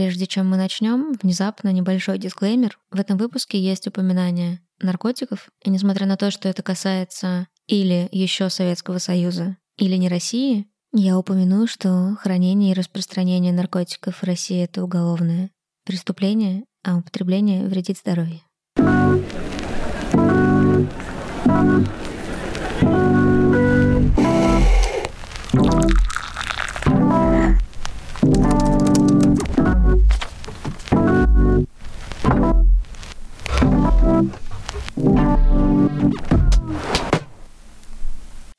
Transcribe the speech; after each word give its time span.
Прежде 0.00 0.26
чем 0.26 0.48
мы 0.48 0.56
начнем, 0.56 1.12
внезапно 1.22 1.70
небольшой 1.74 2.16
дисклеймер. 2.16 2.78
В 2.90 2.98
этом 2.98 3.18
выпуске 3.18 3.60
есть 3.60 3.86
упоминание 3.86 4.62
наркотиков, 4.80 5.50
и 5.62 5.68
несмотря 5.68 6.06
на 6.06 6.16
то, 6.16 6.30
что 6.30 6.48
это 6.48 6.62
касается 6.62 7.48
или 7.66 8.08
еще 8.10 8.48
Советского 8.48 8.96
Союза, 8.96 9.58
или 9.76 9.96
не 9.96 10.08
России, 10.08 10.66
я 10.94 11.18
упомяну, 11.18 11.66
что 11.66 12.16
хранение 12.18 12.70
и 12.70 12.74
распространение 12.74 13.52
наркотиков 13.52 14.16
в 14.16 14.24
России— 14.24 14.62
это 14.64 14.82
уголовное 14.82 15.50
преступление, 15.84 16.64
а 16.82 16.96
употребление 16.96 17.66
вредит 17.66 17.98
здоровью. 17.98 18.40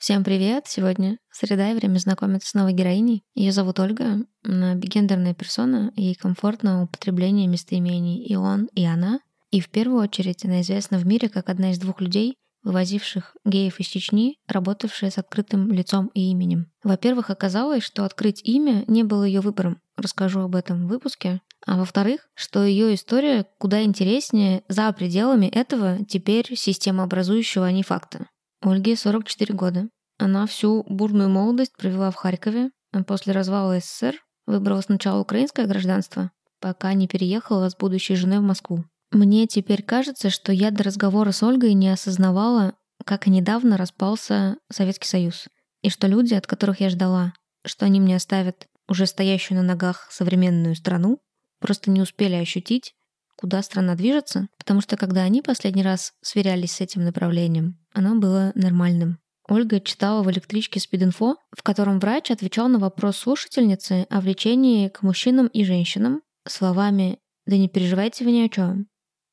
Всем 0.02 0.24
привет! 0.24 0.64
Сегодня 0.66 1.20
среда 1.32 1.70
и 1.70 1.76
время 1.76 2.00
знакомиться 2.00 2.50
с 2.50 2.54
новой 2.56 2.74
героиней. 2.74 3.22
Ее 3.36 3.52
зовут 3.52 3.80
Ольга. 3.80 4.26
Она 4.44 4.74
бигендерная 4.74 5.36
персона, 5.36 5.94
и 5.96 6.16
комфортно 6.16 6.82
употребление 6.82 7.46
местоимений 7.46 8.26
и 8.26 8.36
он, 8.36 8.68
и 8.74 8.84
она. 8.84 9.20
И 9.52 9.60
в 9.60 9.70
первую 9.70 10.02
очередь 10.02 10.44
она 10.44 10.62
известна 10.62 10.98
в 10.98 11.06
мире 11.06 11.30
как 11.30 11.50
одна 11.50 11.70
из 11.70 11.78
двух 11.78 12.02
людей, 12.02 12.34
вывозивших 12.64 13.36
геев 13.46 13.80
из 13.80 13.86
Чечни, 13.86 14.38
работавшая 14.48 15.12
с 15.12 15.20
открытым 15.20 15.72
лицом 15.72 16.10
и 16.16 16.32
именем. 16.32 16.72
Во-первых, 16.84 17.30
оказалось, 17.30 17.84
что 17.84 18.04
открыть 18.04 18.42
имя 18.44 18.84
не 18.88 19.04
было 19.04 19.24
ее 19.24 19.42
выбором. 19.42 19.82
Расскажу 19.98 20.40
об 20.40 20.56
этом 20.56 20.88
в 20.88 20.90
выпуске. 20.90 21.42
А 21.68 21.78
во-вторых, 21.78 22.22
что 22.34 22.66
ее 22.66 22.96
история 22.96 23.46
куда 23.60 23.84
интереснее 23.84 24.64
за 24.68 24.92
пределами 24.94 25.46
этого 25.46 26.04
теперь 26.06 26.58
системообразующего, 26.58 27.68
а 27.68 27.72
не 27.72 27.84
факта. 27.84 28.26
Ольге 28.62 28.96
44 28.96 29.56
года. 29.56 29.90
Она 30.20 30.46
всю 30.46 30.84
бурную 30.88 31.30
молодость 31.30 31.76
провела 31.76 32.12
в 32.12 32.16
Харькове, 32.16 32.70
а 32.92 33.04
после 33.04 33.34
развала 33.34 33.80
СССР 33.80 34.16
выбрала 34.46 34.82
сначала 34.82 35.20
украинское 35.20 35.66
гражданство, 35.66 36.32
пока 36.60 36.94
не 36.94 37.08
переехала 37.08 37.70
с 37.70 37.76
будущей 37.76 38.16
женой 38.16 38.40
в 38.40 38.44
Москву. 38.44 38.86
Мне 39.12 39.48
теперь 39.48 39.82
кажется, 39.82 40.30
что 40.30 40.52
я 40.52 40.70
до 40.70 40.84
разговора 40.84 41.32
с 41.32 41.42
Ольгой 41.42 41.74
не 41.74 41.90
осознавала, 41.90 42.76
как 43.04 43.28
недавно 43.28 43.78
распался 43.78 44.58
Советский 44.72 45.08
Союз, 45.08 45.48
и 45.82 45.90
что 45.90 46.08
люди, 46.08 46.36
от 46.36 46.46
которых 46.46 46.82
я 46.82 46.90
ждала, 46.90 47.34
что 47.66 47.86
они 47.86 48.00
мне 48.00 48.16
оставят 48.16 48.68
уже 48.88 49.08
стоящую 49.08 49.58
на 49.58 49.64
ногах 49.64 50.08
современную 50.12 50.76
страну, 50.76 51.20
просто 51.60 51.90
не 51.90 52.02
успели 52.02 52.36
ощутить, 52.36 52.94
куда 53.42 53.64
страна 53.64 53.96
движется, 53.96 54.48
потому 54.60 54.82
что 54.82 54.96
когда 54.96 55.24
они 55.24 55.42
последний 55.42 55.82
раз 55.82 56.14
сверялись 56.22 56.74
с 56.74 56.82
этим 56.82 57.04
направлением, 57.04 57.80
оно 57.92 58.16
было 58.16 58.52
нормальным. 58.54 59.18
Ольга 59.50 59.82
читала 59.82 60.22
в 60.22 60.30
электричке 60.32 60.80
Спидинфо, 60.80 61.38
в 61.52 61.64
котором 61.64 62.00
врач 62.00 62.30
отвечал 62.30 62.70
на 62.70 62.78
вопрос 62.78 63.18
слушательницы 63.18 64.06
о 64.12 64.22
влечении 64.22 64.90
к 64.90 65.02
мужчинам 65.02 65.48
и 65.48 65.64
женщинам 65.64 66.22
словами 66.48 67.18
«Да 67.48 67.58
не 67.58 67.68
переживайте 67.68 68.24
вы 68.24 68.32
ни 68.32 68.42
о 68.42 68.50
чем. 68.50 68.88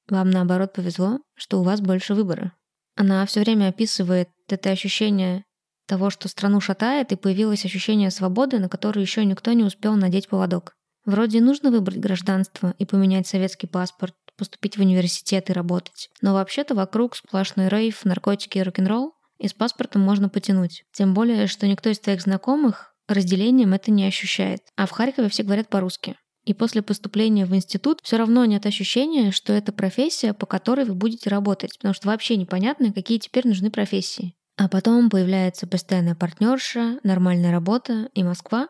Вам 0.08 0.30
наоборот 0.30 0.72
повезло, 0.72 1.20
что 1.34 1.60
у 1.60 1.62
вас 1.62 1.82
больше 1.82 2.14
выбора». 2.14 2.54
Она 2.96 3.24
все 3.26 3.40
время 3.40 3.68
описывает 3.68 4.30
это 4.48 4.70
ощущение 4.70 5.44
того, 5.86 6.08
что 6.08 6.28
страну 6.28 6.60
шатает, 6.60 7.12
и 7.12 7.16
появилось 7.16 7.64
ощущение 7.66 8.10
свободы, 8.10 8.58
на 8.58 8.70
которое 8.70 9.02
еще 9.02 9.24
никто 9.24 9.52
не 9.52 9.64
успел 9.64 9.96
надеть 9.96 10.28
поводок. 10.28 10.77
Вроде 11.08 11.40
нужно 11.40 11.70
выбрать 11.70 12.00
гражданство 12.00 12.74
и 12.78 12.84
поменять 12.84 13.26
советский 13.26 13.66
паспорт, 13.66 14.14
поступить 14.36 14.76
в 14.76 14.80
университет 14.80 15.48
и 15.48 15.54
работать. 15.54 16.10
Но 16.20 16.34
вообще-то 16.34 16.74
вокруг 16.74 17.16
сплошной 17.16 17.68
рейв, 17.68 18.04
наркотики 18.04 18.58
и 18.58 18.62
рок-н-ролл, 18.62 19.14
и 19.38 19.48
с 19.48 19.54
паспортом 19.54 20.02
можно 20.02 20.28
потянуть. 20.28 20.84
Тем 20.92 21.14
более, 21.14 21.46
что 21.46 21.66
никто 21.66 21.88
из 21.88 21.98
твоих 21.98 22.20
знакомых 22.20 22.92
разделением 23.08 23.72
это 23.72 23.90
не 23.90 24.04
ощущает. 24.04 24.60
А 24.76 24.84
в 24.84 24.90
Харькове 24.90 25.30
все 25.30 25.44
говорят 25.44 25.70
по-русски. 25.70 26.14
И 26.44 26.52
после 26.52 26.82
поступления 26.82 27.46
в 27.46 27.56
институт 27.56 28.00
все 28.02 28.18
равно 28.18 28.44
нет 28.44 28.66
ощущения, 28.66 29.30
что 29.30 29.54
это 29.54 29.72
профессия, 29.72 30.34
по 30.34 30.44
которой 30.44 30.84
вы 30.84 30.94
будете 30.94 31.30
работать, 31.30 31.78
потому 31.78 31.94
что 31.94 32.08
вообще 32.08 32.36
непонятно, 32.36 32.92
какие 32.92 33.16
теперь 33.16 33.48
нужны 33.48 33.70
профессии. 33.70 34.34
А 34.58 34.68
потом 34.68 35.08
появляется 35.08 35.66
постоянная 35.66 36.16
партнерша, 36.16 36.98
нормальная 37.02 37.50
работа 37.50 38.10
и 38.12 38.22
Москва, 38.22 38.68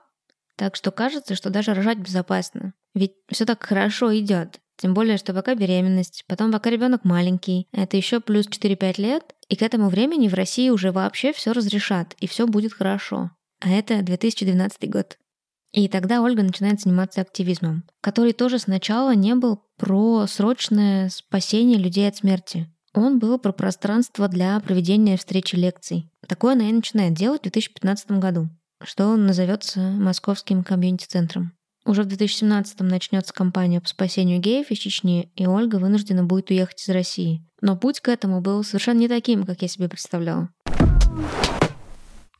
так 0.58 0.74
что 0.74 0.90
кажется, 0.90 1.36
что 1.36 1.50
даже 1.50 1.72
рожать 1.72 1.98
безопасно. 1.98 2.74
Ведь 2.92 3.12
все 3.30 3.46
так 3.46 3.62
хорошо 3.62 4.16
идет. 4.18 4.58
Тем 4.76 4.92
более, 4.92 5.16
что 5.16 5.32
пока 5.32 5.54
беременность, 5.54 6.24
потом 6.26 6.50
пока 6.50 6.68
ребенок 6.68 7.04
маленький, 7.04 7.68
это 7.72 7.96
еще 7.96 8.20
плюс 8.20 8.48
4-5 8.48 9.00
лет, 9.00 9.34
и 9.48 9.54
к 9.54 9.62
этому 9.62 9.88
времени 9.88 10.26
в 10.26 10.34
России 10.34 10.70
уже 10.70 10.90
вообще 10.90 11.32
все 11.32 11.52
разрешат, 11.52 12.14
и 12.18 12.26
все 12.26 12.46
будет 12.46 12.72
хорошо. 12.72 13.30
А 13.60 13.70
это 13.70 14.02
2012 14.02 14.90
год. 14.90 15.16
И 15.72 15.86
тогда 15.88 16.22
Ольга 16.22 16.42
начинает 16.42 16.80
заниматься 16.80 17.20
активизмом, 17.20 17.84
который 18.00 18.32
тоже 18.32 18.58
сначала 18.58 19.14
не 19.14 19.36
был 19.36 19.62
про 19.76 20.26
срочное 20.26 21.08
спасение 21.08 21.78
людей 21.78 22.08
от 22.08 22.16
смерти. 22.16 22.66
Он 22.94 23.20
был 23.20 23.38
про 23.38 23.52
пространство 23.52 24.26
для 24.26 24.58
проведения 24.58 25.16
встречи 25.16 25.54
лекций. 25.54 26.10
Такое 26.26 26.54
она 26.54 26.68
и 26.68 26.72
начинает 26.72 27.14
делать 27.14 27.40
в 27.40 27.44
2015 27.44 28.12
году 28.12 28.48
что 28.82 29.16
назовется 29.16 29.80
Московским 29.80 30.64
комьюнити-центром. 30.64 31.52
Уже 31.84 32.02
в 32.02 32.06
2017-м 32.06 32.86
начнется 32.86 33.32
кампания 33.32 33.80
по 33.80 33.88
спасению 33.88 34.40
геев 34.40 34.70
из 34.70 34.78
Чечни, 34.78 35.32
и 35.36 35.46
Ольга 35.46 35.76
вынуждена 35.76 36.22
будет 36.22 36.50
уехать 36.50 36.82
из 36.82 36.88
России. 36.90 37.42
Но 37.60 37.76
путь 37.76 38.00
к 38.00 38.08
этому 38.08 38.40
был 38.40 38.62
совершенно 38.62 38.98
не 38.98 39.08
таким, 39.08 39.44
как 39.44 39.62
я 39.62 39.68
себе 39.68 39.88
представляла. 39.88 40.50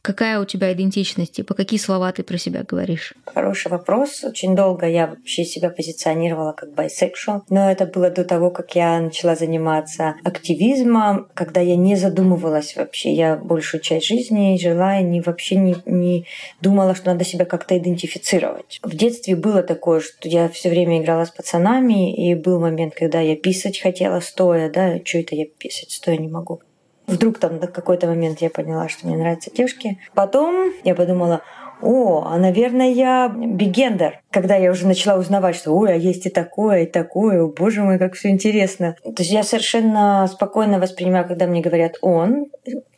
Какая 0.03 0.41
у 0.41 0.45
тебя 0.45 0.73
идентичность 0.73 1.39
и 1.39 1.43
по 1.43 1.55
какие 1.55 1.79
слова 1.79 2.11
ты 2.13 2.23
про 2.23 2.39
себя 2.39 2.63
говоришь? 2.63 3.15
Хороший 3.27 3.71
вопрос. 3.71 4.25
Очень 4.25 4.55
долго 4.55 4.87
я 4.87 5.09
вообще 5.09 5.45
себя 5.45 5.71
позиционировала 5.71 6.53
как 6.53 6.71
bisexual, 6.71 7.43
но 7.51 7.71
это 7.71 7.85
было 7.85 8.09
до 8.09 8.25
того, 8.25 8.51
как 8.51 8.75
я 8.75 9.01
начала 9.01 9.35
заниматься 9.35 10.15
активизмом, 10.25 11.29
когда 11.35 11.61
я 11.61 11.77
не 11.77 11.97
задумывалась 11.97 12.77
вообще. 12.77 13.13
Я 13.13 13.37
большую 13.37 13.81
часть 13.81 14.07
жизни 14.07 14.57
жила 14.59 15.01
и 15.01 15.05
не, 15.05 15.21
вообще 15.21 15.57
не, 15.57 15.77
не 15.85 16.27
думала, 16.61 16.95
что 16.95 17.07
надо 17.13 17.25
себя 17.25 17.45
как-то 17.45 17.77
идентифицировать. 17.77 18.79
В 18.83 18.95
детстве 18.97 19.37
было 19.37 19.63
такое, 19.63 20.01
что 20.01 20.29
я 20.29 20.49
все 20.49 20.71
время 20.71 21.01
играла 21.03 21.25
с 21.25 21.31
пацанами, 21.31 22.15
и 22.15 22.35
был 22.35 22.61
момент, 22.61 22.95
когда 22.95 23.21
я 23.21 23.37
писать 23.37 23.81
хотела 23.81 24.21
стоя, 24.21 24.71
да, 24.71 24.99
что 25.05 25.19
это 25.19 25.35
я 25.35 25.47
писать 25.47 25.91
стоя 25.91 26.17
не 26.17 26.29
могу. 26.29 26.61
Вдруг 27.09 27.39
там 27.39 27.59
до 27.59 27.67
какой-то 27.67 28.07
момент 28.07 28.41
я 28.41 28.51
поняла, 28.51 28.89
что 28.89 29.07
мне 29.07 29.17
нравятся 29.17 29.51
девушки. 29.51 29.99
Потом 30.15 30.73
я 30.85 30.95
подумала, 30.95 31.43
о, 31.81 32.25
а, 32.27 32.39
наверное, 32.39 32.91
я 32.91 33.29
бигендер. 33.29 34.21
Когда 34.31 34.57
я 34.57 34.71
уже 34.71 34.87
начала 34.87 35.19
узнавать, 35.19 35.57
что, 35.57 35.73
ой, 35.73 35.93
а 35.93 35.97
есть 35.97 36.27
и 36.27 36.31
такое, 36.31 36.83
и 36.83 36.87
такое, 36.87 37.43
о, 37.43 37.49
боже 37.49 37.83
мой, 37.83 37.99
как 37.99 38.15
все 38.15 38.29
интересно. 38.29 38.97
То 39.03 39.23
есть 39.23 39.31
я 39.31 39.43
совершенно 39.43 40.29
спокойно 40.31 40.79
воспринимаю, 40.79 41.27
когда 41.27 41.47
мне 41.47 41.63
говорят 41.63 41.97
«он». 42.03 42.47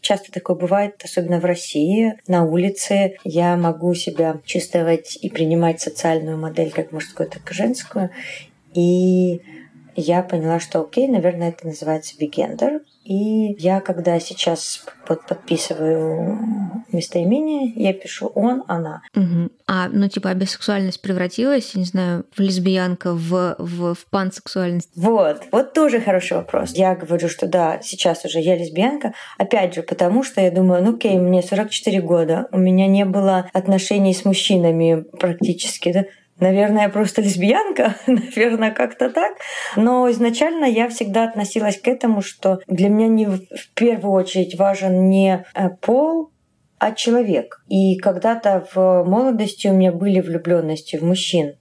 Часто 0.01 0.33
такое 0.33 0.57
бывает, 0.57 1.01
особенно 1.05 1.41
в 1.41 1.45
России, 1.45 2.15
на 2.27 2.45
улице. 2.45 3.17
Я 3.23 3.57
могу 3.57 3.95
себя 3.95 4.39
чувствовать 4.45 5.19
и 5.21 5.29
принимать 5.29 5.81
социальную 5.81 6.39
модель 6.39 6.73
как 6.73 6.91
мужскую, 6.91 7.29
так 7.29 7.49
и 7.51 7.55
женскую. 7.55 8.11
И 8.73 9.43
я 9.95 10.23
поняла, 10.23 10.59
что 10.59 10.81
окей, 10.81 11.07
наверное, 11.07 11.51
это 11.51 11.67
называется 11.67 12.17
бигендер. 12.19 12.81
И 13.05 13.55
я, 13.59 13.81
когда 13.81 14.21
сейчас 14.21 14.85
под, 15.07 15.27
подписываю 15.27 16.39
местоимение, 16.93 17.73
я 17.75 17.95
пишу 17.95 18.27
он, 18.35 18.63
она. 18.69 19.03
Угу. 19.17 19.51
А, 19.67 19.89
ну, 19.89 20.09
типа, 20.09 20.31
а 20.31 20.35
бисексуальность 20.35 21.01
превратилась, 21.01 21.75
не 21.75 21.85
знаю, 21.85 22.25
в 22.35 22.41
лесбиянка, 22.41 23.15
в, 23.15 23.57
в, 23.59 23.95
в 23.95 24.07
пансексуальность? 24.11 24.91
Вот, 24.95 25.43
вот 25.51 25.73
тоже 25.73 26.01
хороший 26.01 26.37
вопрос. 26.37 26.73
Я 26.75 26.95
говорю, 26.95 27.29
что 27.29 27.47
да, 27.47 27.81
сейчас 27.83 28.25
уже 28.25 28.39
я 28.39 28.57
лесбиянка. 28.57 29.15
Опять 29.39 29.75
же, 29.75 29.83
потому 29.83 30.23
что 30.23 30.41
я 30.41 30.51
думаю, 30.51 30.85
ну 30.85 30.95
окей, 30.95 31.19
мне 31.19 31.43
44 31.43 32.01
года, 32.03 32.49
у 32.53 32.59
меня 32.59 32.87
не 32.87 33.05
было 33.07 33.49
отношений 33.53 34.13
с 34.13 34.25
мужчинами 34.25 35.05
практически, 35.19 35.93
да, 35.93 36.05
Наверное, 36.41 36.85
я 36.85 36.89
просто 36.89 37.23
лесбиянка, 37.23 37.97
наверное, 38.07 38.71
как-то 38.71 39.11
так. 39.11 39.35
Но 39.77 40.11
изначально 40.11 40.65
я 40.65 40.89
всегда 40.89 41.25
относилась 41.25 41.81
к 41.81 41.87
этому, 41.87 42.23
что 42.23 42.61
для 42.67 42.89
меня 42.89 43.09
не 43.09 43.27
в 43.27 43.41
первую 43.75 44.15
очередь 44.15 44.59
важен 44.59 45.09
не 45.09 45.45
э, 45.55 45.69
пол, 45.81 46.31
а 46.79 46.93
человек. 46.93 47.63
И 47.69 47.97
когда-то 47.99 48.67
в 48.75 49.05
молодости 49.05 49.69
у 49.69 49.75
меня 49.75 49.93
были 49.93 50.21
влюбленности 50.21 50.97
в 50.97 51.03
мужчин. 51.03 51.57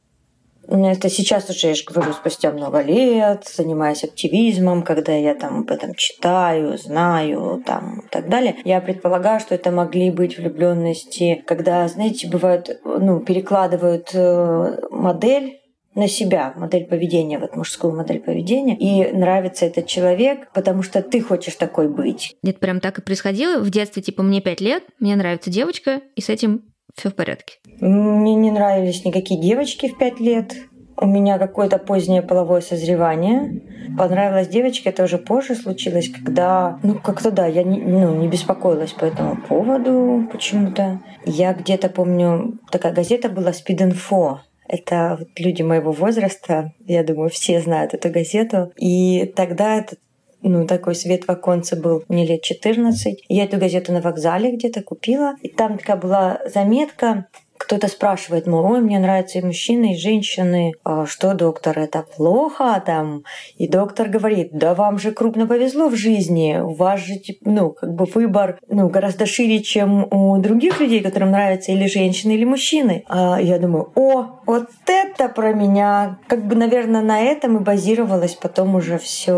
Это 0.69 1.09
сейчас 1.09 1.49
уже, 1.49 1.67
я 1.67 1.73
же 1.73 1.83
говорю, 1.83 2.13
спустя 2.13 2.51
много 2.51 2.81
лет, 2.81 3.51
занимаясь 3.51 4.03
активизмом, 4.03 4.83
когда 4.83 5.13
я 5.13 5.33
там 5.33 5.61
об 5.61 5.71
этом 5.71 5.95
читаю, 5.95 6.77
знаю 6.77 7.63
там, 7.65 8.01
и 8.01 8.09
так 8.09 8.29
далее. 8.29 8.55
Я 8.65 8.79
предполагаю, 8.79 9.39
что 9.39 9.55
это 9.55 9.71
могли 9.71 10.11
быть 10.11 10.37
влюбленности, 10.37 11.43
когда, 11.47 11.87
знаете, 11.87 12.27
бывают, 12.27 12.79
ну, 12.83 13.19
перекладывают 13.19 14.11
э, 14.13 14.77
модель 14.91 15.59
на 15.95 16.07
себя 16.07 16.53
модель 16.55 16.85
поведения, 16.85 17.39
вот 17.39 17.55
мужскую 17.55 17.95
модель 17.95 18.19
поведения, 18.19 18.77
и 18.77 19.11
нравится 19.11 19.65
этот 19.65 19.87
человек, 19.87 20.51
потому 20.53 20.83
что 20.83 21.01
ты 21.01 21.19
хочешь 21.19 21.55
такой 21.55 21.89
быть. 21.89 22.35
Это 22.43 22.59
прям 22.59 22.79
так 22.79 22.99
и 22.99 23.01
происходило 23.01 23.59
в 23.59 23.69
детстве, 23.71 24.01
типа 24.01 24.21
мне 24.21 24.39
пять 24.39 24.61
лет, 24.61 24.83
мне 24.99 25.15
нравится 25.15 25.49
девочка, 25.49 26.01
и 26.15 26.21
с 26.21 26.29
этим 26.29 26.63
все 26.99 27.09
в 27.09 27.15
порядке. 27.15 27.55
Мне 27.79 28.35
не 28.35 28.51
нравились 28.51 29.05
никакие 29.05 29.41
девочки 29.41 29.87
в 29.87 29.97
пять 29.97 30.19
лет. 30.19 30.55
У 30.97 31.05
меня 31.05 31.37
какое-то 31.37 31.77
позднее 31.77 32.21
половое 32.21 32.61
созревание. 32.61 33.61
Понравилась 33.97 34.49
девочка, 34.49 34.89
это 34.89 35.03
уже 35.03 35.17
позже 35.17 35.55
случилось, 35.55 36.09
когда, 36.09 36.77
ну, 36.83 36.95
как-то 36.95 37.31
да, 37.31 37.47
я 37.47 37.63
не, 37.63 37.79
ну, 37.79 38.15
не 38.15 38.27
беспокоилась 38.27 38.91
по 38.91 39.05
этому 39.05 39.37
поводу 39.37 40.27
почему-то. 40.31 40.99
Я 41.25 41.53
где-то 41.53 41.89
помню, 41.89 42.59
такая 42.69 42.93
газета 42.93 43.29
была 43.29 43.53
«Спид-инфо», 43.53 44.41
это 44.69 45.15
вот 45.17 45.29
люди 45.37 45.63
моего 45.63 45.91
возраста, 45.91 46.73
я 46.85 47.03
думаю, 47.03 47.29
все 47.29 47.59
знают 47.59 47.95
эту 47.95 48.09
газету. 48.09 48.71
И 48.77 49.25
тогда 49.35 49.77
этот 49.77 49.99
ну, 50.41 50.65
такой 50.65 50.95
свет 50.95 51.25
в 51.25 51.29
оконце 51.29 51.75
был, 51.75 52.03
мне 52.07 52.25
лет 52.25 52.41
14. 52.41 53.23
Я 53.27 53.43
эту 53.43 53.57
газету 53.57 53.91
на 53.91 54.01
вокзале 54.01 54.55
где-то 54.55 54.81
купила. 54.81 55.35
И 55.41 55.49
там 55.49 55.77
такая 55.77 55.97
была 55.97 56.39
заметка 56.45 57.27
кто-то 57.59 57.89
спрашивает, 57.89 58.47
мол, 58.47 58.71
ой, 58.71 58.81
мне 58.81 58.99
нравятся 58.99 59.39
и 59.39 59.43
мужчины, 59.43 59.93
и 59.93 59.97
женщины. 59.97 60.73
А 60.83 61.05
что, 61.05 61.33
доктор, 61.33 61.77
это 61.77 62.05
плохо 62.15 62.81
там? 62.85 63.23
И 63.57 63.67
доктор 63.67 64.07
говорит, 64.07 64.51
да 64.53 64.73
вам 64.73 64.97
же 64.97 65.11
крупно 65.11 65.45
повезло 65.45 65.89
в 65.89 65.95
жизни. 65.95 66.57
У 66.63 66.73
вас 66.73 67.01
же, 67.01 67.15
ну, 67.41 67.71
как 67.71 67.93
бы 67.93 68.05
выбор 68.05 68.59
ну, 68.69 68.87
гораздо 68.87 69.25
шире, 69.25 69.59
чем 69.61 70.07
у 70.09 70.37
других 70.39 70.79
людей, 70.79 71.01
которым 71.01 71.31
нравятся 71.31 71.73
или 71.73 71.85
женщины, 71.87 72.31
или 72.31 72.45
мужчины. 72.45 73.03
А 73.09 73.39
я 73.41 73.59
думаю, 73.59 73.91
о, 73.93 74.39
вот 74.45 74.69
это 74.87 75.27
про 75.27 75.53
меня. 75.53 76.17
Как 76.27 76.47
бы, 76.47 76.55
наверное, 76.55 77.01
на 77.01 77.19
этом 77.19 77.57
и 77.57 77.59
базировалось 77.59 78.35
потом 78.35 78.75
уже 78.75 78.97
все 78.97 79.33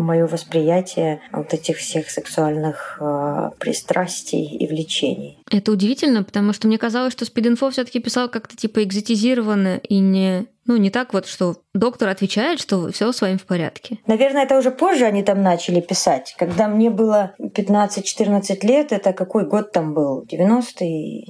мое 0.00 0.26
восприятие 0.26 1.20
вот 1.30 1.52
этих 1.52 1.76
всех 1.76 2.08
сексуальных 2.08 2.96
э, 3.00 3.50
пристрастий 3.58 4.44
и 4.44 4.66
влечений. 4.66 5.39
Это 5.50 5.72
удивительно, 5.72 6.22
потому 6.22 6.52
что 6.52 6.68
мне 6.68 6.78
казалось, 6.78 7.12
что 7.12 7.24
Спидинфо 7.24 7.70
все 7.70 7.84
таки 7.84 7.98
писал 7.98 8.28
как-то 8.28 8.56
типа 8.56 8.84
экзотизированно 8.84 9.78
и 9.78 9.98
не 9.98 10.46
ну, 10.66 10.76
не 10.76 10.90
так 10.90 11.12
вот, 11.12 11.26
что 11.26 11.56
доктор 11.74 12.10
отвечает, 12.10 12.60
что 12.60 12.92
все 12.92 13.10
с 13.10 13.20
вами 13.20 13.38
в 13.38 13.44
порядке. 13.44 13.98
Наверное, 14.06 14.44
это 14.44 14.56
уже 14.56 14.70
позже 14.70 15.04
они 15.04 15.24
там 15.24 15.42
начали 15.42 15.80
писать. 15.80 16.36
Когда 16.38 16.68
мне 16.68 16.90
было 16.90 17.34
15-14 17.40 18.64
лет, 18.64 18.92
это 18.92 19.12
какой 19.12 19.44
год 19.46 19.72
там 19.72 19.94
был? 19.94 20.24
90-й? 20.30 21.26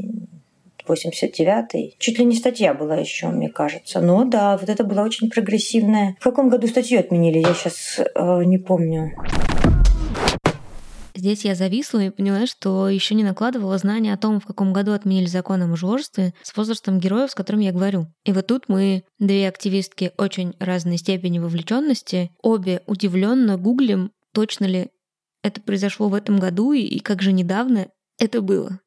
89-й. 0.86 1.96
Чуть 1.98 2.18
ли 2.18 2.24
не 2.24 2.36
статья 2.36 2.74
была 2.74 2.96
еще, 2.96 3.28
мне 3.28 3.48
кажется. 3.48 4.00
Но 4.00 4.24
да, 4.24 4.58
вот 4.58 4.68
это 4.68 4.84
была 4.84 5.02
очень 5.04 5.30
прогрессивная. 5.30 6.16
В 6.20 6.24
каком 6.24 6.50
году 6.50 6.66
статью 6.66 7.00
отменили, 7.00 7.38
я 7.38 7.54
сейчас 7.54 7.98
э, 7.98 8.44
не 8.44 8.58
помню. 8.58 9.12
Здесь 11.20 11.44
я 11.44 11.54
зависла 11.54 11.98
и 11.98 12.08
поняла, 12.08 12.46
что 12.46 12.88
еще 12.88 13.14
не 13.14 13.24
накладывала 13.24 13.76
знания 13.76 14.14
о 14.14 14.16
том, 14.16 14.40
в 14.40 14.46
каком 14.46 14.72
году 14.72 14.92
отменили 14.92 15.26
закон 15.26 15.60
о 15.60 15.66
мужеложестве 15.66 16.32
с 16.40 16.56
возрастом 16.56 16.98
героев, 16.98 17.30
с 17.30 17.34
которым 17.34 17.60
я 17.60 17.72
говорю. 17.72 18.06
И 18.24 18.32
вот 18.32 18.46
тут 18.46 18.70
мы, 18.70 19.04
две 19.18 19.46
активистки 19.46 20.12
очень 20.16 20.54
разной 20.58 20.96
степени 20.96 21.38
вовлеченности, 21.38 22.30
обе 22.42 22.80
удивленно 22.86 23.58
гуглим, 23.58 24.12
точно 24.32 24.64
ли 24.64 24.88
это 25.42 25.60
произошло 25.60 26.08
в 26.08 26.14
этом 26.14 26.38
году 26.38 26.72
и, 26.72 26.80
и 26.80 27.00
как 27.00 27.20
же 27.20 27.32
недавно 27.32 27.88
это 28.18 28.40
было. 28.40 28.80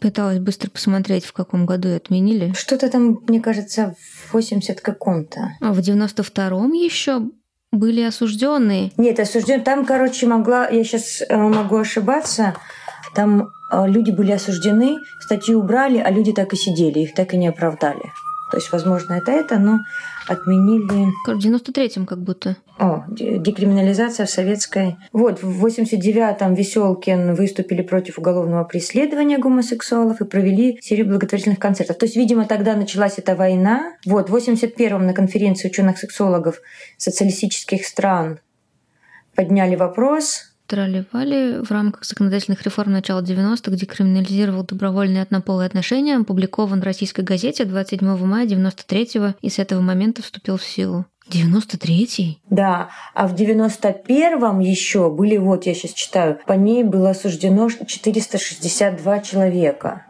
Пыталась 0.00 0.40
быстро 0.40 0.68
посмотреть, 0.68 1.24
в 1.24 1.32
каком 1.32 1.64
году 1.64 1.94
отменили. 1.94 2.52
Что-то 2.52 2.90
там, 2.90 3.22
мне 3.26 3.40
кажется, 3.40 3.96
в 3.98 4.34
80 4.34 4.82
каком-то. 4.82 5.52
А 5.62 5.72
в 5.72 5.78
92-м 5.78 6.72
еще 6.72 7.30
были 7.74 8.02
осужденные. 8.02 8.92
Нет, 8.96 9.20
осужден. 9.20 9.62
Там, 9.62 9.84
короче, 9.84 10.26
могла, 10.26 10.68
я 10.68 10.84
сейчас 10.84 11.22
э, 11.28 11.36
могу 11.36 11.76
ошибаться. 11.76 12.54
Там 13.14 13.52
э, 13.70 13.84
люди 13.86 14.10
были 14.10 14.32
осуждены, 14.32 14.98
статью 15.20 15.60
убрали, 15.60 15.98
а 15.98 16.10
люди 16.10 16.32
так 16.32 16.52
и 16.52 16.56
сидели, 16.56 17.00
их 17.00 17.14
так 17.14 17.34
и 17.34 17.36
не 17.36 17.48
оправдали. 17.48 18.12
То 18.50 18.58
есть, 18.58 18.70
возможно, 18.72 19.14
это 19.14 19.32
это, 19.32 19.58
но 19.58 19.80
отменили... 20.28 21.10
В 21.26 21.38
93-м 21.38 22.06
как 22.06 22.20
будто. 22.20 22.56
О, 22.78 23.04
декриминализация 23.08 24.26
в 24.26 24.30
советской... 24.30 24.96
Вот, 25.12 25.42
в 25.42 25.64
89-м 25.64 26.54
Веселкин 26.54 27.34
выступили 27.34 27.82
против 27.82 28.18
уголовного 28.18 28.64
преследования 28.64 29.38
гомосексуалов 29.38 30.20
и 30.20 30.24
провели 30.24 30.78
серию 30.82 31.06
благотворительных 31.06 31.58
концертов. 31.58 31.98
То 31.98 32.06
есть, 32.06 32.16
видимо, 32.16 32.44
тогда 32.46 32.74
началась 32.74 33.18
эта 33.18 33.34
война. 33.34 33.94
Вот, 34.06 34.30
в 34.30 34.36
81-м 34.36 35.06
на 35.06 35.14
конференции 35.14 35.68
ученых-сексологов 35.68 36.60
социалистических 36.96 37.84
стран 37.86 38.40
подняли 39.34 39.74
вопрос 39.74 40.53
Тролливали 40.66 41.62
в 41.62 41.70
рамках 41.70 42.04
законодательных 42.04 42.62
реформ 42.62 42.92
начала 42.92 43.20
90-х 43.20 43.76
декриминализировал 43.76 44.64
добровольные 44.64 45.22
однополые 45.22 45.66
отношения, 45.66 46.16
опубликован 46.16 46.80
в 46.80 46.84
российской 46.84 47.20
газете 47.20 47.66
27 47.66 48.16
мая 48.24 48.46
93-го 48.46 49.34
и 49.42 49.50
с 49.50 49.58
этого 49.58 49.82
момента 49.82 50.22
вступил 50.22 50.56
в 50.56 50.64
силу. 50.64 51.04
93-й? 51.30 52.40
Да, 52.50 52.90
а 53.14 53.28
в 53.28 53.34
91-м 53.34 54.60
еще 54.60 55.10
были, 55.10 55.36
вот 55.36 55.66
я 55.66 55.74
сейчас 55.74 55.92
читаю, 55.92 56.38
по 56.46 56.52
ней 56.52 56.84
было 56.84 57.10
осуждено 57.10 57.68
462 57.70 59.18
человека. 59.20 60.06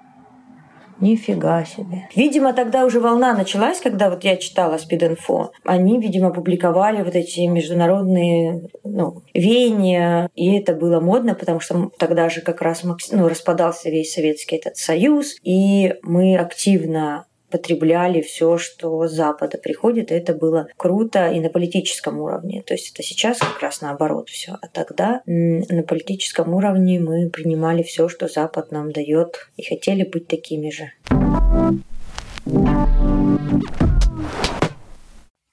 Нифига 1.00 1.64
себе. 1.64 2.08
Видимо, 2.14 2.52
тогда 2.52 2.85
уже 2.85 3.00
волна 3.00 3.35
началась, 3.35 3.81
когда 3.81 4.11
вот 4.11 4.25
я 4.25 4.37
читала 4.37 4.79
Спидинфо. 4.79 5.52
Они, 5.64 5.99
видимо, 6.00 6.32
публиковали 6.32 7.02
вот 7.02 7.14
эти 7.14 7.41
международные 7.41 8.69
ну, 8.85 9.23
веяния, 9.35 10.31
и 10.35 10.56
это 10.56 10.75
было 10.75 11.00
модно, 11.00 11.35
потому 11.35 11.61
что 11.61 11.91
тогда 11.99 12.29
же 12.29 12.41
как 12.41 12.62
раз 12.62 12.82
ну, 12.85 13.29
распадался 13.29 13.91
весь 13.91 14.12
Советский 14.12 14.56
этот 14.56 14.76
Союз, 14.76 15.37
и 15.43 15.94
мы 16.02 16.37
активно 16.37 17.26
потребляли 17.54 18.20
все, 18.20 18.58
что 18.58 19.06
с 19.06 19.12
Запада 19.12 19.58
приходит, 19.58 20.10
и 20.10 20.14
это 20.16 20.34
было 20.34 20.66
круто 20.76 21.30
и 21.30 21.38
на 21.38 21.50
политическом 21.50 22.18
уровне. 22.18 22.64
То 22.66 22.74
есть 22.74 22.92
это 22.92 23.04
сейчас 23.04 23.38
как 23.38 23.60
раз 23.62 23.80
наоборот 23.80 24.28
все. 24.28 24.56
А 24.60 24.66
тогда 24.66 25.22
на 25.26 25.84
политическом 25.84 26.52
уровне 26.52 26.98
мы 26.98 27.30
принимали 27.30 27.84
все, 27.84 28.08
что 28.08 28.26
Запад 28.26 28.72
нам 28.72 28.90
дает, 28.90 29.48
и 29.56 29.62
хотели 29.62 30.02
быть 30.02 30.26
такими 30.26 30.70
же. 30.70 30.90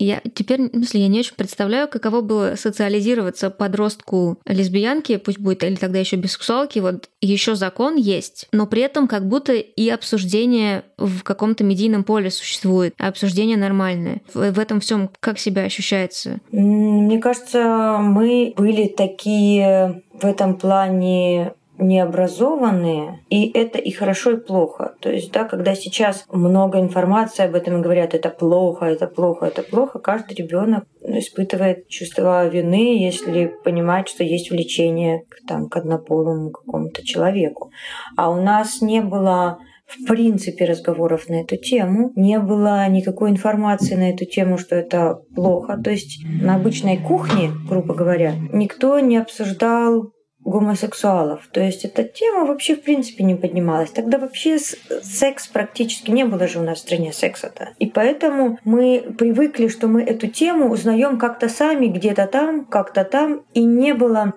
Я 0.02 0.20
теперь, 0.34 0.64
в 0.64 0.72
смысле, 0.72 1.02
я 1.02 1.08
не 1.10 1.20
очень 1.20 1.36
представляю, 1.36 1.88
каково 1.88 2.22
было 2.22 2.56
социализироваться 2.56 3.52
подростку 3.52 4.40
лесбиянки, 4.48 5.18
пусть 5.18 5.38
будет, 5.38 5.64
или 5.64 5.76
тогда 5.76 6.00
еще 6.00 6.16
бисексуалки, 6.16 6.80
вот 6.80 7.10
еще 7.22 7.54
закон 7.54 7.98
есть, 7.98 8.48
но 8.52 8.66
при 8.66 8.82
этом 8.82 9.08
как 9.08 9.28
будто 9.28 9.54
и 9.54 9.90
обсуждение 9.90 10.86
в 10.98 11.22
каком-то 11.22 11.64
медийном 11.64 12.04
поле 12.04 12.32
существует, 12.32 12.96
а 12.98 13.10
обсуждение 13.10 13.58
нормальное. 13.58 14.22
В, 14.34 14.52
в 14.52 14.58
этом 14.58 14.80
всем 14.80 15.12
как 15.20 15.38
себя 15.38 15.66
ощущается? 15.66 16.40
Мне 16.52 17.20
кажется, 17.20 17.98
мы 18.02 18.56
были 18.58 18.88
такие 18.88 20.02
в 20.14 20.26
этом 20.26 20.58
плане 20.58 21.54
необразованные, 21.82 23.20
и 23.30 23.50
это 23.52 23.80
и 23.80 23.92
хорошо, 23.92 24.32
и 24.32 24.38
плохо. 24.38 24.96
То 25.02 25.12
есть, 25.12 25.32
да, 25.32 25.44
когда 25.44 25.76
сейчас 25.76 26.26
много 26.32 26.80
информации 26.80 27.46
об 27.46 27.56
этом 27.56 27.80
и 27.80 27.82
говорят, 27.82 28.14
это 28.14 28.30
плохо, 28.30 28.86
это 28.86 29.08
плохо, 29.08 29.48
это 29.48 29.64
плохо, 29.64 30.00
каждый 30.00 30.36
ребенок 30.36 30.86
испытывает 31.02 31.88
чувство 31.88 32.48
вины, 32.48 32.98
если 33.04 33.54
понимает, 33.64 34.08
что 34.08 34.24
есть 34.24 34.52
влечение 34.52 35.24
к, 35.28 35.48
там, 35.48 35.68
к 35.68 35.76
однополому 35.76 36.52
какому-то 36.52 37.04
человеку. 37.04 37.72
А 38.16 38.30
у 38.30 38.42
нас 38.42 38.82
не 38.82 39.02
было 39.02 39.58
в 39.88 40.06
принципе 40.06 40.66
разговоров 40.66 41.28
на 41.28 41.42
эту 41.42 41.58
тему, 41.58 42.14
не 42.16 42.40
было 42.40 42.88
никакой 42.88 43.30
информации 43.30 43.96
на 43.96 44.12
эту 44.12 44.26
тему, 44.26 44.58
что 44.58 44.76
это 44.76 45.22
плохо. 45.36 45.78
То 45.84 45.92
есть 45.92 46.24
на 46.42 46.56
обычной 46.56 46.98
кухне, 46.98 47.52
грубо 47.68 47.94
говоря, 47.94 48.34
никто 48.54 49.00
не 49.00 49.18
обсуждал 49.18 50.14
гомосексуалов. 50.44 51.48
То 51.52 51.62
есть 51.62 51.86
эта 51.86 52.04
тема 52.04 52.46
вообще 52.46 52.76
в 52.76 52.84
принципе 52.84 53.24
не 53.24 53.36
поднималась. 53.36 53.92
Тогда 53.92 54.18
вообще 54.18 54.58
секс 54.60 55.48
практически 55.48 56.12
не 56.12 56.26
было 56.26 56.48
же 56.48 56.60
у 56.60 56.64
нас 56.64 56.80
в 56.80 56.82
стране 56.82 57.14
секса-то. 57.14 57.70
И 57.80 57.86
поэтому 57.88 58.58
мы 58.64 59.14
привыкли, 59.18 59.68
что 59.68 59.88
мы 59.88 60.04
эту 60.04 60.28
тему 60.28 60.72
узнаем 60.72 61.18
как-то 61.18 61.50
сами, 61.50 61.88
где-то 61.88 62.28
там, 62.28 62.66
как-то 62.66 63.04
там, 63.04 63.44
и 63.54 63.64
не 63.64 63.94
было 63.94 64.34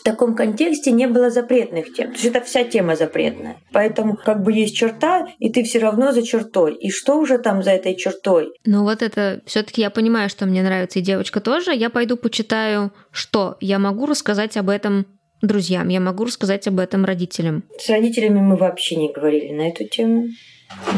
в 0.00 0.02
таком 0.04 0.34
контексте 0.34 0.90
не 0.90 1.06
было 1.06 1.30
запретных 1.30 1.94
тем. 1.94 2.08
То 2.08 2.14
есть 2.14 2.24
это 2.24 2.40
вся 2.42 2.64
тема 2.64 2.96
запретная. 2.96 3.56
Поэтому 3.72 4.16
как 4.16 4.42
бы 4.42 4.52
есть 4.52 4.76
черта, 4.76 5.28
и 5.38 5.50
ты 5.50 5.62
все 5.62 5.78
равно 5.78 6.12
за 6.12 6.22
чертой. 6.22 6.74
И 6.74 6.90
что 6.90 7.18
уже 7.18 7.38
там 7.38 7.62
за 7.62 7.70
этой 7.70 7.94
чертой? 7.96 8.52
Ну 8.64 8.82
вот 8.82 9.02
это 9.02 9.40
все 9.46 9.62
таки 9.62 9.80
я 9.80 9.90
понимаю, 9.90 10.28
что 10.28 10.46
мне 10.46 10.62
нравится, 10.62 10.98
и 10.98 11.02
девочка 11.02 11.40
тоже. 11.40 11.74
Я 11.74 11.90
пойду 11.90 12.16
почитаю, 12.16 12.92
что 13.10 13.56
я 13.60 13.78
могу 13.78 14.06
рассказать 14.06 14.56
об 14.56 14.68
этом 14.68 15.06
друзьям, 15.46 15.88
я 15.88 16.00
могу 16.00 16.24
рассказать 16.24 16.66
об 16.68 16.80
этом 16.80 17.04
родителям. 17.04 17.62
С 17.78 17.88
родителями 17.88 18.40
мы 18.40 18.56
вообще 18.56 18.96
не 18.96 19.12
говорили 19.12 19.52
на 19.52 19.68
эту 19.68 19.88
тему. 19.88 20.28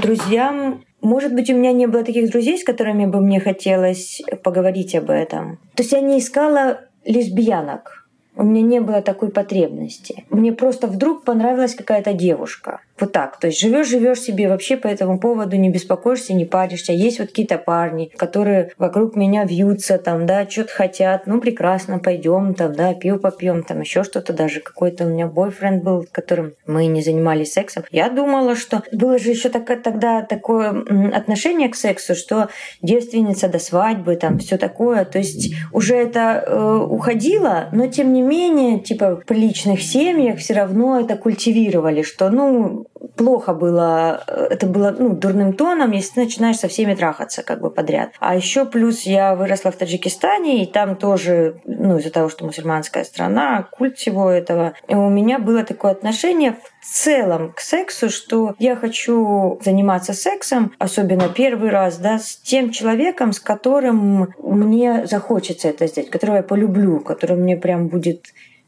Друзьям 0.00 0.84
может 1.02 1.34
быть, 1.34 1.50
у 1.50 1.54
меня 1.54 1.72
не 1.72 1.86
было 1.86 2.02
таких 2.02 2.30
друзей, 2.30 2.58
с 2.58 2.64
которыми 2.64 3.06
бы 3.06 3.20
мне 3.20 3.38
хотелось 3.38 4.22
поговорить 4.42 4.94
об 4.94 5.10
этом. 5.10 5.58
То 5.74 5.82
есть 5.82 5.92
я 5.92 6.00
не 6.00 6.18
искала 6.18 6.80
лесбиянок. 7.04 8.08
У 8.34 8.42
меня 8.42 8.62
не 8.62 8.80
было 8.80 9.00
такой 9.02 9.30
потребности. 9.30 10.24
Мне 10.30 10.52
просто 10.52 10.88
вдруг 10.88 11.24
понравилась 11.24 11.74
какая-то 11.74 12.12
девушка. 12.12 12.80
Вот 12.98 13.12
так. 13.12 13.38
То 13.38 13.48
есть 13.48 13.60
живешь, 13.60 13.88
живешь 13.88 14.20
себе, 14.20 14.48
вообще 14.48 14.76
по 14.76 14.86
этому 14.86 15.18
поводу 15.18 15.56
не 15.56 15.70
беспокоишься, 15.70 16.32
не 16.32 16.44
паришься. 16.44 16.92
Есть 16.92 17.18
вот 17.18 17.28
какие-то 17.28 17.58
парни, 17.58 18.10
которые 18.16 18.72
вокруг 18.78 19.16
меня 19.16 19.44
вьются, 19.44 19.98
там, 19.98 20.26
да, 20.26 20.48
что-то 20.48 20.72
хотят. 20.72 21.26
Ну, 21.26 21.40
прекрасно, 21.40 21.98
пойдем, 21.98 22.54
там, 22.54 22.74
да, 22.74 22.94
пиво 22.94 23.18
попьем, 23.18 23.62
там, 23.62 23.80
еще 23.80 24.02
что-то 24.02 24.32
даже. 24.32 24.60
Какой-то 24.60 25.04
у 25.04 25.08
меня 25.08 25.26
бойфренд 25.26 25.84
был, 25.84 26.06
которым 26.10 26.54
мы 26.66 26.86
не 26.86 27.02
занимались 27.02 27.52
сексом. 27.52 27.84
Я 27.90 28.08
думала, 28.08 28.56
что 28.56 28.82
было 28.92 29.18
же 29.18 29.30
еще 29.30 29.50
так, 29.50 29.66
тогда 29.82 30.22
такое 30.22 30.70
отношение 31.14 31.68
к 31.68 31.76
сексу, 31.76 32.14
что 32.14 32.48
девственница 32.80 33.48
до 33.48 33.58
свадьбы, 33.58 34.16
там, 34.16 34.38
все 34.38 34.56
такое. 34.56 35.04
То 35.04 35.18
есть 35.18 35.54
уже 35.72 35.96
это 35.96 36.42
э, 36.46 36.76
уходило, 36.76 37.68
но 37.72 37.88
тем 37.88 38.12
не 38.12 38.22
менее, 38.22 38.80
типа, 38.80 39.16
в 39.16 39.24
приличных 39.26 39.82
семьях 39.82 40.38
все 40.38 40.54
равно 40.54 41.00
это 41.00 41.16
культивировали, 41.16 42.02
что, 42.02 42.30
ну, 42.30 42.85
плохо 43.16 43.54
было, 43.54 44.22
э, 44.26 44.48
это 44.50 44.66
было 44.66 44.94
ну, 44.96 45.14
дурным 45.14 45.52
тоном, 45.52 45.92
если 45.92 46.14
ты 46.14 46.20
начинаешь 46.20 46.58
со 46.58 46.68
всеми 46.68 46.94
трахаться 46.94 47.42
как 47.42 47.60
бы 47.60 47.70
подряд. 47.70 48.10
А 48.18 48.36
еще 48.36 48.66
плюс 48.66 49.02
я 49.02 49.34
выросла 49.34 49.70
в 49.70 49.76
Таджикистане, 49.76 50.62
и 50.62 50.66
там 50.66 50.96
тоже, 50.96 51.60
ну, 51.64 51.98
из-за 51.98 52.10
того, 52.10 52.28
что 52.28 52.44
мусульманская 52.44 53.04
страна, 53.04 53.68
культ 53.70 53.96
всего 53.96 54.30
этого, 54.30 54.74
у 54.88 55.08
меня 55.08 55.38
было 55.38 55.64
такое 55.64 55.92
отношение 55.92 56.56
в 56.80 56.84
целом 56.84 57.52
к 57.52 57.60
сексу, 57.60 58.10
что 58.10 58.54
я 58.58 58.76
хочу 58.76 59.58
заниматься 59.64 60.12
сексом, 60.12 60.72
особенно 60.78 61.28
первый 61.28 61.70
раз, 61.70 61.98
да, 61.98 62.18
с 62.18 62.36
тем 62.36 62.70
человеком, 62.70 63.32
с 63.32 63.40
которым 63.40 64.34
мне 64.38 65.06
захочется 65.06 65.68
это 65.68 65.86
сделать, 65.86 66.10
которого 66.10 66.36
я 66.36 66.42
полюблю, 66.42 67.00
который 67.00 67.36
мне 67.36 67.56
прям 67.56 67.88
будет 67.88 68.26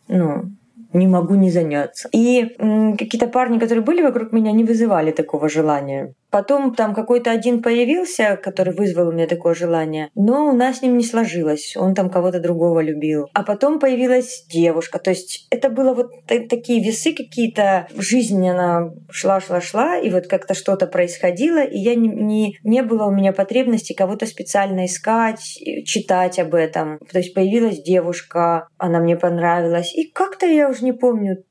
ну, 0.09 0.51
не 0.93 1.07
могу 1.07 1.35
не 1.35 1.51
заняться. 1.51 2.09
И 2.13 2.57
какие-то 2.99 3.29
парни, 3.29 3.59
которые 3.59 3.85
были 3.85 4.03
вокруг 4.03 4.33
меня, 4.33 4.53
не 4.53 4.65
вызывали 4.65 5.11
такого 5.11 5.49
желания. 5.49 6.15
Потом 6.31 6.75
там 6.75 6.95
какой-то 6.95 7.31
один 7.31 7.63
появился, 7.63 8.39
который 8.43 8.75
вызвал 8.75 9.09
у 9.09 9.13
меня 9.13 9.27
такое 9.27 9.55
желание, 9.55 10.11
но 10.15 10.47
у 10.49 10.53
нас 10.53 10.79
с 10.79 10.83
ним 10.83 10.99
не 10.99 11.05
сложилось. 11.05 11.75
Он 11.77 11.95
там 11.95 12.11
кого-то 12.11 12.41
другого 12.41 12.81
любил. 12.81 13.29
А 13.33 13.43
потом 13.43 13.79
появилась 13.79 14.45
девушка. 14.49 14.99
То 14.99 15.11
есть 15.11 15.47
это 15.51 15.71
было 15.71 15.95
вот 15.95 16.13
такие 16.27 16.83
весы 16.85 17.15
какие-то. 17.15 17.89
Жизнь 17.97 18.47
она 18.49 18.93
шла-шла-шла, 19.11 19.99
и 19.99 20.11
вот 20.11 20.27
как-то 20.27 20.55
что-то 20.55 20.87
происходило, 20.87 21.63
и 21.63 21.79
я 21.79 21.95
не, 21.95 22.09
не, 22.09 22.59
не 22.63 22.83
было 22.83 23.05
у 23.05 23.11
меня 23.11 23.33
потребности 23.33 23.93
кого-то 23.93 24.27
специально 24.27 24.87
искать, 24.87 25.41
читать 25.85 26.39
об 26.39 26.55
этом. 26.55 26.99
То 27.11 27.19
есть 27.19 27.35
появилась 27.35 27.83
девушка, 27.83 28.69
она 28.77 29.01
мне 29.01 29.17
понравилась. 29.17 29.95
И 29.95 30.05
как-то 30.05 30.47
я 30.47 30.69
уже 30.69 30.85
не 30.85 30.93
помню, 30.93 31.45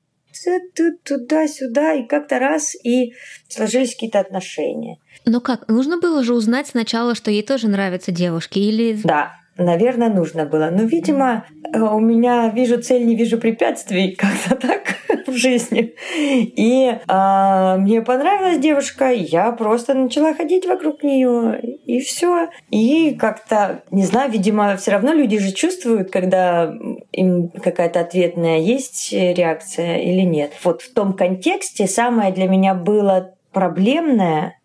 туда-сюда, 1.04 1.94
и 1.94 2.08
как-то 2.08 2.40
раз, 2.40 2.76
и 2.84 3.14
сложились 3.48 3.94
какие-то 3.94 4.20
отношения. 4.20 4.98
Но 5.26 5.42
как? 5.42 5.68
Нужно 5.68 6.00
было 6.00 6.24
же 6.24 6.34
узнать 6.34 6.68
сначала, 6.68 7.16
что 7.16 7.32
ей 7.32 7.44
тоже 7.44 7.68
нравятся 7.68 8.12
девушки, 8.12 8.60
или... 8.60 9.00
Да, 9.04 9.34
наверное, 9.58 10.10
нужно 10.10 10.46
было. 10.46 10.70
Но, 10.72 10.84
видимо, 10.84 11.46
э, 11.74 11.80
у 11.80 12.00
меня 12.00 12.50
вижу 12.50 12.82
цель, 12.82 13.06
не 13.06 13.16
вижу 13.16 13.38
препятствий, 13.38 14.16
как-то 14.18 14.56
так 14.56 14.96
в 15.28 15.36
жизни. 15.36 15.94
И 16.16 16.98
а, 17.08 17.78
мне 17.78 18.02
понравилась 18.02 18.60
девушка, 18.60 19.12
я 19.12 19.52
просто 19.52 19.94
начала 19.94 20.34
ходить 20.34 20.66
вокруг 20.66 21.04
нее, 21.04 21.60
и 21.86 22.00
все. 22.00 22.50
И 22.72 23.16
как-то, 23.16 23.84
не 23.92 24.04
знаю, 24.04 24.32
видимо, 24.32 24.76
все 24.78 24.92
равно 24.92 25.14
люди 25.14 25.38
же 25.38 25.52
чувствуют, 25.52 26.12
когда 26.12 26.74
им 27.12 27.50
какая-то 27.50 28.00
ответная 28.00 28.60
есть 28.60 29.12
реакция 29.12 29.98
или 29.98 30.22
нет. 30.22 30.54
Вот 30.64 30.82
в 30.82 30.94
том 30.94 31.14
контексте 31.14 31.88
самое 31.88 32.32
для 32.32 32.48
меня 32.48 32.74
было 32.74 33.34
проблемное 33.52 34.58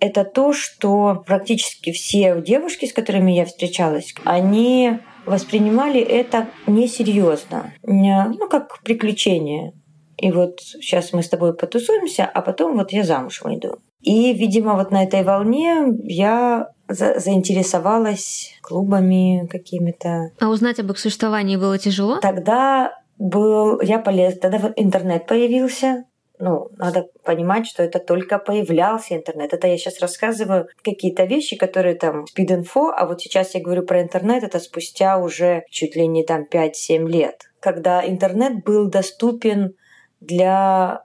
это 0.00 0.24
то, 0.24 0.52
что 0.52 1.22
практически 1.26 1.92
все 1.92 2.40
девушки, 2.40 2.86
с 2.86 2.92
которыми 2.92 3.32
я 3.32 3.44
встречалась, 3.44 4.14
они 4.24 4.98
воспринимали 5.26 6.00
это 6.00 6.48
несерьезно, 6.66 7.72
ну 7.82 8.48
как 8.48 8.82
приключение. 8.82 9.74
И 10.20 10.30
вот 10.30 10.60
сейчас 10.60 11.12
мы 11.12 11.22
с 11.22 11.28
тобой 11.28 11.54
потусуемся, 11.54 12.26
а 12.26 12.42
потом 12.42 12.76
вот 12.76 12.92
я 12.92 13.04
замуж 13.04 13.40
выйду. 13.42 13.78
И, 14.02 14.34
видимо, 14.34 14.74
вот 14.74 14.90
на 14.90 15.04
этой 15.04 15.22
волне 15.22 15.86
я 16.04 16.68
за 16.88 17.18
заинтересовалась 17.18 18.52
клубами 18.62 19.46
какими-то. 19.50 20.32
А 20.38 20.48
узнать 20.48 20.78
об 20.78 20.90
их 20.90 20.98
существовании 20.98 21.56
было 21.56 21.78
тяжело? 21.78 22.18
Тогда 22.20 22.92
был, 23.18 23.80
я 23.80 23.98
полез, 23.98 24.38
тогда 24.38 24.72
интернет 24.76 25.26
появился, 25.26 26.04
ну, 26.38 26.68
надо 26.76 27.06
понимать, 27.24 27.66
что 27.66 27.82
это 27.82 27.98
только 27.98 28.38
появлялся 28.38 29.14
интернет. 29.14 29.52
Это 29.52 29.68
я 29.68 29.76
сейчас 29.76 30.00
рассказываю 30.00 30.68
какие-то 30.82 31.24
вещи, 31.24 31.56
которые 31.56 31.94
там 31.94 32.24
спид-инфо, 32.26 32.92
а 32.96 33.06
вот 33.06 33.20
сейчас 33.20 33.54
я 33.54 33.62
говорю 33.62 33.82
про 33.82 34.02
интернет, 34.02 34.42
это 34.42 34.58
спустя 34.58 35.18
уже 35.18 35.64
чуть 35.70 35.96
ли 35.96 36.06
не 36.06 36.24
там 36.24 36.46
5-7 36.50 37.06
лет, 37.06 37.50
когда 37.60 38.06
интернет 38.06 38.64
был 38.64 38.88
доступен 38.88 39.74
для 40.20 41.04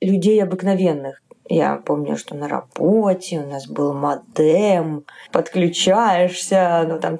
людей 0.00 0.42
обыкновенных. 0.42 1.22
Я 1.48 1.76
помню, 1.76 2.16
что 2.16 2.34
на 2.34 2.48
работе 2.48 3.38
у 3.40 3.46
нас 3.48 3.68
был 3.68 3.94
модем, 3.94 5.04
подключаешься, 5.30 6.84
ну 6.88 6.98
там 6.98 7.18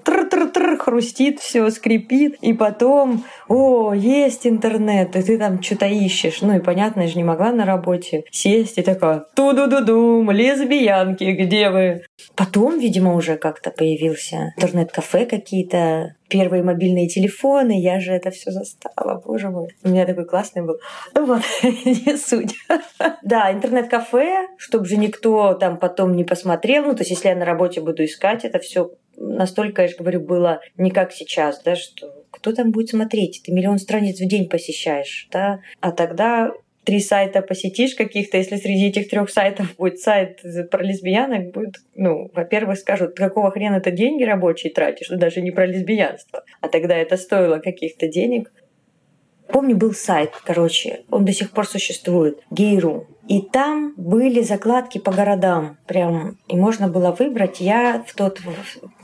тр-тр-тр, 0.66 0.76
хрустит 0.78 1.40
все, 1.40 1.70
скрипит, 1.70 2.36
и 2.40 2.52
потом, 2.52 3.24
о, 3.48 3.92
есть 3.94 4.46
интернет, 4.46 5.16
и 5.16 5.22
ты 5.22 5.38
там 5.38 5.62
что-то 5.62 5.86
ищешь. 5.86 6.42
Ну 6.42 6.56
и 6.56 6.60
понятно, 6.60 7.02
я 7.02 7.08
же 7.08 7.16
не 7.16 7.24
могла 7.24 7.52
на 7.52 7.64
работе 7.64 8.24
сесть 8.30 8.78
и 8.78 8.82
такая, 8.82 9.24
ту-ду-ду-дум, 9.34 10.30
лесбиянки, 10.30 11.24
где 11.24 11.70
вы? 11.70 12.02
Потом, 12.34 12.78
видимо, 12.78 13.14
уже 13.14 13.36
как-то 13.36 13.70
появился 13.70 14.52
интернет-кафе 14.56 15.26
какие-то, 15.26 16.14
первые 16.28 16.62
мобильные 16.62 17.08
телефоны, 17.08 17.80
я 17.80 18.00
же 18.00 18.12
это 18.12 18.30
все 18.30 18.50
застала, 18.50 19.20
боже 19.24 19.50
мой. 19.50 19.68
У 19.84 19.88
меня 19.88 20.06
такой 20.06 20.24
классный 20.24 20.62
был. 20.62 20.78
Ну 21.14 21.26
вот, 21.26 21.42
не 21.62 22.16
суть. 22.16 22.54
Да, 23.22 23.52
интернет-кафе, 23.52 24.48
чтобы 24.58 24.86
же 24.86 24.96
никто 24.96 25.54
там 25.54 25.78
потом 25.78 26.16
не 26.16 26.24
посмотрел. 26.24 26.84
Ну, 26.84 26.94
то 26.94 27.02
есть, 27.02 27.10
если 27.10 27.28
я 27.28 27.36
на 27.36 27.44
работе 27.44 27.80
буду 27.80 28.04
искать, 28.04 28.44
это 28.44 28.58
все 28.58 28.90
настолько, 29.16 29.82
я 29.82 29.88
же 29.88 29.96
говорю, 29.96 30.20
было 30.20 30.60
не 30.76 30.90
как 30.90 31.12
сейчас, 31.12 31.62
да, 31.62 31.76
что 31.76 32.24
кто 32.30 32.52
там 32.52 32.70
будет 32.70 32.90
смотреть? 32.90 33.42
Ты 33.44 33.52
миллион 33.52 33.78
страниц 33.78 34.20
в 34.20 34.28
день 34.28 34.48
посещаешь, 34.48 35.28
да? 35.32 35.60
А 35.80 35.90
тогда 35.90 36.52
три 36.84 37.00
сайта 37.00 37.42
посетишь 37.42 37.94
каких-то, 37.94 38.36
если 38.36 38.56
среди 38.56 38.88
этих 38.88 39.08
трех 39.10 39.28
сайтов 39.28 39.74
будет 39.76 39.98
сайт 39.98 40.40
про 40.70 40.82
лесбиянок, 40.82 41.52
будет, 41.52 41.74
ну, 41.94 42.30
во-первых, 42.32 42.78
скажут, 42.78 43.16
какого 43.16 43.50
хрена 43.50 43.80
ты 43.80 43.90
деньги 43.90 44.22
рабочие 44.22 44.72
тратишь, 44.72 45.10
ну, 45.10 45.18
даже 45.18 45.40
не 45.40 45.50
про 45.50 45.66
лесбиянство. 45.66 46.44
А 46.60 46.68
тогда 46.68 46.96
это 46.96 47.16
стоило 47.16 47.58
каких-то 47.58 48.06
денег. 48.06 48.52
Помню, 49.48 49.76
был 49.76 49.92
сайт, 49.92 50.30
короче, 50.44 51.02
он 51.10 51.24
до 51.24 51.32
сих 51.32 51.50
пор 51.50 51.66
существует, 51.66 52.40
Гейру. 52.50 53.08
И 53.28 53.40
там 53.40 53.94
были 53.96 54.40
закладки 54.42 54.98
по 54.98 55.10
городам, 55.10 55.78
прям, 55.86 56.38
и 56.46 56.56
можно 56.56 56.88
было 56.88 57.10
выбрать. 57.10 57.60
Я 57.60 58.04
в 58.06 58.14
тот 58.14 58.40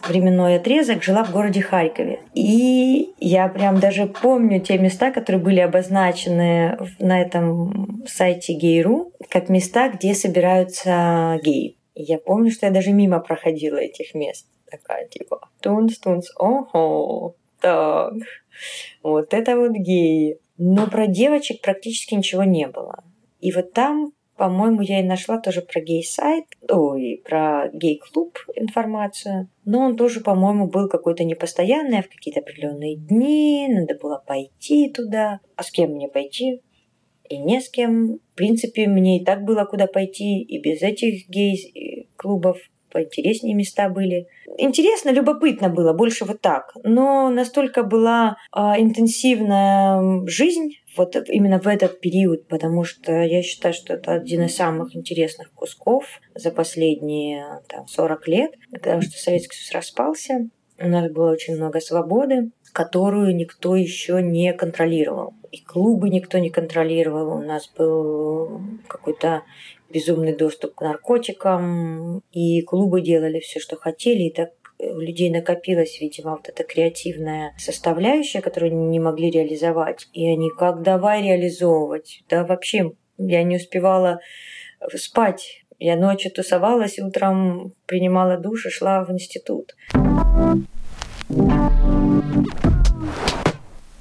временной 0.06 0.56
отрезок 0.56 1.02
жила 1.02 1.24
в 1.24 1.32
городе 1.32 1.60
Харькове. 1.60 2.20
И 2.34 3.14
я 3.18 3.48
прям 3.48 3.80
даже 3.80 4.06
помню 4.06 4.60
те 4.60 4.78
места, 4.78 5.10
которые 5.10 5.42
были 5.42 5.60
обозначены 5.60 6.78
на 7.00 7.20
этом 7.20 8.04
сайте 8.06 8.52
Гейру, 8.52 9.12
как 9.28 9.48
места, 9.48 9.88
где 9.88 10.14
собираются 10.14 11.40
геи. 11.42 11.76
И 11.94 12.02
я 12.04 12.18
помню, 12.18 12.50
что 12.50 12.66
я 12.66 12.72
даже 12.72 12.92
мимо 12.92 13.18
проходила 13.18 13.76
этих 13.76 14.14
мест. 14.14 14.46
Такая 14.70 15.06
типа, 15.08 15.48
тунс-тунс, 15.60 16.28
ого, 16.36 17.34
так, 17.60 18.14
вот 19.02 19.34
это 19.34 19.56
вот 19.56 19.72
геи. 19.72 20.38
Но 20.58 20.86
про 20.86 21.06
девочек 21.06 21.60
практически 21.60 22.14
ничего 22.14 22.44
не 22.44 22.68
было. 22.68 23.02
И 23.42 23.50
вот 23.50 23.72
там, 23.72 24.12
по-моему, 24.36 24.82
я 24.82 25.00
и 25.00 25.02
нашла 25.02 25.38
тоже 25.38 25.62
про 25.62 25.80
гей-сайт, 25.80 26.44
ой, 26.70 27.20
про 27.24 27.68
гей-клуб 27.72 28.38
информацию. 28.54 29.48
Но 29.64 29.80
он 29.80 29.96
тоже, 29.96 30.20
по-моему, 30.20 30.68
был 30.68 30.88
какой-то 30.88 31.24
непостоянный, 31.24 31.98
а 31.98 32.02
в 32.02 32.08
какие-то 32.08 32.40
определенные 32.40 32.96
дни, 32.96 33.66
надо 33.68 33.98
было 34.00 34.22
пойти 34.24 34.90
туда. 34.90 35.40
А 35.56 35.62
с 35.64 35.72
кем 35.72 35.90
мне 35.90 36.08
пойти? 36.08 36.62
И 37.28 37.36
не 37.36 37.60
с 37.60 37.68
кем. 37.68 38.18
В 38.32 38.34
принципе, 38.36 38.86
мне 38.86 39.20
и 39.20 39.24
так 39.24 39.42
было 39.42 39.64
куда 39.64 39.88
пойти, 39.88 40.40
и 40.40 40.60
без 40.60 40.82
этих 40.82 41.28
гей-клубов 41.28 42.58
поинтереснее 42.92 43.54
места 43.54 43.88
были. 43.88 44.26
Интересно, 44.58 45.10
любопытно 45.10 45.68
было, 45.68 45.92
больше 45.92 46.24
вот 46.24 46.40
так. 46.40 46.72
Но 46.84 47.30
настолько 47.30 47.82
была 47.82 48.36
а, 48.52 48.78
интенсивная 48.78 50.26
жизнь 50.26 50.74
вот 50.96 51.16
именно 51.28 51.58
в 51.58 51.66
этот 51.66 52.00
период, 52.00 52.46
потому 52.48 52.84
что 52.84 53.12
я 53.12 53.42
считаю, 53.42 53.72
что 53.72 53.94
это 53.94 54.12
один 54.12 54.42
из 54.42 54.54
самых 54.54 54.94
интересных 54.94 55.50
кусков 55.52 56.04
за 56.34 56.50
последние 56.50 57.62
там, 57.68 57.86
40 57.86 58.28
лет, 58.28 58.52
потому 58.70 59.00
что 59.00 59.18
Советский 59.18 59.56
Союз 59.56 59.74
распался, 59.74 60.48
у 60.78 60.88
нас 60.88 61.10
было 61.10 61.30
очень 61.30 61.56
много 61.56 61.80
свободы, 61.80 62.50
которую 62.72 63.36
никто 63.36 63.76
еще 63.76 64.20
не 64.20 64.52
контролировал. 64.52 65.34
И 65.50 65.62
клубы 65.62 66.08
никто 66.08 66.38
не 66.38 66.50
контролировал. 66.50 67.36
У 67.36 67.42
нас 67.42 67.70
был 67.76 68.62
какой-то 68.88 69.42
безумный 69.92 70.34
доступ 70.34 70.74
к 70.74 70.80
наркотикам, 70.80 72.22
и 72.32 72.62
клубы 72.62 73.00
делали 73.00 73.40
все, 73.40 73.60
что 73.60 73.76
хотели, 73.76 74.24
и 74.24 74.32
так 74.32 74.50
у 74.78 74.98
людей 74.98 75.30
накопилась, 75.30 76.00
видимо, 76.00 76.32
вот 76.32 76.48
эта 76.48 76.64
креативная 76.64 77.54
составляющая, 77.56 78.40
которую 78.40 78.72
они 78.72 78.86
не 78.86 79.00
могли 79.00 79.30
реализовать. 79.30 80.08
И 80.12 80.28
они 80.28 80.50
как 80.50 80.82
давай 80.82 81.22
реализовывать. 81.22 82.24
Да 82.28 82.44
вообще 82.44 82.92
я 83.16 83.44
не 83.44 83.56
успевала 83.56 84.18
спать. 84.96 85.64
Я 85.78 85.96
ночью 85.96 86.32
тусовалась, 86.32 86.98
утром 86.98 87.74
принимала 87.86 88.36
душ 88.36 88.66
и 88.66 88.70
шла 88.70 89.04
в 89.04 89.10
институт. 89.10 89.74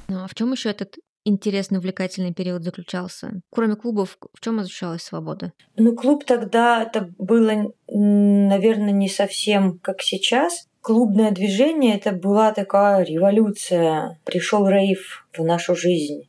Ну, 0.07 0.23
а 0.23 0.27
в 0.27 0.35
чем 0.35 0.51
еще 0.51 0.69
этот 0.69 0.95
интересный, 1.23 1.79
увлекательный 1.79 2.33
период 2.33 2.63
заключался? 2.63 3.41
Кроме 3.49 3.75
клубов, 3.75 4.17
в 4.33 4.39
чем 4.39 4.59
ощущалась 4.59 5.03
свобода? 5.03 5.53
Ну, 5.75 5.95
клуб 5.95 6.25
тогда 6.25 6.83
это 6.83 7.09
было, 7.17 7.73
наверное, 7.87 8.91
не 8.91 9.09
совсем 9.09 9.79
как 9.79 10.01
сейчас. 10.01 10.67
Клубное 10.81 11.31
движение 11.31 11.95
это 11.95 12.11
была 12.11 12.51
такая 12.53 13.03
революция. 13.03 14.19
Пришел 14.25 14.67
рейв 14.67 15.27
в 15.31 15.43
нашу 15.43 15.75
жизнь. 15.75 16.27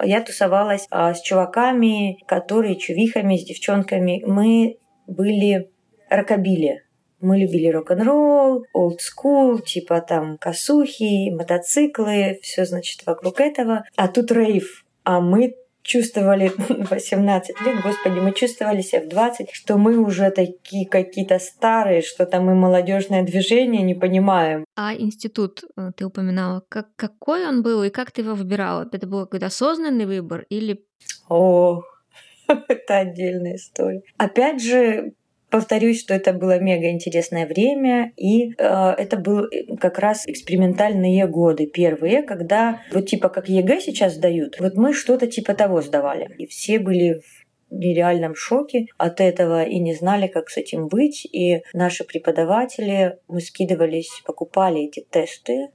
Я 0.00 0.20
тусовалась 0.22 0.86
а, 0.90 1.12
с 1.12 1.20
чуваками, 1.22 2.18
которые 2.26 2.76
чувихами, 2.76 3.36
с 3.36 3.44
девчонками. 3.44 4.22
Мы 4.24 4.78
были 5.08 5.70
рокобили. 6.08 6.84
Мы 7.20 7.38
любили 7.38 7.68
рок-н-ролл, 7.68 8.64
old 8.76 8.98
school, 8.98 9.62
типа 9.62 10.00
там 10.00 10.38
косухи, 10.38 11.30
мотоциклы, 11.30 12.38
все 12.42 12.64
значит 12.64 13.04
вокруг 13.06 13.40
этого. 13.40 13.84
А 13.96 14.08
тут 14.08 14.30
рейв. 14.30 14.84
А 15.04 15.20
мы 15.20 15.56
чувствовали 15.88 16.52
18 16.90 17.60
лет, 17.62 17.82
господи, 17.82 18.20
мы 18.20 18.32
чувствовали 18.32 18.82
себя 18.82 19.00
в 19.00 19.08
20, 19.08 19.50
что 19.52 19.78
мы 19.78 19.98
уже 19.98 20.30
такие 20.30 20.86
какие-то 20.86 21.38
старые, 21.38 22.02
что 22.02 22.26
там 22.26 22.44
мы 22.44 22.54
молодежное 22.54 23.22
движение 23.22 23.82
не 23.82 23.94
понимаем. 23.94 24.64
А 24.76 24.94
институт 24.94 25.64
э, 25.76 25.90
ты 25.96 26.04
упоминала, 26.04 26.62
как, 26.68 26.88
какой 26.96 27.46
он 27.46 27.62
был 27.62 27.82
и 27.82 27.90
как 27.90 28.12
ты 28.12 28.20
его 28.20 28.34
выбирала? 28.34 28.88
Это 28.92 29.06
был 29.06 29.20
какой-то 29.24 29.46
осознанный 29.46 30.06
выбор 30.06 30.44
или... 30.50 30.84
О, 31.28 31.82
это 32.68 32.98
отдельная 32.98 33.56
история. 33.56 34.02
Опять 34.18 34.62
же, 34.62 35.14
Повторюсь, 35.50 36.00
что 36.00 36.12
это 36.12 36.34
было 36.34 36.58
мега 36.58 36.90
интересное 36.90 37.46
время, 37.46 38.12
и 38.16 38.50
э, 38.50 38.54
это 38.58 39.16
был 39.16 39.46
как 39.80 39.98
раз 39.98 40.26
экспериментальные 40.26 41.26
годы 41.26 41.66
первые, 41.66 42.22
когда 42.22 42.82
вот 42.92 43.06
типа 43.06 43.30
как 43.30 43.48
ЕГЭ 43.48 43.80
сейчас 43.80 44.14
сдают, 44.14 44.60
вот 44.60 44.74
мы 44.74 44.92
что-то 44.92 45.26
типа 45.26 45.54
того 45.54 45.80
сдавали. 45.80 46.34
И 46.36 46.46
все 46.46 46.78
были 46.78 47.22
в 47.70 47.74
нереальном 47.74 48.34
шоке 48.34 48.86
от 48.98 49.20
этого 49.20 49.64
и 49.64 49.78
не 49.78 49.94
знали, 49.94 50.26
как 50.26 50.50
с 50.50 50.58
этим 50.58 50.88
быть. 50.88 51.24
И 51.24 51.62
наши 51.72 52.04
преподаватели, 52.04 53.18
мы 53.28 53.40
скидывались, 53.40 54.22
покупали 54.26 54.82
эти 54.82 55.00
тесты, 55.00 55.68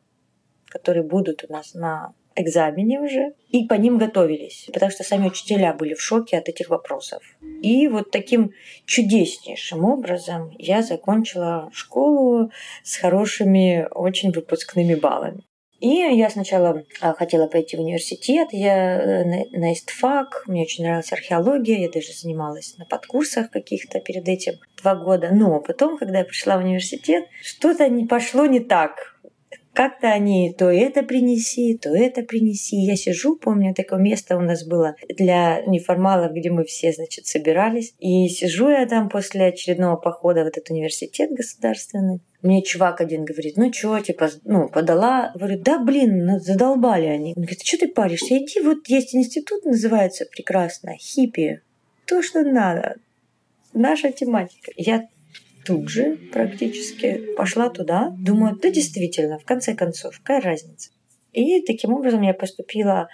которые 0.70 1.03
будут 1.03 1.46
у 1.48 1.51
нас 1.51 1.74
на 1.74 2.13
экзамене 2.36 3.00
уже, 3.00 3.34
и 3.50 3.66
по 3.66 3.74
ним 3.75 3.98
готовились, 3.98 4.68
потому 4.74 4.92
что 4.92 5.04
сами 5.04 5.28
учителя 5.28 5.74
были 5.74 5.94
в 5.94 6.02
шоке 6.02 6.38
от 6.38 6.50
этих 6.50 6.70
вопросов. 6.70 7.22
И 7.62 7.88
вот 7.88 8.12
таким 8.12 8.52
чудеснейшим 8.86 9.86
образом 9.86 10.52
я 10.58 10.82
закончила 10.82 11.70
школу 11.74 12.52
с 12.84 12.98
хорошими 12.98 13.88
очень 13.92 14.32
выпускными 14.32 14.96
баллами. 14.96 15.44
И 15.84 15.90
я 15.90 16.30
сначала 16.30 16.86
а, 17.02 17.13
хотела 17.13 17.48
пойти 17.48 17.76
в 17.76 17.82
университет, 17.82 18.48
я 18.54 19.02
э, 19.02 19.26
на 19.52 19.74
ИСТФАК, 19.74 20.46
мне 20.48 20.62
очень 20.62 20.86
нравилась 20.86 21.12
археология, 21.12 21.78
я 21.80 21.89
даже 21.89 22.13
занималась 22.13 22.78
на 22.78 22.86
подкурсах 22.86 23.52
каких-то 23.52 24.00
перед 24.00 24.26
этим 24.30 24.54
два 24.82 24.96
года. 24.96 25.32
Но 25.34 25.60
потом, 25.60 25.98
когда 25.98 26.19
я 26.19 26.24
пришла 26.24 26.56
в 26.56 26.63
университет, 26.63 27.26
что-то 27.41 27.89
не 27.89 28.06
пошло 28.06 28.46
не 28.46 28.62
так 28.62 29.12
как-то 29.73 30.07
они 30.07 30.53
то 30.53 30.71
это 30.71 31.03
принеси, 31.03 31.77
то 31.77 31.89
это 31.89 32.21
принеси. 32.21 32.77
Я 32.77 32.95
сижу, 32.95 33.36
помню, 33.36 33.73
такое 33.73 33.99
место 33.99 34.38
у 34.38 34.41
нас 34.41 34.65
было 34.65 34.95
для 35.09 35.62
неформалов, 35.65 36.33
где 36.33 36.51
мы 36.51 36.63
все, 36.63 36.91
значит, 36.93 37.25
собирались. 37.25 37.93
И 37.99 38.27
сижу 38.27 38.69
я 38.69 38.86
там 38.86 39.09
после 39.09 39.45
очередного 39.45 39.95
похода 39.95 40.43
в 40.43 40.47
этот 40.47 40.69
университет 40.69 41.31
государственный. 41.31 42.21
Мне 42.41 42.62
чувак 42.62 43.01
один 43.01 43.23
говорит, 43.23 43.57
ну 43.57 43.71
чё, 43.71 43.99
типа, 43.99 44.29
ну, 44.43 44.67
подала. 44.69 45.31
Говорю, 45.33 45.59
да, 45.59 45.79
блин, 45.79 46.25
ну, 46.25 46.39
задолбали 46.39 47.05
они. 47.05 47.33
Он 47.36 47.43
говорит, 47.43 47.63
что 47.63 47.77
ты 47.77 47.88
паришься? 47.88 48.38
Иди, 48.38 48.62
вот 48.62 48.88
есть 48.88 49.15
институт, 49.15 49.65
называется 49.65 50.25
прекрасно, 50.29 50.95
хиппи. 50.97 51.62
То, 52.05 52.21
что 52.21 52.43
надо. 52.43 52.97
Наша 53.73 54.12
тематика. 54.12 54.71
Я 54.75 55.07
тут 55.65 55.89
же 55.89 56.17
практически 56.32 57.36
пошла 57.36 57.69
туда. 57.69 58.13
Думаю, 58.17 58.58
да 58.58 58.69
действительно, 58.69 59.39
в 59.39 59.45
конце 59.45 59.76
концов, 59.76 60.17
какая 60.19 60.41
разница? 60.41 60.91
И 61.32 61.62
таким 61.62 61.93
образом 61.93 62.21
я 62.21 62.34
поступила, 62.34 63.10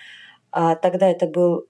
а, 0.51 0.75
тогда 0.75 1.09
это 1.09 1.25
был 1.27 1.65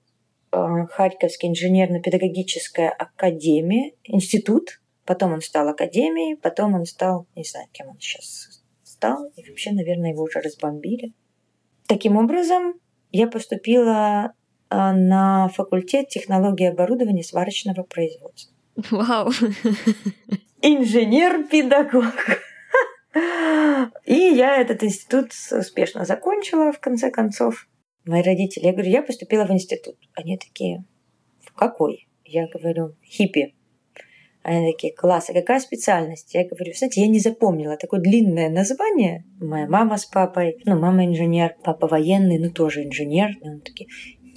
а, 0.50 0.86
Харьковский 0.86 1.48
инженерно-педагогическая 1.48 2.90
академия, 2.90 3.92
институт, 4.04 4.80
потом 5.04 5.32
он 5.32 5.40
стал 5.40 5.68
академией, 5.68 6.36
потом 6.36 6.74
он 6.74 6.84
стал, 6.86 7.26
не 7.36 7.44
знаю, 7.44 7.66
кем 7.72 7.88
он 7.88 8.00
сейчас 8.00 8.62
стал, 8.82 9.26
и 9.36 9.48
вообще, 9.48 9.72
наверное, 9.72 10.10
его 10.10 10.24
уже 10.24 10.40
разбомбили. 10.40 11.12
Таким 11.86 12.16
образом, 12.16 12.74
я 13.12 13.26
поступила 13.26 14.32
а, 14.68 14.92
на 14.92 15.48
факультет 15.48 16.08
технологии 16.08 16.66
оборудования 16.66 17.22
сварочного 17.22 17.82
производства. 17.82 18.54
Вау! 18.90 19.30
инженер-педагог. 20.62 22.14
И 24.04 24.14
я 24.14 24.56
этот 24.56 24.84
институт 24.84 25.32
успешно 25.50 26.04
закончила, 26.04 26.72
в 26.72 26.80
конце 26.80 27.10
концов. 27.10 27.66
Мои 28.04 28.22
родители, 28.22 28.66
я 28.66 28.72
говорю, 28.72 28.90
я 28.90 29.02
поступила 29.02 29.44
в 29.44 29.50
институт. 29.50 29.96
Они 30.14 30.38
такие, 30.38 30.84
в 31.44 31.52
какой? 31.52 32.08
Я 32.24 32.46
говорю, 32.46 32.96
хиппи. 33.04 33.54
Они 34.42 34.72
такие, 34.72 34.94
класс, 34.94 35.28
а 35.28 35.34
какая 35.34 35.60
специальность? 35.60 36.32
Я 36.32 36.46
говорю, 36.48 36.72
знаете, 36.74 37.02
я 37.02 37.08
не 37.08 37.18
запомнила 37.18 37.76
такое 37.76 38.00
длинное 38.00 38.48
название. 38.48 39.24
Моя 39.38 39.66
мама 39.66 39.98
с 39.98 40.06
папой, 40.06 40.56
ну, 40.64 40.78
мама 40.78 41.04
инженер, 41.04 41.56
папа 41.62 41.86
военный, 41.86 42.38
ну, 42.38 42.50
тоже 42.50 42.84
инженер. 42.84 43.32
И 43.42 43.48
он 43.48 43.60
такие, 43.60 43.88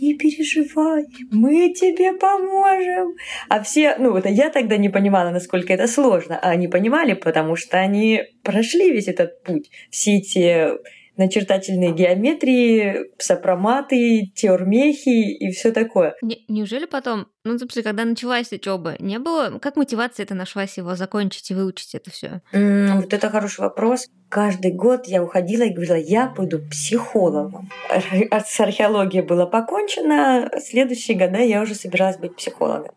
не 0.04 0.14
переживай, 0.16 1.06
мы 1.32 1.74
тебе 1.74 2.14
поможем. 2.14 3.16
А 3.50 3.62
все, 3.64 3.96
ну 3.98 4.12
вот 4.12 4.26
я 4.26 4.50
тогда 4.50 4.78
не 4.78 4.90
понимала, 4.90 5.30
насколько 5.32 5.74
это 5.74 5.88
сложно, 5.88 6.38
а 6.42 6.50
они 6.50 6.68
понимали, 6.68 7.14
потому 7.14 7.56
что 7.56 7.78
они 7.78 8.24
прошли 8.44 8.92
весь 8.92 9.08
этот 9.08 9.44
путь. 9.44 9.70
Все 9.90 10.18
эти 10.18 10.72
начертательные 11.18 11.94
геометрии, 11.94 13.12
сопроматы, 13.18 14.32
теормехи 14.36 15.32
и 15.32 15.52
все 15.52 15.72
такое. 15.72 16.16
Не, 16.22 16.44
неужели 16.48 16.86
потом, 16.86 17.28
ну, 17.44 17.58
собственно, 17.60 17.84
когда 17.84 18.06
началась 18.06 18.52
учеба, 18.52 18.96
не 19.00 19.20
было, 19.20 19.60
как 19.60 19.76
мотивация 19.76 20.24
это 20.24 20.36
нашлась 20.36 20.78
его 20.78 20.96
закончить 20.96 21.52
и 21.52 21.54
выучить 21.54 21.96
это 21.96 22.10
все? 22.12 22.42
Mm, 22.52 23.02
вот 23.02 23.14
это 23.14 23.30
хороший 23.30 23.62
вопрос. 23.62 24.08
Каждый 24.30 24.72
год 24.72 25.06
я 25.06 25.24
уходила 25.24 25.64
и 25.64 25.74
говорила, 25.74 25.98
я 25.98 26.28
буду 26.28 26.60
психологом. 26.60 27.70
С 27.90 28.60
археологией 28.60 29.24
было 29.24 29.46
покончено, 29.46 30.50
следующие 30.60 31.18
года 31.18 31.38
я 31.40 31.62
уже 31.62 31.76
собиралась 31.76 32.18
быть 32.18 32.36
психологом. 32.36 32.96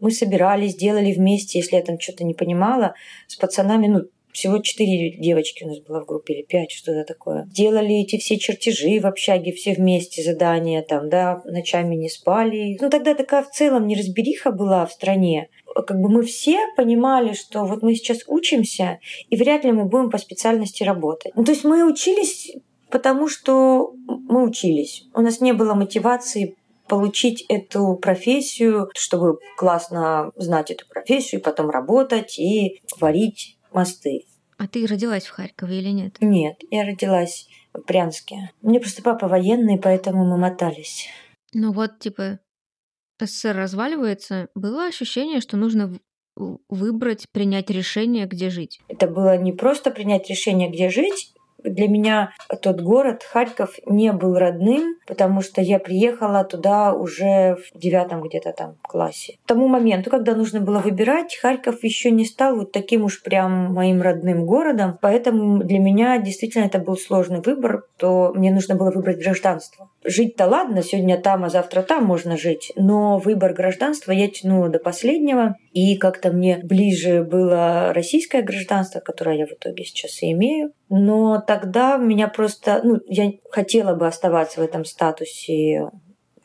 Мы 0.00 0.12
собирались, 0.12 0.76
делали 0.76 1.12
вместе, 1.12 1.58
если 1.58 1.76
я 1.76 1.82
там 1.82 1.98
что-то 1.98 2.24
не 2.24 2.32
понимала, 2.32 2.94
с 3.26 3.34
пацанами, 3.34 3.88
ну, 3.88 4.04
всего 4.32 4.58
четыре 4.58 5.16
девочки 5.16 5.64
у 5.64 5.68
нас 5.68 5.80
было 5.80 6.00
в 6.00 6.06
группе, 6.06 6.34
или 6.34 6.42
пять, 6.42 6.70
что-то 6.70 7.04
такое. 7.04 7.46
Делали 7.50 7.96
эти 7.96 8.18
все 8.18 8.38
чертежи 8.38 9.00
в 9.00 9.06
общаге, 9.06 9.52
все 9.52 9.74
вместе 9.74 10.22
задания, 10.22 10.82
там, 10.82 11.08
да, 11.08 11.42
ночами 11.44 11.94
не 11.94 12.08
спали. 12.08 12.76
Ну, 12.80 12.90
тогда 12.90 13.14
такая 13.14 13.42
в 13.42 13.50
целом 13.50 13.86
неразбериха 13.86 14.50
была 14.50 14.86
в 14.86 14.92
стране. 14.92 15.48
Как 15.74 16.00
бы 16.00 16.08
мы 16.08 16.22
все 16.22 16.58
понимали, 16.76 17.34
что 17.34 17.64
вот 17.64 17.82
мы 17.82 17.94
сейчас 17.94 18.24
учимся, 18.26 18.98
и 19.28 19.36
вряд 19.36 19.64
ли 19.64 19.72
мы 19.72 19.84
будем 19.84 20.10
по 20.10 20.18
специальности 20.18 20.82
работать. 20.82 21.32
Ну, 21.34 21.44
то 21.44 21.52
есть 21.52 21.64
мы 21.64 21.84
учились 21.84 22.52
потому 22.90 23.28
что 23.28 23.92
мы 24.06 24.44
учились. 24.44 25.04
У 25.14 25.20
нас 25.20 25.40
не 25.40 25.52
было 25.52 25.74
мотивации 25.74 26.56
получить 26.88 27.44
эту 27.48 27.96
профессию, 27.96 28.90
чтобы 28.94 29.38
классно 29.56 30.32
знать 30.36 30.70
эту 30.70 30.86
профессию, 30.88 31.42
потом 31.42 31.68
работать 31.70 32.38
и 32.38 32.80
варить 32.98 33.57
мосты. 33.78 34.26
А 34.56 34.66
ты 34.66 34.84
родилась 34.86 35.26
в 35.26 35.30
Харькове 35.30 35.78
или 35.78 35.90
нет? 35.90 36.16
Нет, 36.20 36.60
я 36.70 36.84
родилась 36.84 37.48
в 37.72 37.84
Брянске. 37.86 38.50
Мне 38.60 38.80
просто 38.80 39.02
папа 39.02 39.28
военный, 39.28 39.78
поэтому 39.78 40.24
мы 40.24 40.36
мотались. 40.36 41.08
Ну 41.54 41.72
вот, 41.72 42.00
типа, 42.00 42.40
СССР 43.20 43.56
разваливается, 43.56 44.48
было 44.56 44.86
ощущение, 44.86 45.40
что 45.40 45.56
нужно 45.56 45.96
выбрать, 46.36 47.26
принять 47.32 47.70
решение, 47.70 48.26
где 48.26 48.50
жить? 48.50 48.80
Это 48.88 49.06
было 49.06 49.36
не 49.38 49.52
просто 49.52 49.90
принять 49.90 50.28
решение, 50.28 50.68
где 50.68 50.88
жить, 50.88 51.32
для 51.62 51.88
меня 51.88 52.32
тот 52.62 52.80
город, 52.80 53.22
Харьков, 53.22 53.76
не 53.86 54.12
был 54.12 54.36
родным, 54.36 54.96
потому 55.06 55.40
что 55.42 55.60
я 55.60 55.78
приехала 55.78 56.44
туда 56.44 56.92
уже 56.92 57.56
в 57.56 57.78
девятом 57.78 58.22
где-то 58.22 58.52
там 58.52 58.76
классе. 58.82 59.38
К 59.44 59.48
тому 59.48 59.68
моменту, 59.68 60.10
когда 60.10 60.34
нужно 60.34 60.60
было 60.60 60.78
выбирать, 60.78 61.36
Харьков 61.36 61.82
еще 61.82 62.10
не 62.10 62.24
стал 62.24 62.56
вот 62.56 62.72
таким 62.72 63.04
уж 63.04 63.22
прям 63.22 63.74
моим 63.74 64.02
родным 64.02 64.46
городом, 64.46 64.98
поэтому 65.00 65.58
для 65.58 65.78
меня 65.78 66.18
действительно 66.18 66.64
это 66.64 66.78
был 66.78 66.96
сложный 66.96 67.40
выбор, 67.40 67.86
то 67.96 68.32
мне 68.34 68.52
нужно 68.52 68.74
было 68.74 68.90
выбрать 68.90 69.18
гражданство. 69.18 69.90
Жить-то 70.04 70.46
ладно, 70.46 70.82
сегодня 70.82 71.20
там, 71.20 71.44
а 71.44 71.48
завтра 71.48 71.82
там 71.82 72.04
можно 72.04 72.36
жить, 72.36 72.72
но 72.76 73.18
выбор 73.18 73.52
гражданства 73.52 74.12
я 74.12 74.28
тянула 74.28 74.68
до 74.68 74.78
последнего, 74.78 75.56
и 75.72 75.96
как-то 75.96 76.30
мне 76.30 76.60
ближе 76.62 77.24
было 77.24 77.92
российское 77.92 78.42
гражданство, 78.42 79.00
которое 79.00 79.38
я 79.38 79.46
в 79.46 79.52
итоге 79.52 79.84
сейчас 79.84 80.22
и 80.22 80.32
имею. 80.32 80.72
Но 80.88 81.42
тогда 81.44 81.96
меня 81.96 82.28
просто... 82.28 82.80
Ну, 82.84 83.00
я 83.08 83.32
хотела 83.50 83.94
бы 83.94 84.06
оставаться 84.06 84.60
в 84.60 84.64
этом 84.64 84.84
статусе 84.84 85.90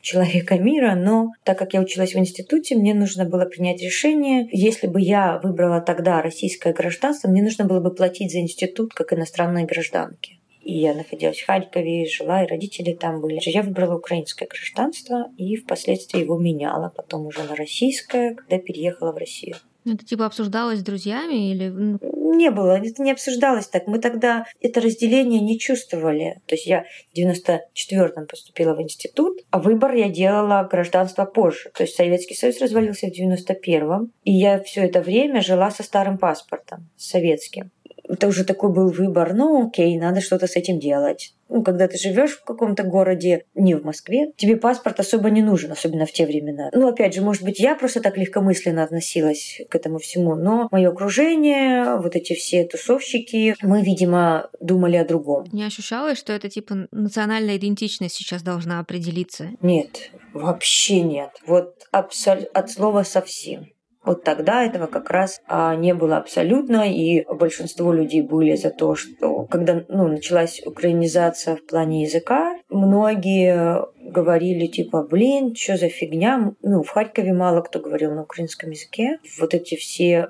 человека 0.01 0.59
мира, 0.59 0.95
но 0.95 1.29
так 1.43 1.57
как 1.57 1.73
я 1.73 1.81
училась 1.81 2.13
в 2.13 2.17
институте, 2.17 2.75
мне 2.75 2.93
нужно 2.93 3.25
было 3.25 3.45
принять 3.45 3.81
решение. 3.81 4.47
Если 4.51 4.87
бы 4.87 4.99
я 4.99 5.39
выбрала 5.41 5.79
тогда 5.79 6.21
российское 6.21 6.73
гражданство, 6.73 7.29
мне 7.29 7.41
нужно 7.41 7.65
было 7.65 7.79
бы 7.79 7.93
платить 7.93 8.31
за 8.31 8.39
институт 8.39 8.93
как 8.93 9.13
иностранные 9.13 9.65
гражданки. 9.65 10.39
И 10.63 10.79
я 10.79 10.93
находилась 10.93 11.39
в 11.39 11.45
Харькове, 11.45 12.05
жила, 12.05 12.43
и 12.43 12.47
родители 12.47 12.93
там 12.93 13.21
были. 13.21 13.39
Я 13.43 13.63
выбрала 13.63 13.97
украинское 13.97 14.47
гражданство 14.47 15.31
и 15.37 15.57
впоследствии 15.57 16.21
его 16.21 16.37
меняла, 16.37 16.91
потом 16.95 17.25
уже 17.25 17.43
на 17.43 17.55
российское, 17.55 18.35
когда 18.35 18.57
переехала 18.57 19.11
в 19.11 19.17
Россию. 19.17 19.55
Это 19.85 20.05
типа 20.05 20.25
обсуждалось 20.25 20.79
с 20.79 20.83
друзьями 20.83 21.51
или... 21.51 21.67
Ну? 21.67 21.99
Не 22.35 22.49
было, 22.51 22.77
это 22.77 23.01
не 23.01 23.11
обсуждалось 23.11 23.67
так. 23.67 23.85
Мы 23.87 23.99
тогда 23.99 24.45
это 24.61 24.79
разделение 24.79 25.41
не 25.41 25.59
чувствовали. 25.59 26.41
То 26.47 26.55
есть 26.55 26.65
я 26.65 26.85
в 27.13 27.17
94-м 27.17 28.25
поступила 28.27 28.73
в 28.73 28.81
институт, 28.81 29.41
а 29.51 29.59
выбор 29.59 29.93
я 29.93 30.09
делала 30.09 30.67
гражданство 30.69 31.25
позже. 31.25 31.69
То 31.75 31.83
есть 31.83 31.95
Советский 31.95 32.35
Союз 32.35 32.59
развалился 32.61 33.07
в 33.07 33.11
91-м, 33.11 34.11
и 34.23 34.31
я 34.31 34.61
все 34.63 34.85
это 34.85 35.01
время 35.01 35.41
жила 35.41 35.69
со 35.69 35.83
старым 35.83 36.17
паспортом, 36.17 36.89
советским 36.95 37.71
это 38.13 38.27
уже 38.27 38.43
такой 38.43 38.71
был 38.71 38.89
выбор, 38.89 39.33
ну 39.33 39.67
окей, 39.67 39.97
надо 39.97 40.21
что-то 40.21 40.47
с 40.47 40.55
этим 40.55 40.79
делать. 40.79 41.33
Ну, 41.49 41.61
когда 41.61 41.87
ты 41.87 41.97
живешь 41.99 42.31
в 42.31 42.43
каком-то 42.43 42.83
городе, 42.83 43.45
не 43.53 43.75
в 43.75 43.83
Москве, 43.83 44.31
тебе 44.37 44.55
паспорт 44.55 44.99
особо 44.99 45.29
не 45.29 45.43
нужен, 45.43 45.71
особенно 45.71 46.07
в 46.07 46.11
те 46.11 46.25
времена. 46.25 46.69
Ну, 46.73 46.87
опять 46.87 47.13
же, 47.13 47.21
может 47.21 47.43
быть, 47.43 47.59
я 47.59 47.75
просто 47.75 48.01
так 48.01 48.17
легкомысленно 48.17 48.83
относилась 48.83 49.61
к 49.69 49.75
этому 49.75 49.99
всему, 49.99 50.35
но 50.35 50.67
мое 50.71 50.89
окружение, 50.89 51.97
вот 51.97 52.15
эти 52.15 52.33
все 52.33 52.65
тусовщики, 52.65 53.55
мы, 53.61 53.83
видимо, 53.83 54.49
думали 54.61 54.95
о 54.97 55.05
другом. 55.05 55.45
Не 55.51 55.63
ощущалось, 55.63 56.17
что 56.17 56.33
это 56.33 56.49
типа 56.49 56.87
национальная 56.91 57.57
идентичность 57.57 58.15
сейчас 58.15 58.41
должна 58.41 58.79
определиться? 58.79 59.49
Нет, 59.61 60.09
вообще 60.33 61.01
нет. 61.01 61.29
Вот 61.45 61.87
абсол- 61.91 62.47
от 62.53 62.71
слова 62.71 63.03
совсем. 63.03 63.67
Вот 64.05 64.23
тогда 64.23 64.63
этого 64.63 64.87
как 64.87 65.09
раз 65.09 65.39
а, 65.47 65.75
не 65.75 65.93
было 65.93 66.17
абсолютно, 66.17 66.91
и 66.91 67.25
большинство 67.25 67.93
людей 67.93 68.21
были 68.21 68.55
за 68.55 68.69
то, 68.69 68.95
что 68.95 69.45
когда 69.45 69.83
ну, 69.87 70.07
началась 70.07 70.61
украинизация 70.65 71.55
в 71.55 71.65
плане 71.65 72.03
языка, 72.03 72.57
многие 72.69 73.85
говорили 74.01 74.67
типа, 74.67 75.03
блин, 75.03 75.55
что 75.55 75.77
за 75.77 75.89
фигня? 75.89 76.53
Ну, 76.61 76.83
в 76.83 76.89
Харькове 76.89 77.33
мало 77.33 77.61
кто 77.61 77.79
говорил 77.79 78.13
на 78.13 78.23
украинском 78.23 78.71
языке. 78.71 79.19
Вот 79.39 79.53
эти 79.53 79.75
все 79.75 80.29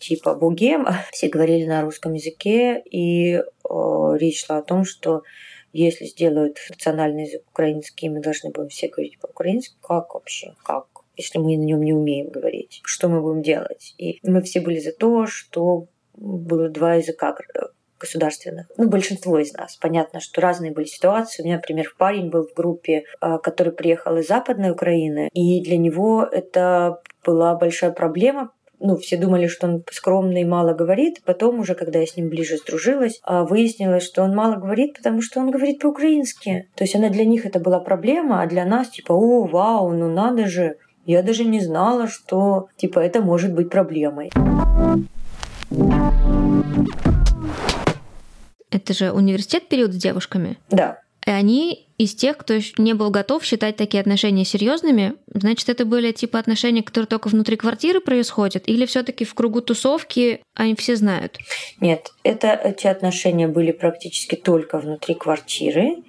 типа 0.00 0.34
бугем, 0.34 0.86
все 1.12 1.28
говорили 1.28 1.64
на 1.66 1.82
русском 1.82 2.12
языке, 2.12 2.82
и 2.90 3.40
о, 3.62 4.14
речь 4.14 4.44
шла 4.44 4.58
о 4.58 4.62
том, 4.62 4.84
что 4.84 5.22
если 5.72 6.04
сделают 6.04 6.58
национальный 6.70 7.24
язык 7.24 7.42
украинский, 7.50 8.08
мы 8.08 8.20
должны 8.20 8.50
будем 8.50 8.68
все 8.68 8.88
говорить 8.88 9.18
по-украински. 9.18 9.74
Как 9.82 10.14
вообще? 10.14 10.54
Как? 10.62 10.86
Если 11.16 11.38
мы 11.38 11.56
на 11.56 11.62
нем 11.62 11.82
не 11.82 11.92
умеем 11.92 12.28
говорить? 12.28 12.80
Что 12.84 13.08
мы 13.08 13.20
будем 13.20 13.42
делать? 13.42 13.94
И 13.98 14.18
мы 14.22 14.42
все 14.42 14.60
были 14.60 14.78
за 14.78 14.92
то, 14.92 15.26
что 15.26 15.86
было 16.16 16.68
два 16.68 16.94
языка 16.94 17.36
государственных. 17.98 18.66
Ну, 18.76 18.88
большинство 18.88 19.38
из 19.38 19.52
нас. 19.54 19.76
Понятно, 19.76 20.20
что 20.20 20.40
разные 20.40 20.72
были 20.72 20.84
ситуации. 20.84 21.42
У 21.42 21.46
меня, 21.46 21.56
например, 21.56 21.94
парень 21.96 22.28
был 22.28 22.46
в 22.46 22.54
группе, 22.54 23.04
а, 23.20 23.38
который 23.38 23.72
приехал 23.72 24.16
из 24.16 24.28
Западной 24.28 24.70
Украины, 24.70 25.30
и 25.32 25.62
для 25.62 25.78
него 25.78 26.22
это 26.30 27.00
была 27.24 27.54
большая 27.54 27.92
проблема, 27.92 28.50
ну, 28.80 28.96
все 28.96 29.16
думали, 29.16 29.46
что 29.46 29.66
он 29.66 29.84
скромный 29.90 30.42
и 30.42 30.44
мало 30.44 30.74
говорит. 30.74 31.22
Потом 31.24 31.60
уже, 31.60 31.74
когда 31.74 32.00
я 32.00 32.06
с 32.06 32.16
ним 32.16 32.28
ближе 32.28 32.58
сдружилась, 32.58 33.18
а, 33.22 33.44
выяснилось, 33.44 34.04
что 34.04 34.22
он 34.22 34.34
мало 34.34 34.56
говорит, 34.56 34.94
потому 34.94 35.22
что 35.22 35.40
он 35.40 35.50
говорит 35.50 35.80
по-украински. 35.80 36.68
То 36.74 36.84
есть 36.84 36.94
она 36.94 37.08
для 37.08 37.24
них 37.24 37.46
это 37.46 37.60
была 37.60 37.80
проблема, 37.80 38.42
а 38.42 38.46
для 38.46 38.66
нас 38.66 38.90
типа, 38.90 39.12
о, 39.12 39.46
вау, 39.46 39.92
ну 39.92 40.12
надо 40.12 40.46
же, 40.46 40.76
я 41.06 41.22
даже 41.22 41.44
не 41.44 41.60
знала, 41.60 42.08
что 42.08 42.68
типа 42.76 42.98
это 42.98 43.20
может 43.20 43.52
быть 43.52 43.70
проблемой. 43.70 44.30
Это 48.70 48.92
же 48.92 49.12
университет 49.12 49.68
период 49.68 49.92
с 49.92 49.96
девушками? 49.96 50.58
Да. 50.68 50.98
И 51.26 51.30
они 51.30 51.86
из 51.96 52.14
тех, 52.14 52.36
кто 52.36 52.54
не 52.76 52.92
был 52.92 53.10
готов 53.10 53.44
считать 53.44 53.76
такие 53.76 54.00
отношения 54.00 54.44
серьезными, 54.44 55.14
значит, 55.32 55.68
это 55.68 55.84
были 55.84 56.12
типа 56.12 56.38
отношения, 56.38 56.82
которые 56.82 57.06
только 57.06 57.28
внутри 57.28 57.56
квартиры 57.56 58.00
происходят, 58.00 58.64
или 58.66 58.84
все-таки 58.84 59.24
в 59.24 59.32
кругу 59.34 59.60
тусовки 59.60 60.40
они 60.54 60.74
все 60.74 60.96
знают? 60.96 61.38
Нет, 61.80 62.12
это 62.24 62.48
эти 62.48 62.88
отношения 62.88 63.48
были 63.48 63.72
практически 63.72 64.34
только 64.34 64.78
внутри 64.78 65.14
квартиры 65.14 66.02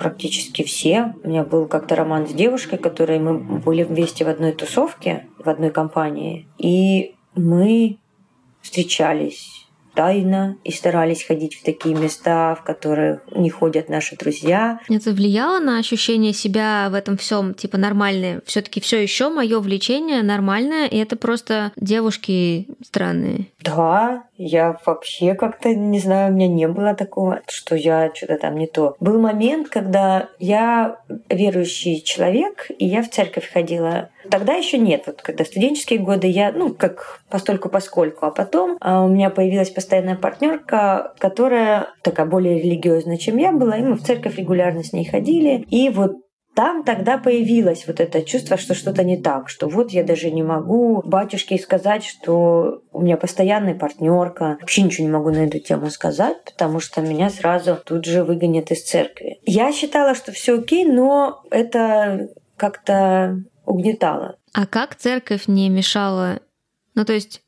практически 0.00 0.64
все. 0.64 1.14
У 1.22 1.28
меня 1.28 1.44
был 1.44 1.66
как-то 1.66 1.94
роман 1.94 2.26
с 2.26 2.32
девушкой, 2.32 2.78
которой 2.78 3.18
мы 3.18 3.38
были 3.38 3.82
вместе 3.84 4.24
в 4.24 4.28
одной 4.28 4.52
тусовке, 4.52 5.26
в 5.38 5.48
одной 5.48 5.70
компании, 5.70 6.48
и 6.56 7.14
мы 7.34 7.98
встречались 8.62 9.66
тайно 9.94 10.56
и 10.64 10.72
старались 10.72 11.24
ходить 11.24 11.56
в 11.56 11.64
такие 11.64 11.94
места, 11.94 12.54
в 12.54 12.62
которых 12.62 13.20
не 13.34 13.50
ходят 13.50 13.88
наши 13.88 14.16
друзья. 14.16 14.80
Это 14.88 15.10
влияло 15.10 15.58
на 15.58 15.78
ощущение 15.78 16.32
себя 16.32 16.88
в 16.90 16.94
этом 16.94 17.16
всем, 17.16 17.54
типа 17.54 17.76
нормальное. 17.76 18.40
Все-таки 18.46 18.80
все 18.80 19.02
еще 19.02 19.28
мое 19.28 19.60
влечение 19.60 20.22
нормальное, 20.22 20.86
и 20.86 20.96
это 20.96 21.16
просто 21.16 21.72
девушки 21.76 22.68
странные. 22.82 23.48
Да, 23.62 24.24
я 24.36 24.78
вообще 24.86 25.34
как-то, 25.34 25.74
не 25.74 25.98
знаю, 25.98 26.32
у 26.32 26.34
меня 26.34 26.48
не 26.48 26.66
было 26.66 26.94
такого, 26.94 27.42
что 27.46 27.76
я 27.76 28.10
что-то 28.14 28.38
там 28.38 28.56
не 28.56 28.66
то. 28.66 28.96
Был 29.00 29.20
момент, 29.20 29.68
когда 29.68 30.28
я 30.38 30.96
верующий 31.28 32.00
человек, 32.00 32.70
и 32.70 32.86
я 32.86 33.02
в 33.02 33.10
церковь 33.10 33.50
ходила. 33.52 34.10
Тогда 34.30 34.54
еще 34.54 34.78
нет. 34.78 35.04
Вот 35.06 35.20
когда 35.22 35.44
студенческие 35.44 35.98
годы 35.98 36.26
я, 36.26 36.52
ну, 36.52 36.72
как 36.72 37.20
постольку 37.28 37.68
поскольку. 37.68 38.26
А 38.26 38.30
потом 38.30 38.78
а, 38.80 39.04
у 39.04 39.08
меня 39.08 39.30
появилась 39.30 39.70
постоянная 39.70 40.16
партнерка, 40.16 41.12
которая 41.18 41.88
такая 42.02 42.26
более 42.26 42.60
религиозная, 42.60 43.18
чем 43.18 43.36
я 43.36 43.52
была, 43.52 43.76
и 43.76 43.82
мы 43.82 43.94
в 43.94 44.02
церковь 44.02 44.36
регулярно 44.36 44.82
с 44.82 44.92
ней 44.92 45.04
ходили. 45.04 45.66
И 45.68 45.90
вот 45.90 46.16
там 46.54 46.84
тогда 46.84 47.16
появилось 47.18 47.86
вот 47.86 48.00
это 48.00 48.22
чувство, 48.22 48.56
что 48.56 48.74
что-то 48.74 49.04
не 49.04 49.16
так, 49.16 49.48
что 49.48 49.68
вот 49.68 49.90
я 49.90 50.02
даже 50.02 50.30
не 50.30 50.42
могу 50.42 51.02
батюшке 51.04 51.58
сказать, 51.58 52.04
что 52.04 52.82
у 52.92 53.00
меня 53.00 53.16
постоянная 53.16 53.74
партнерка. 53.74 54.58
Вообще 54.60 54.82
ничего 54.82 55.06
не 55.06 55.12
могу 55.12 55.30
на 55.30 55.46
эту 55.46 55.58
тему 55.60 55.90
сказать, 55.90 56.36
потому 56.44 56.80
что 56.80 57.00
меня 57.00 57.30
сразу 57.30 57.76
тут 57.76 58.04
же 58.04 58.24
выгонят 58.24 58.70
из 58.70 58.82
церкви. 58.82 59.38
Я 59.44 59.72
считала, 59.72 60.14
что 60.14 60.32
все 60.32 60.58
окей, 60.58 60.84
но 60.84 61.42
это 61.50 62.28
как-то 62.56 63.42
угнетало. 63.64 64.36
А 64.52 64.66
как 64.66 64.96
церковь 64.96 65.46
не 65.46 65.68
мешала? 65.68 66.40
Ну, 66.94 67.04
то 67.04 67.12
есть 67.12 67.42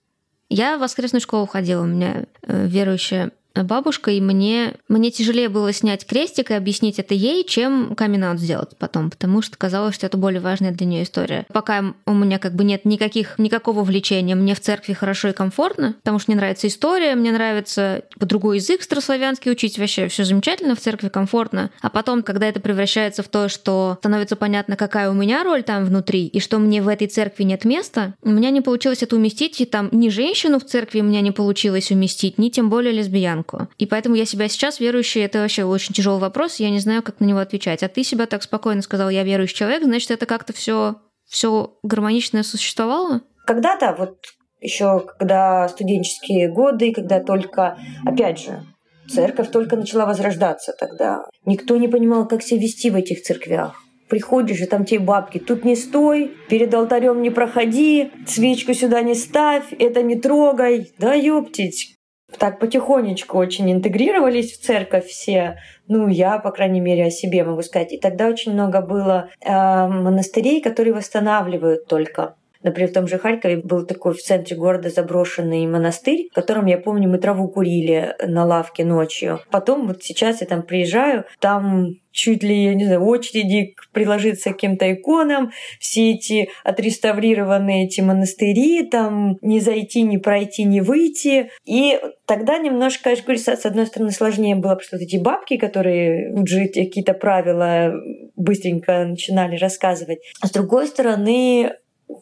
я 0.48 0.76
в 0.76 0.80
воскресную 0.80 1.20
школу 1.20 1.46
ходила, 1.46 1.82
у 1.82 1.86
меня 1.86 2.26
э, 2.46 2.66
верующая 2.66 3.32
бабушкой, 3.54 4.20
мне, 4.20 4.74
мне 4.88 5.10
тяжелее 5.10 5.48
было 5.48 5.72
снять 5.72 6.06
крестик 6.06 6.50
и 6.50 6.54
объяснить 6.54 6.98
это 6.98 7.14
ей, 7.14 7.44
чем 7.44 7.94
камин 7.94 8.22
сделать 8.38 8.76
потом, 8.78 9.10
потому 9.10 9.42
что 9.42 9.56
казалось, 9.56 9.94
что 9.94 10.06
это 10.06 10.16
более 10.16 10.40
важная 10.40 10.70
для 10.70 10.86
нее 10.86 11.02
история. 11.02 11.44
Пока 11.52 11.94
у 12.06 12.14
меня 12.14 12.38
как 12.38 12.54
бы 12.54 12.64
нет 12.64 12.84
никаких, 12.84 13.38
никакого 13.38 13.82
влечения, 13.82 14.36
мне 14.36 14.54
в 14.54 14.60
церкви 14.60 14.92
хорошо 14.92 15.28
и 15.28 15.32
комфортно, 15.32 15.94
потому 15.98 16.18
что 16.18 16.30
мне 16.30 16.36
нравится 16.36 16.68
история, 16.68 17.14
мне 17.14 17.32
нравится 17.32 18.02
по 18.18 18.26
другой 18.26 18.58
язык 18.58 18.82
старославянский 18.82 19.50
учить, 19.50 19.78
вообще 19.78 20.08
все 20.08 20.24
замечательно, 20.24 20.76
в 20.76 20.80
церкви 20.80 21.08
комфортно. 21.08 21.70
А 21.80 21.90
потом, 21.90 22.22
когда 22.22 22.46
это 22.46 22.60
превращается 22.60 23.22
в 23.22 23.28
то, 23.28 23.48
что 23.48 23.96
становится 24.00 24.36
понятно, 24.36 24.76
какая 24.76 25.10
у 25.10 25.14
меня 25.14 25.42
роль 25.42 25.62
там 25.62 25.84
внутри, 25.84 26.26
и 26.26 26.40
что 26.40 26.58
мне 26.58 26.82
в 26.82 26.88
этой 26.88 27.08
церкви 27.08 27.42
нет 27.42 27.64
места, 27.64 28.14
у 28.22 28.30
меня 28.30 28.50
не 28.50 28.60
получилось 28.60 29.02
это 29.02 29.16
уместить, 29.16 29.60
и 29.60 29.64
там 29.64 29.88
ни 29.90 30.08
женщину 30.08 30.60
в 30.60 30.64
церкви 30.64 31.00
у 31.00 31.04
меня 31.04 31.20
не 31.20 31.32
получилось 31.32 31.90
уместить, 31.90 32.38
ни 32.38 32.48
тем 32.48 32.70
более 32.70 32.92
лесбиянку. 33.42 33.68
И 33.78 33.86
поэтому 33.86 34.14
я 34.14 34.24
себя 34.24 34.48
сейчас 34.48 34.80
верующей, 34.80 35.22
это 35.22 35.40
вообще 35.40 35.64
очень 35.64 35.94
тяжелый 35.94 36.20
вопрос, 36.20 36.56
я 36.56 36.70
не 36.70 36.78
знаю, 36.78 37.02
как 37.02 37.20
на 37.20 37.24
него 37.24 37.38
отвечать. 37.38 37.82
А 37.82 37.88
ты 37.88 38.04
себя 38.04 38.26
так 38.26 38.42
спокойно 38.42 38.82
сказал, 38.82 39.10
я 39.10 39.22
верующий 39.22 39.56
человек, 39.56 39.84
значит, 39.84 40.10
это 40.10 40.26
как-то 40.26 40.52
все 40.52 40.96
все 41.26 41.78
гармонично 41.82 42.42
существовало? 42.42 43.22
Когда-то, 43.46 43.94
вот 43.98 44.18
еще 44.60 45.00
когда 45.18 45.66
студенческие 45.68 46.48
годы, 46.52 46.92
когда 46.92 47.20
только, 47.20 47.78
опять 48.04 48.38
же, 48.38 48.62
церковь 49.08 49.50
только 49.50 49.76
начала 49.76 50.04
возрождаться 50.04 50.74
тогда. 50.78 51.24
Никто 51.46 51.76
не 51.76 51.88
понимал, 51.88 52.28
как 52.28 52.42
себя 52.42 52.60
вести 52.60 52.90
в 52.90 52.96
этих 52.96 53.22
церквях. 53.22 53.82
Приходишь, 54.08 54.60
и 54.60 54.66
там 54.66 54.84
те 54.84 54.98
бабки, 54.98 55.38
тут 55.38 55.64
не 55.64 55.74
стой, 55.74 56.36
перед 56.50 56.74
алтарем 56.74 57.22
не 57.22 57.30
проходи, 57.30 58.10
свечку 58.26 58.74
сюда 58.74 59.00
не 59.00 59.14
ставь, 59.14 59.72
это 59.78 60.02
не 60.02 60.16
трогай. 60.16 60.92
Да 60.98 61.14
ёптить. 61.14 61.91
Так 62.38 62.58
потихонечку 62.58 63.38
очень 63.38 63.70
интегрировались 63.72 64.52
в 64.52 64.62
церковь 64.62 65.06
все. 65.06 65.58
Ну, 65.88 66.08
я, 66.08 66.38
по 66.38 66.50
крайней 66.50 66.80
мере, 66.80 67.06
о 67.06 67.10
себе 67.10 67.44
могу 67.44 67.62
сказать. 67.62 67.92
И 67.92 67.98
тогда 67.98 68.28
очень 68.28 68.52
много 68.52 68.80
было 68.80 69.28
э, 69.40 69.50
монастырей, 69.50 70.60
которые 70.62 70.94
восстанавливают 70.94 71.86
только 71.86 72.36
Например, 72.62 72.90
в 72.90 72.94
том 72.94 73.06
же 73.06 73.18
Харькове 73.18 73.58
был 73.58 73.86
такой 73.86 74.14
в 74.14 74.22
центре 74.22 74.56
города 74.56 74.90
заброшенный 74.90 75.66
монастырь, 75.66 76.28
в 76.30 76.34
котором, 76.34 76.66
я 76.66 76.78
помню, 76.78 77.08
мы 77.08 77.18
траву 77.18 77.48
курили 77.48 78.14
на 78.26 78.44
лавке 78.44 78.84
ночью. 78.84 79.40
Потом 79.50 79.86
вот 79.86 80.02
сейчас 80.02 80.40
я 80.40 80.46
там 80.46 80.62
приезжаю, 80.62 81.24
там 81.40 81.96
чуть 82.12 82.42
ли, 82.42 82.64
я 82.64 82.74
не 82.74 82.84
знаю, 82.84 83.04
очереди 83.04 83.74
приложиться 83.92 84.50
к 84.50 84.54
каким-то 84.54 84.92
иконам, 84.92 85.50
все 85.80 86.12
эти 86.12 86.50
отреставрированные 86.62 87.86
эти 87.86 88.00
монастыри, 88.00 88.84
там 88.84 89.38
не 89.40 89.60
зайти, 89.60 90.02
не 90.02 90.18
пройти, 90.18 90.64
не 90.64 90.80
выйти. 90.80 91.50
И 91.64 91.98
тогда 92.26 92.58
немножко, 92.58 93.10
я 93.10 93.16
же 93.16 93.22
говорю, 93.22 93.40
с 93.40 93.48
одной 93.48 93.86
стороны, 93.86 94.10
сложнее 94.10 94.54
было, 94.54 94.74
потому 94.74 94.82
что 94.82 94.96
эти 94.98 95.16
бабки, 95.16 95.56
которые 95.56 96.32
уже 96.34 96.66
какие-то 96.66 97.14
правила 97.14 97.94
быстренько 98.36 99.04
начинали 99.04 99.56
рассказывать. 99.56 100.18
А 100.40 100.46
с 100.46 100.50
другой 100.50 100.86
стороны, 100.86 101.72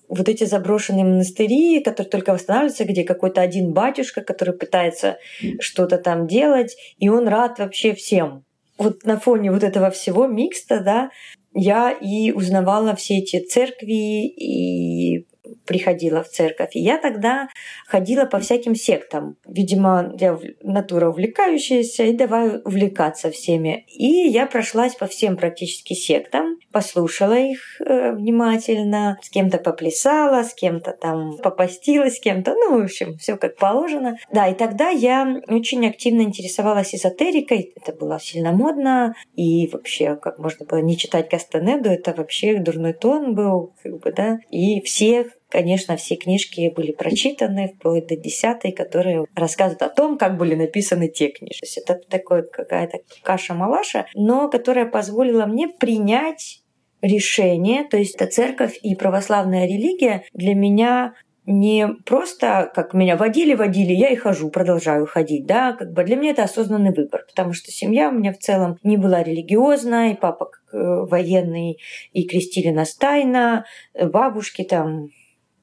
вот 0.08 0.28
эти 0.28 0.44
заброшенные 0.44 1.04
монастыри, 1.04 1.82
которые 1.82 2.10
только 2.10 2.32
восстанавливаются, 2.32 2.84
где 2.84 3.04
какой-то 3.04 3.40
один 3.40 3.72
батюшка, 3.72 4.20
который 4.22 4.54
пытается 4.54 5.18
что-то 5.60 5.98
там 5.98 6.26
делать, 6.26 6.76
и 6.98 7.08
он 7.08 7.28
рад 7.28 7.58
вообще 7.58 7.94
всем. 7.94 8.44
Вот 8.78 9.04
на 9.04 9.18
фоне 9.18 9.52
вот 9.52 9.62
этого 9.62 9.90
всего 9.90 10.26
микста, 10.26 10.80
да, 10.80 11.10
я 11.52 11.90
и 11.90 12.30
узнавала 12.32 12.94
все 12.94 13.18
эти 13.18 13.40
церкви 13.40 14.26
и 14.26 15.26
приходила 15.66 16.22
в 16.22 16.28
церковь. 16.28 16.70
И 16.72 16.80
я 16.80 16.98
тогда 16.98 17.48
ходила 17.86 18.24
по 18.24 18.38
всяким 18.38 18.74
сектам. 18.74 19.36
Видимо, 19.46 20.14
я 20.18 20.38
натура 20.62 21.08
увлекающаяся, 21.08 22.04
и 22.04 22.12
давай 22.12 22.60
увлекаться 22.64 23.30
всеми. 23.30 23.84
И 23.88 24.06
я 24.06 24.46
прошлась 24.46 24.94
по 24.94 25.06
всем 25.06 25.36
практически 25.36 25.94
сектам, 25.94 26.56
послушала 26.72 27.38
их 27.38 27.80
э, 27.80 28.12
внимательно, 28.12 29.18
с 29.22 29.30
кем-то 29.30 29.58
поплясала, 29.58 30.42
с 30.42 30.54
кем-то 30.54 30.92
там 30.92 31.36
попастилась, 31.38 32.16
с 32.16 32.20
кем-то, 32.20 32.54
ну, 32.54 32.80
в 32.80 32.84
общем, 32.84 33.16
все 33.16 33.36
как 33.36 33.56
положено. 33.56 34.16
Да, 34.32 34.48
и 34.48 34.54
тогда 34.54 34.88
я 34.88 35.40
очень 35.48 35.86
активно 35.86 36.22
интересовалась 36.22 36.94
эзотерикой. 36.94 37.72
Это 37.76 37.92
было 37.92 38.18
сильно 38.20 38.52
модно. 38.52 39.14
И 39.34 39.68
вообще, 39.72 40.16
как 40.16 40.38
можно 40.38 40.66
было 40.66 40.78
не 40.78 40.96
читать 40.96 41.28
Кастанеду, 41.28 41.90
это 41.90 42.14
вообще 42.14 42.58
дурной 42.58 42.92
тон 42.92 43.34
был, 43.34 43.72
как 43.82 43.98
бы, 43.98 44.12
да. 44.12 44.38
И 44.50 44.80
всех 44.82 45.28
Конечно, 45.50 45.96
все 45.96 46.14
книжки 46.14 46.72
были 46.74 46.92
прочитаны, 46.92 47.74
вплоть 47.74 48.06
до 48.06 48.16
десятой, 48.16 48.70
которые 48.70 49.26
рассказывают 49.34 49.82
о 49.82 49.88
том, 49.88 50.16
как 50.16 50.38
были 50.38 50.54
написаны 50.54 51.08
те 51.08 51.28
книжки. 51.28 51.60
То 51.60 51.66
есть 51.66 51.78
это 51.78 51.94
такая 52.08 52.42
какая-то 52.42 52.98
каша-малаша, 53.24 54.06
но 54.14 54.48
которая 54.48 54.86
позволила 54.86 55.46
мне 55.46 55.68
принять 55.68 56.62
решение, 57.02 57.84
то 57.84 57.96
есть 57.96 58.14
это 58.14 58.26
церковь 58.26 58.78
и 58.82 58.94
православная 58.94 59.66
религия 59.66 60.24
для 60.34 60.54
меня 60.54 61.14
не 61.46 61.88
просто 62.04 62.70
как 62.74 62.94
меня 62.94 63.16
водили, 63.16 63.54
водили, 63.54 63.92
я 63.92 64.10
и 64.10 64.16
хожу, 64.16 64.50
продолжаю 64.50 65.06
ходить, 65.06 65.46
да, 65.46 65.72
как 65.72 65.92
бы 65.92 66.04
для 66.04 66.14
меня 66.14 66.30
это 66.30 66.44
осознанный 66.44 66.92
выбор, 66.94 67.24
потому 67.26 67.54
что 67.54 67.72
семья 67.72 68.10
у 68.10 68.12
меня 68.12 68.32
в 68.32 68.38
целом 68.38 68.76
не 68.84 68.96
была 68.96 69.22
религиозная, 69.22 70.12
и 70.12 70.16
папа 70.16 70.50
э, 70.72 70.76
военный, 70.76 71.78
и 72.12 72.28
крестили 72.28 72.68
нас 72.68 72.94
тайно, 72.94 73.64
бабушки 73.98 74.62
там 74.62 75.08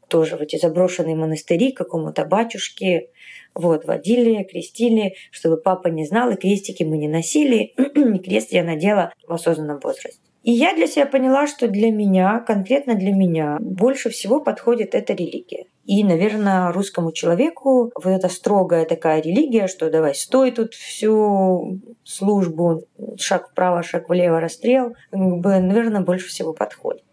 тоже 0.07 0.37
в 0.37 0.41
эти 0.41 0.57
заброшенные 0.57 1.15
монастыри 1.15 1.71
какому-то 1.71 2.25
батюшке. 2.25 3.09
Вот, 3.53 3.85
водили, 3.85 4.43
крестили, 4.43 5.15
чтобы 5.31 5.57
папа 5.57 5.87
не 5.87 6.05
знал, 6.05 6.31
и 6.31 6.35
крестики 6.35 6.83
мы 6.83 6.97
не 6.97 7.07
носили. 7.07 7.73
И 8.15 8.19
крест 8.19 8.51
я 8.51 8.63
надела 8.63 9.13
в 9.27 9.33
осознанном 9.33 9.79
возрасте. 9.79 10.19
И 10.43 10.51
я 10.51 10.73
для 10.73 10.87
себя 10.87 11.05
поняла, 11.05 11.45
что 11.45 11.67
для 11.67 11.91
меня, 11.91 12.39
конкретно 12.39 12.95
для 12.95 13.11
меня, 13.11 13.57
больше 13.59 14.09
всего 14.09 14.39
подходит 14.39 14.95
эта 14.95 15.13
религия. 15.13 15.65
И, 15.85 16.03
наверное, 16.03 16.71
русскому 16.71 17.11
человеку 17.11 17.91
вот 17.95 18.09
эта 18.09 18.29
строгая 18.29 18.85
такая 18.85 19.21
религия, 19.21 19.67
что 19.67 19.89
давай 19.89 20.15
стой 20.15 20.51
тут 20.51 20.73
всю 20.73 21.81
службу, 22.03 22.83
шаг 23.17 23.49
вправо, 23.49 23.83
шаг 23.83 24.07
влево, 24.07 24.39
расстрел, 24.39 24.95
наверное, 25.11 26.01
больше 26.01 26.27
всего 26.27 26.53
подходит 26.53 27.03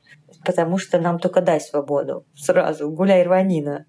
потому 0.44 0.78
что 0.78 1.00
нам 1.00 1.18
только 1.18 1.40
дай 1.40 1.60
свободу. 1.60 2.24
Сразу, 2.36 2.90
гуляй 2.90 3.22
рванина. 3.24 3.86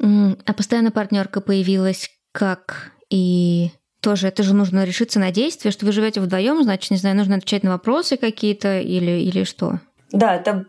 А 0.00 0.52
постоянно 0.54 0.90
партнерка 0.90 1.40
появилась 1.40 2.10
как 2.32 2.92
и 3.10 3.70
тоже 4.00 4.28
это 4.28 4.42
же 4.42 4.54
нужно 4.54 4.84
решиться 4.84 5.18
на 5.18 5.32
действие, 5.32 5.72
что 5.72 5.84
вы 5.84 5.92
живете 5.92 6.20
вдвоем, 6.20 6.62
значит, 6.62 6.90
не 6.90 6.96
знаю, 6.96 7.16
нужно 7.16 7.36
отвечать 7.36 7.64
на 7.64 7.70
вопросы 7.70 8.16
какие-то 8.16 8.80
или, 8.80 9.22
или 9.22 9.44
что? 9.44 9.80
Да, 10.12 10.36
это 10.36 10.64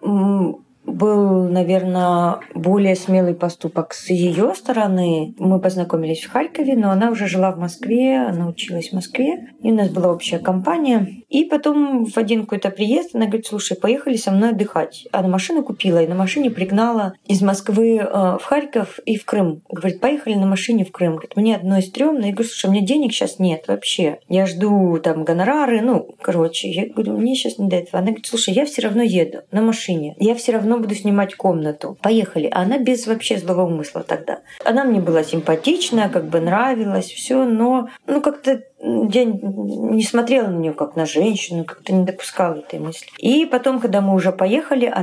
был, 0.91 1.49
наверное, 1.49 2.39
более 2.53 2.95
смелый 2.95 3.33
поступок 3.33 3.93
с 3.93 4.09
ее 4.09 4.53
стороны. 4.55 5.33
Мы 5.37 5.59
познакомились 5.59 6.23
в 6.23 6.31
Харькове, 6.31 6.75
но 6.75 6.91
она 6.91 7.11
уже 7.11 7.27
жила 7.27 7.51
в 7.51 7.59
Москве, 7.59 8.17
она 8.17 8.47
училась 8.47 8.89
в 8.89 8.93
Москве, 8.93 9.49
и 9.61 9.71
у 9.71 9.75
нас 9.75 9.89
была 9.89 10.11
общая 10.11 10.39
компания. 10.39 11.23
И 11.29 11.45
потом 11.45 12.05
в 12.05 12.17
один 12.17 12.41
какой-то 12.41 12.71
приезд 12.71 13.15
она 13.15 13.25
говорит, 13.25 13.45
слушай, 13.45 13.77
поехали 13.77 14.15
со 14.15 14.31
мной 14.31 14.49
отдыхать. 14.49 15.07
Она 15.11 15.27
машину 15.27 15.63
купила 15.63 16.01
и 16.01 16.07
на 16.07 16.15
машине 16.15 16.49
пригнала 16.49 17.13
из 17.27 17.41
Москвы 17.41 17.97
э, 17.97 18.03
в 18.03 18.41
Харьков 18.43 18.99
и 19.05 19.17
в 19.17 19.25
Крым. 19.25 19.61
Говорит, 19.69 19.99
поехали 19.99 20.33
на 20.33 20.47
машине 20.47 20.85
в 20.85 20.91
Крым. 20.91 21.13
Говорит, 21.13 21.35
мне 21.35 21.55
одно 21.55 21.79
стрёмно. 21.81 22.25
Я 22.25 22.31
говорю, 22.31 22.49
слушай, 22.49 22.67
у 22.67 22.71
меня 22.71 22.85
денег 22.85 23.13
сейчас 23.13 23.39
нет 23.39 23.65
вообще. 23.67 24.19
Я 24.27 24.45
жду 24.45 24.97
там 24.99 25.23
гонорары, 25.23 25.81
ну, 25.81 26.15
короче. 26.21 26.69
Я 26.69 26.87
говорю, 26.87 27.17
мне 27.17 27.35
сейчас 27.35 27.57
не 27.57 27.67
до 27.67 27.77
этого. 27.77 27.99
Она 27.99 28.07
говорит, 28.07 28.25
слушай, 28.25 28.53
я 28.53 28.65
все 28.65 28.81
равно 28.81 29.03
еду 29.03 29.39
на 29.51 29.61
машине. 29.61 30.15
Я 30.19 30.35
все 30.35 30.51
равно 30.51 30.78
буду 30.79 30.95
снимать 30.95 31.35
комнату. 31.35 31.97
Поехали. 32.01 32.49
А 32.51 32.61
она 32.61 32.77
без 32.77 33.07
вообще 33.07 33.37
злого 33.37 33.63
умысла 33.63 34.03
тогда. 34.03 34.39
Она 34.65 34.83
мне 34.83 34.99
была 34.99 35.23
симпатичная, 35.23 36.09
как 36.09 36.25
бы 36.25 36.39
нравилась, 36.39 37.07
все, 37.07 37.45
но 37.45 37.89
ну 38.07 38.21
как-то 38.21 38.63
я 38.81 39.25
не 39.25 40.03
смотрела 40.03 40.47
на 40.47 40.57
нее 40.57 40.73
как 40.73 40.95
на 40.95 41.05
женщину, 41.05 41.65
как-то 41.65 41.93
не 41.93 42.05
допускала 42.05 42.55
этой 42.55 42.79
мысли. 42.79 43.09
И 43.17 43.45
потом, 43.45 43.79
когда 43.79 44.01
мы 44.01 44.13
уже 44.15 44.31
поехали, 44.31 44.93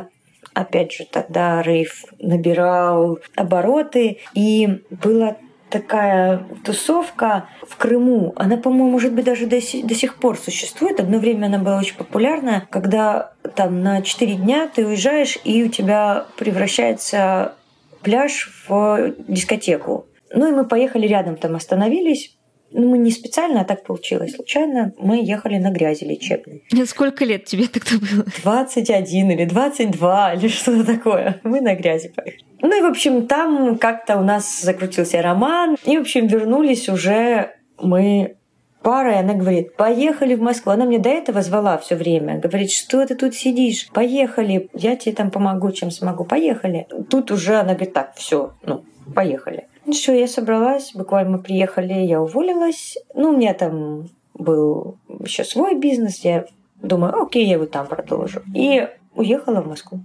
опять 0.54 0.92
же, 0.92 1.04
тогда 1.04 1.62
рейв 1.62 2.04
набирал 2.18 3.18
обороты, 3.36 4.18
и 4.34 4.82
было 4.90 5.36
такая 5.78 6.46
тусовка 6.64 7.48
в 7.68 7.76
Крыму. 7.76 8.32
Она, 8.36 8.56
по-моему, 8.56 8.90
может 8.90 9.12
быть, 9.12 9.24
даже 9.24 9.46
до, 9.46 9.56
до 9.56 9.94
сих 9.94 10.14
пор 10.14 10.38
существует. 10.38 11.00
Одно 11.00 11.18
время 11.18 11.46
она 11.46 11.58
была 11.58 11.78
очень 11.78 11.96
популярна, 11.96 12.66
когда 12.70 13.32
там 13.54 13.82
на 13.82 14.02
4 14.02 14.34
дня 14.34 14.70
ты 14.74 14.86
уезжаешь, 14.86 15.38
и 15.44 15.64
у 15.64 15.68
тебя 15.68 16.26
превращается 16.38 17.54
пляж 18.02 18.64
в 18.68 19.14
дискотеку. 19.28 20.06
Ну 20.32 20.48
и 20.48 20.54
мы 20.54 20.64
поехали 20.64 21.06
рядом, 21.06 21.36
там 21.36 21.54
остановились, 21.56 22.36
ну, 22.72 22.90
мы 22.90 22.98
не 22.98 23.11
специально, 23.11 23.61
а 23.61 23.64
так 23.64 23.85
получилось. 23.85 24.35
Случайно 24.35 24.92
мы 24.98 25.22
ехали 25.22 25.59
на 25.59 25.70
грязи 25.70 26.05
лечебной. 26.05 26.64
Сколько 26.87 27.24
лет 27.24 27.44
тебе 27.44 27.66
тогда 27.68 27.96
было? 27.98 28.24
21 28.42 29.31
или 29.31 29.44
22 29.44 30.35
или 30.35 30.48
что-то 30.48 30.85
такое. 30.85 31.40
Мы 31.42 31.61
на 31.61 31.74
грязи 31.74 32.12
поехали. 32.14 32.44
Ну 32.62 32.79
и, 32.79 32.83
в 32.83 32.87
общем, 32.87 33.26
там 33.26 33.79
как-то 33.79 34.16
у 34.16 34.22
нас 34.22 34.61
закрутился 34.61 35.22
роман. 35.22 35.76
И, 35.85 35.96
в 35.96 36.00
общем, 36.02 36.26
вернулись 36.26 36.88
уже 36.88 37.52
мы 37.79 38.37
пара, 38.83 39.14
и 39.14 39.18
она 39.18 39.35
говорит, 39.35 39.76
поехали 39.76 40.35
в 40.35 40.40
Москву. 40.40 40.72
Она 40.72 40.85
мне 40.85 40.98
до 40.98 41.09
этого 41.09 41.42
звала 41.42 41.76
все 41.79 41.96
время. 41.96 42.38
Говорит, 42.38 42.70
что 42.70 43.05
ты 43.05 43.14
тут 43.14 43.35
сидишь? 43.35 43.88
Поехали, 43.92 44.68
я 44.74 44.96
тебе 44.96 45.14
там 45.14 45.31
помогу, 45.31 45.72
чем 45.72 45.90
смогу. 45.90 46.24
Поехали. 46.24 46.87
Тут 47.11 47.31
уже 47.31 47.57
она 47.57 47.74
говорит, 47.74 47.92
так, 47.92 48.14
все, 48.14 48.55
ну, 48.64 48.85
поехали. 49.14 49.66
Ну 49.87 49.92
все, 49.92 50.18
я 50.18 50.27
собралась, 50.27 50.90
буквально 50.94 51.38
приехали, 51.38 51.92
я 51.92 52.20
уволилась. 52.20 52.99
Ну, 53.14 53.31
у 53.31 53.37
меня 53.37 53.55
там 53.55 54.09
был 54.35 54.99
еще 55.20 55.44
свой 55.44 55.77
бизнес, 55.79 56.25
я 56.25 56.46
думаю, 56.83 57.22
окей, 57.22 57.46
я 57.46 57.53
его 57.53 57.66
там 57.66 57.87
продолжу. 57.87 58.42
И 58.53 58.88
уехала 59.14 59.62
в 59.62 59.68
Москву. 59.68 60.01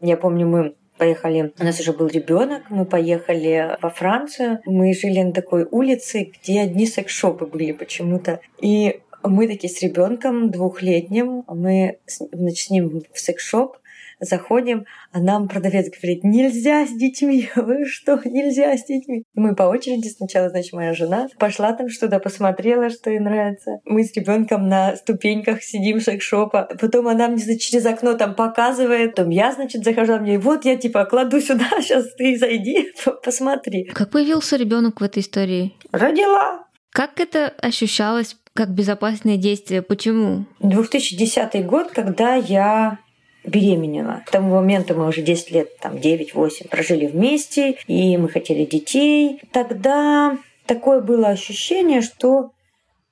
Я 0.00 0.16
помню, 0.16 0.48
мы 0.48 0.74
поехали, 0.96 1.52
у 1.60 1.64
нас 1.64 1.78
уже 1.78 1.92
был 1.92 2.06
ребенок, 2.06 2.62
мы 2.70 2.86
поехали 2.86 3.76
во 3.82 3.90
Францию, 3.90 4.60
мы 4.64 4.94
жили 4.94 5.20
на 5.20 5.32
такой 5.32 5.68
улице, 5.70 6.32
где 6.32 6.62
одни 6.62 6.86
секс-шопы 6.86 7.44
были 7.44 7.72
почему-то. 7.72 8.40
И 8.62 9.02
мы 9.22 9.48
такие 9.48 9.70
с 9.70 9.82
ребенком 9.82 10.50
двухлетним, 10.50 11.44
мы 11.46 11.98
значит, 12.06 12.58
с 12.58 12.70
ним 12.70 13.02
в 13.12 13.20
секс-шоп, 13.20 13.76
заходим, 14.22 14.86
а 15.10 15.20
нам 15.20 15.48
продавец 15.48 15.90
говорит, 15.90 16.24
нельзя 16.24 16.86
с 16.86 16.90
детьми, 16.90 17.48
вы 17.56 17.84
что, 17.86 18.20
нельзя 18.24 18.76
с 18.76 18.84
детьми. 18.84 19.24
Мы 19.34 19.54
по 19.54 19.64
очереди 19.64 20.08
сначала, 20.08 20.48
значит, 20.48 20.72
моя 20.72 20.94
жена 20.94 21.28
пошла 21.38 21.72
там 21.72 21.88
что-то, 21.88 22.18
посмотрела, 22.18 22.90
что 22.90 23.10
ей 23.10 23.18
нравится. 23.18 23.80
Мы 23.84 24.04
с 24.04 24.14
ребенком 24.14 24.68
на 24.68 24.96
ступеньках 24.96 25.62
сидим 25.62 26.00
секс-шопа. 26.00 26.68
Потом 26.80 27.08
она 27.08 27.28
мне 27.28 27.42
значит, 27.42 27.62
через 27.62 27.84
окно 27.84 28.14
там 28.14 28.34
показывает. 28.34 29.14
Потом 29.16 29.30
я, 29.30 29.52
значит, 29.52 29.84
захожу, 29.84 30.18
мне, 30.18 30.38
вот 30.38 30.64
я 30.64 30.76
типа 30.76 31.04
кладу 31.04 31.40
сюда, 31.40 31.68
сейчас 31.80 32.12
ты 32.14 32.36
зайди, 32.38 32.92
посмотри. 33.24 33.84
Как 33.86 34.10
появился 34.10 34.56
ребенок 34.56 35.00
в 35.00 35.04
этой 35.04 35.20
истории? 35.20 35.74
Родила. 35.90 36.66
Как 36.90 37.20
это 37.20 37.48
ощущалось 37.58 38.36
как 38.54 38.70
безопасное 38.70 39.36
действие? 39.36 39.82
Почему? 39.82 40.44
2010 40.60 41.64
год, 41.66 41.90
когда 41.90 42.34
я 42.34 42.98
беременела. 43.44 44.22
К 44.26 44.30
тому 44.30 44.54
моменту 44.54 44.94
мы 44.94 45.08
уже 45.08 45.22
10 45.22 45.50
лет, 45.50 45.78
там 45.78 45.94
9-8 45.94 46.68
прожили 46.68 47.06
вместе, 47.06 47.76
и 47.86 48.16
мы 48.16 48.28
хотели 48.28 48.64
детей. 48.64 49.40
Тогда 49.52 50.36
такое 50.66 51.00
было 51.00 51.28
ощущение, 51.28 52.00
что 52.00 52.52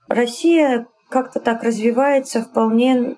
Россия 0.08 0.86
как-то 1.08 1.40
так 1.40 1.62
развивается 1.62 2.42
вполне 2.42 3.16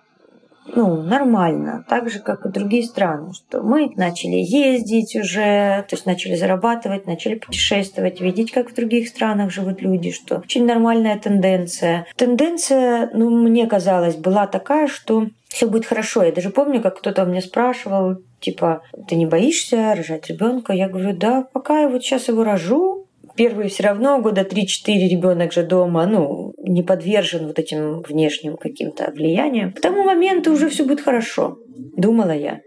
ну, 0.66 1.02
нормально, 1.02 1.84
так 1.88 2.08
же, 2.08 2.20
как 2.20 2.46
и 2.46 2.48
другие 2.50 2.84
страны, 2.84 3.32
что 3.32 3.62
мы 3.62 3.92
начали 3.96 4.36
ездить 4.36 5.16
уже, 5.16 5.84
то 5.88 5.96
есть 5.96 6.06
начали 6.06 6.36
зарабатывать, 6.36 7.06
начали 7.06 7.34
путешествовать, 7.34 8.20
видеть, 8.20 8.52
как 8.52 8.70
в 8.70 8.74
других 8.74 9.08
странах 9.08 9.50
живут 9.50 9.82
люди, 9.82 10.12
что 10.12 10.38
очень 10.38 10.64
нормальная 10.64 11.18
тенденция. 11.18 12.06
Тенденция, 12.16 13.10
ну, 13.12 13.30
мне 13.30 13.66
казалось, 13.66 14.14
была 14.14 14.46
такая, 14.46 14.86
что 14.86 15.26
все 15.52 15.68
будет 15.68 15.86
хорошо. 15.86 16.22
Я 16.22 16.32
даже 16.32 16.50
помню, 16.50 16.80
как 16.80 16.98
кто-то 16.98 17.24
у 17.24 17.26
меня 17.26 17.40
спрашивал, 17.40 18.16
типа, 18.40 18.82
ты 19.08 19.16
не 19.16 19.26
боишься 19.26 19.94
рожать 19.94 20.28
ребенка? 20.28 20.72
Я 20.72 20.88
говорю, 20.88 21.16
да, 21.16 21.46
пока 21.52 21.80
я 21.80 21.88
вот 21.88 22.02
сейчас 22.02 22.28
его 22.28 22.42
рожу, 22.42 23.06
первые 23.36 23.68
все 23.68 23.84
равно 23.84 24.20
года 24.20 24.42
3-4 24.42 25.08
ребенок 25.08 25.52
же 25.52 25.62
дома, 25.62 26.06
ну, 26.06 26.54
не 26.58 26.82
подвержен 26.82 27.46
вот 27.46 27.58
этим 27.58 28.02
внешним 28.02 28.56
каким-то 28.56 29.10
влияниям. 29.10 29.72
К 29.72 29.80
тому 29.80 30.02
моменту 30.02 30.52
уже 30.52 30.68
все 30.68 30.84
будет 30.84 31.00
хорошо, 31.00 31.58
думала 31.96 32.32
я. 32.32 32.60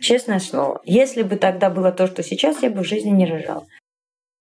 Честное 0.00 0.40
слово. 0.40 0.80
Если 0.84 1.22
бы 1.22 1.36
тогда 1.36 1.70
было 1.70 1.92
то, 1.92 2.06
что 2.06 2.22
сейчас, 2.22 2.62
я 2.62 2.70
бы 2.70 2.82
в 2.82 2.86
жизни 2.86 3.10
не 3.10 3.24
рожала. 3.24 3.64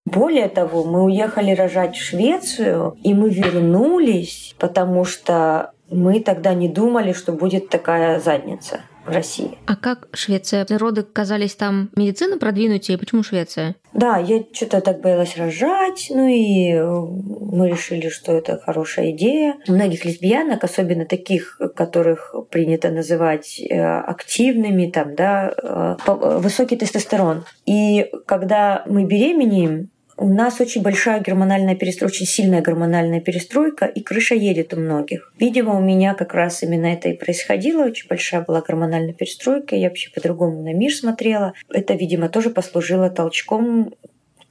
Более 0.05 0.49
того, 0.49 0.83
мы 0.83 1.03
уехали 1.03 1.51
рожать 1.51 1.95
в 1.95 2.03
Швецию, 2.03 2.97
и 3.03 3.13
мы 3.13 3.29
вернулись, 3.29 4.55
потому 4.57 5.05
что 5.05 5.71
мы 5.91 6.21
тогда 6.21 6.53
не 6.53 6.69
думали, 6.69 7.13
что 7.13 7.33
будет 7.33 7.69
такая 7.69 8.19
задница 8.19 8.81
в 9.05 9.09
России. 9.09 9.57
А 9.65 9.75
как 9.75 10.07
Швеция? 10.13 10.65
Роды 10.69 11.03
казались 11.03 11.55
там 11.55 11.89
медицина 11.95 12.37
продвинутее. 12.37 12.97
Почему 12.97 13.23
Швеция? 13.23 13.75
Да, 13.93 14.17
я 14.17 14.43
что-то 14.53 14.79
так 14.81 15.01
боялась 15.01 15.37
рожать, 15.37 16.07
ну 16.09 16.27
и 16.27 16.71
э, 16.71 16.83
мы 16.83 17.69
решили, 17.69 18.09
что 18.09 18.31
это 18.31 18.59
хорошая 18.59 19.11
идея. 19.11 19.55
У 19.67 19.73
многих 19.73 20.05
лесбиянок, 20.05 20.63
особенно 20.63 21.05
таких, 21.05 21.59
которых 21.75 22.33
принято 22.49 22.89
называть 22.89 23.59
э, 23.59 23.81
активными, 23.81 24.89
там, 24.89 25.15
да, 25.15 25.51
э, 25.61 25.95
высокий 26.39 26.77
тестостерон. 26.77 27.43
И 27.65 28.09
когда 28.27 28.83
мы 28.87 29.05
беременеем, 29.05 29.89
у 30.21 30.27
нас 30.27 30.61
очень 30.61 30.83
большая 30.83 31.19
гормональная 31.19 31.75
перестройка, 31.75 32.13
очень 32.13 32.27
сильная 32.27 32.61
гормональная 32.61 33.19
перестройка, 33.19 33.85
и 33.85 34.01
крыша 34.01 34.35
едет 34.35 34.71
у 34.73 34.77
многих. 34.77 35.33
Видимо, 35.39 35.75
у 35.75 35.81
меня 35.81 36.13
как 36.13 36.35
раз 36.35 36.61
именно 36.61 36.85
это 36.85 37.09
и 37.09 37.17
происходило. 37.17 37.85
Очень 37.85 38.07
большая 38.07 38.41
была 38.41 38.61
гормональная 38.61 39.13
перестройка, 39.13 39.75
я 39.75 39.89
вообще 39.89 40.11
по-другому 40.11 40.61
на 40.61 40.73
мир 40.73 40.93
смотрела. 40.93 41.53
Это, 41.69 41.95
видимо, 41.95 42.29
тоже 42.29 42.51
послужило 42.51 43.09
толчком 43.09 43.95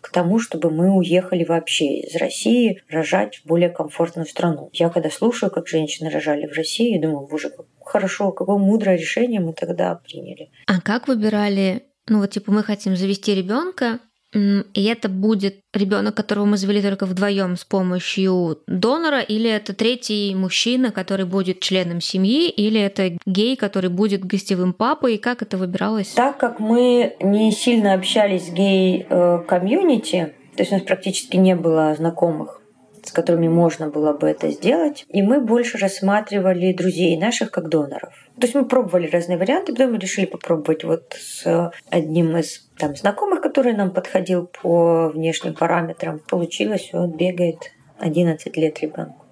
к 0.01 0.11
тому, 0.11 0.41
чтобы 0.41 0.73
мы 0.73 0.91
уехали 0.91 1.45
вообще 1.45 2.01
из 2.01 2.17
России 2.17 2.83
рожать 2.89 3.37
в 3.37 3.47
более 3.47 3.69
комфортную 3.69 4.27
страну. 4.27 4.71
Я 4.73 4.89
когда 4.89 5.09
слушаю, 5.09 5.53
как 5.53 5.69
женщины 5.69 6.11
рожали 6.11 6.49
в 6.49 6.57
России, 6.57 6.99
думаю, 6.99 7.29
боже, 7.29 7.51
как 7.51 7.67
хорошо, 7.85 8.33
какое 8.33 8.57
мудрое 8.57 8.97
решение 8.97 9.41
мы 9.41 9.53
тогда 9.53 9.95
приняли. 9.95 10.51
А 10.67 10.81
как 10.81 11.07
выбирали 11.07 11.85
ну 12.11 12.19
вот 12.19 12.31
типа 12.31 12.51
мы 12.51 12.65
хотим 12.65 12.97
завести 12.97 13.35
ребенка, 13.35 14.01
и 14.33 14.85
это 14.85 15.09
будет 15.09 15.61
ребенок, 15.75 16.15
которого 16.15 16.45
мы 16.45 16.57
завели 16.57 16.83
только 16.83 17.07
вдвоем 17.07 17.57
с 17.57 17.65
помощью 17.65 18.59
донора, 18.67 19.21
или 19.21 19.51
это 19.51 19.75
третий 19.75 20.35
мужчина, 20.35 20.93
который 20.93 21.25
будет 21.25 21.61
членом 21.61 22.01
семьи, 22.01 22.49
или 22.49 22.81
это 22.81 23.17
гей, 23.27 23.57
который 23.57 23.91
будет 23.91 24.25
гостевым 24.25 24.73
папой, 24.73 25.15
и 25.15 25.19
как 25.19 25.43
это 25.43 25.57
выбиралось? 25.57 26.09
Так 26.09 26.39
как 26.39 26.61
мы 26.61 27.17
не 27.21 27.51
сильно 27.53 27.95
общались 27.95 28.47
с 28.47 28.51
гей-комьюнити, 28.51 30.35
то 30.55 30.63
есть 30.63 30.73
у 30.73 30.75
нас 30.77 30.85
практически 30.85 31.37
не 31.37 31.57
было 31.57 31.95
знакомых 31.97 32.60
с 33.11 33.13
которыми 33.13 33.49
можно 33.49 33.89
было 33.89 34.13
бы 34.13 34.29
это 34.29 34.51
сделать. 34.51 35.05
И 35.09 35.21
мы 35.21 35.41
больше 35.41 35.79
рассматривали 35.79 36.73
друзей 36.73 37.19
наших 37.19 37.51
как 37.51 37.69
доноров. 37.69 38.15
То 38.37 38.43
есть 38.43 38.55
мы 38.55 38.65
пробовали 38.65 39.09
разные 39.09 39.37
варианты, 39.37 39.73
потом 39.73 39.93
мы 39.93 39.99
решили 39.99 40.27
попробовать 40.27 40.85
вот 40.85 41.17
с 41.19 41.73
одним 41.91 42.37
из 42.37 42.69
там, 42.79 42.95
знакомых, 42.95 43.41
который 43.41 43.73
нам 43.73 43.91
подходил 43.91 44.47
по 44.47 45.09
внешним 45.09 45.55
параметрам. 45.55 46.21
Получилось, 46.21 46.91
он 46.93 47.17
бегает 47.17 47.73
11 47.99 48.57
лет 48.57 48.79
ребенку. 48.79 49.27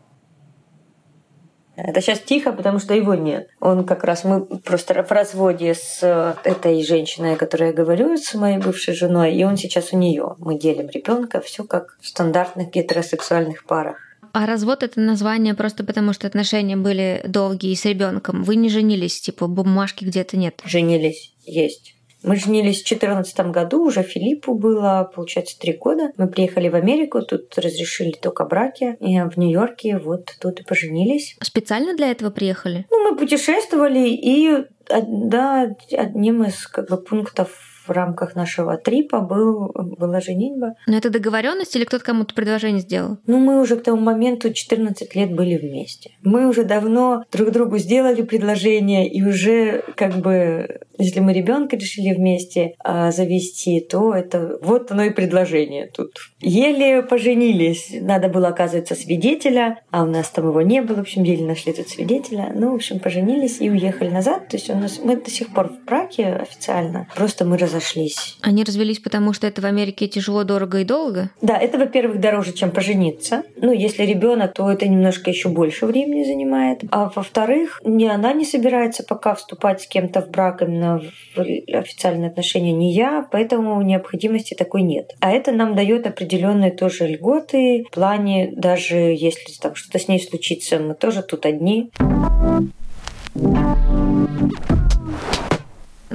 Это 1.80 2.00
сейчас 2.00 2.18
тихо, 2.18 2.52
потому 2.52 2.80
что 2.80 2.92
его 2.92 3.14
нет. 3.14 3.48
Он 3.60 3.84
как 3.84 4.02
раз, 4.02 4.24
мы 4.24 4.44
просто 4.44 5.02
в 5.04 5.10
разводе 5.12 5.74
с 5.74 6.00
э, 6.02 6.34
этой 6.42 6.82
женщиной, 6.82 7.34
о 7.34 7.36
которой 7.36 7.68
я 7.68 7.72
говорю, 7.72 8.16
с 8.16 8.34
моей 8.34 8.58
бывшей 8.58 8.94
женой, 8.94 9.32
и 9.34 9.44
он 9.44 9.56
сейчас 9.56 9.92
у 9.92 9.96
нее. 9.96 10.34
Мы 10.38 10.58
делим 10.58 10.88
ребенка, 10.88 11.40
все 11.40 11.62
как 11.62 11.96
в 12.00 12.08
стандартных 12.08 12.70
гетеросексуальных 12.70 13.64
парах. 13.64 13.96
А 14.32 14.46
развод 14.46 14.82
это 14.82 15.00
название 15.00 15.54
просто 15.54 15.84
потому, 15.84 16.12
что 16.12 16.26
отношения 16.26 16.76
были 16.76 17.22
долгие 17.26 17.74
с 17.74 17.84
ребенком. 17.84 18.42
Вы 18.42 18.56
не 18.56 18.68
женились, 18.68 19.20
типа 19.20 19.46
бумажки 19.46 20.04
где-то 20.04 20.36
нет. 20.36 20.60
Женились, 20.64 21.32
есть. 21.44 21.94
Мы 22.22 22.37
женились 22.37 22.83
в 22.83 22.88
2014 22.88 23.40
году, 23.50 23.85
уже 23.85 24.02
Филиппу 24.02 24.54
было, 24.54 25.11
получается, 25.14 25.59
три 25.59 25.72
года. 25.72 26.12
Мы 26.16 26.28
приехали 26.28 26.68
в 26.68 26.74
Америку, 26.74 27.22
тут 27.22 27.57
разрешили 27.57 28.12
только 28.12 28.44
браки. 28.44 28.96
И 29.00 29.20
в 29.20 29.37
Нью-Йорке 29.37 29.98
вот 29.98 30.31
тут 30.40 30.61
и 30.61 30.64
поженились. 30.64 31.37
Специально 31.40 31.94
для 31.94 32.11
этого 32.11 32.31
приехали? 32.31 32.87
Ну, 32.90 33.11
мы 33.11 33.16
путешествовали, 33.16 34.09
и 34.09 34.64
да, 34.88 35.74
одним 35.92 36.44
из 36.44 36.66
как 36.66 36.88
бы, 36.88 36.96
пунктов 36.96 37.77
в 37.88 37.90
рамках 37.90 38.35
нашего 38.35 38.77
трипа 38.77 39.20
был, 39.20 39.72
была 39.74 40.20
женитьба. 40.20 40.74
Но 40.87 40.96
это 40.96 41.11
договоренность 41.11 41.74
или 41.74 41.85
кто-то 41.85 42.05
кому-то 42.05 42.35
предложение 42.35 42.81
сделал? 42.81 43.18
Ну, 43.27 43.38
мы 43.38 43.61
уже 43.61 43.77
к 43.77 43.83
тому 43.83 44.01
моменту 44.01 44.53
14 44.53 45.14
лет 45.14 45.35
были 45.35 45.57
вместе. 45.57 46.12
Мы 46.22 46.48
уже 46.48 46.64
давно 46.64 47.24
друг 47.33 47.51
другу 47.51 47.79
сделали 47.79 48.22
предложение, 48.22 49.09
и 49.09 49.22
уже 49.24 49.85
как 49.96 50.16
бы, 50.16 50.81
если 50.98 51.20
мы 51.20 51.33
ребенка 51.33 51.77
решили 51.77 52.14
вместе 52.14 52.74
а, 52.79 53.11
завести, 53.11 53.81
то 53.81 54.14
это 54.14 54.59
вот 54.62 54.92
оно 54.92 55.05
и 55.05 55.11
предложение 55.11 55.87
тут. 55.87 56.18
Еле 56.40 57.03
поженились. 57.03 57.90
Надо 58.01 58.29
было, 58.29 58.48
оказывается, 58.48 58.94
свидетеля, 58.94 59.81
а 59.90 60.05
у 60.05 60.07
нас 60.07 60.29
там 60.29 60.48
его 60.48 60.62
не 60.62 60.83
было. 60.83 60.96
В 60.96 61.01
общем, 61.01 61.22
еле 61.22 61.44
нашли 61.44 61.72
тут 61.72 61.88
свидетеля. 61.88 62.53
Ну, 62.55 62.72
в 62.72 62.74
общем, 62.74 63.01
поженились 63.01 63.61
и 63.61 63.70
уехали 63.70 64.11
назад. 64.11 64.48
То 64.48 64.57
есть 64.57 64.70
у 64.70 64.74
нас 64.74 65.01
мы 65.03 65.16
до 65.16 65.31
сих 65.31 65.48
пор 65.53 65.68
в 65.68 65.85
браке 65.85 66.27
официально. 66.27 67.09
Просто 67.14 67.44
мы 67.44 67.57
разошлись 67.57 67.77
разошлись. 67.78 68.36
Они 68.42 68.64
развелись, 68.64 68.98
потому 68.98 69.32
что 69.32 69.46
это 69.46 69.60
в 69.60 69.64
Америке 69.64 70.08
тяжело, 70.08 70.44
дорого 70.44 70.80
и 70.80 70.84
долго? 70.84 71.30
Да, 71.40 71.56
это, 71.56 71.78
во-первых, 71.78 72.20
дороже, 72.20 72.52
чем 72.52 72.70
пожениться. 72.70 73.42
Ну, 73.56 73.72
если 73.72 74.04
ребенок, 74.04 74.54
то 74.54 74.70
это 74.70 74.88
немножко 74.88 75.31
еще 75.31 75.48
больше 75.48 75.87
времени 75.87 76.24
занимает. 76.24 76.81
А 76.90 77.10
во-вторых, 77.14 77.81
ни 77.85 78.04
она 78.04 78.33
не 78.33 78.44
собирается 78.44 79.02
пока 79.02 79.35
вступать 79.35 79.83
с 79.83 79.87
кем-то 79.87 80.22
в 80.22 80.31
брак 80.31 80.62
именно 80.62 81.02
в 81.35 81.40
официальные 81.72 82.31
отношения, 82.31 82.72
не 82.72 82.92
я, 82.92 83.26
поэтому 83.31 83.81
необходимости 83.83 84.54
такой 84.54 84.83
нет. 84.83 85.14
А 85.20 85.31
это 85.31 85.52
нам 85.52 85.74
дает 85.74 86.06
определенные 86.06 86.70
тоже 86.70 87.06
льготы 87.06 87.85
в 87.88 87.94
плане, 87.94 88.50
даже 88.52 88.96
если 88.96 89.52
там 89.60 89.74
что-то 89.74 89.98
с 89.98 90.08
ней 90.08 90.20
случится, 90.20 90.79
мы 90.79 90.94
тоже 90.94 91.22
тут 91.22 91.46
одни. 91.46 91.90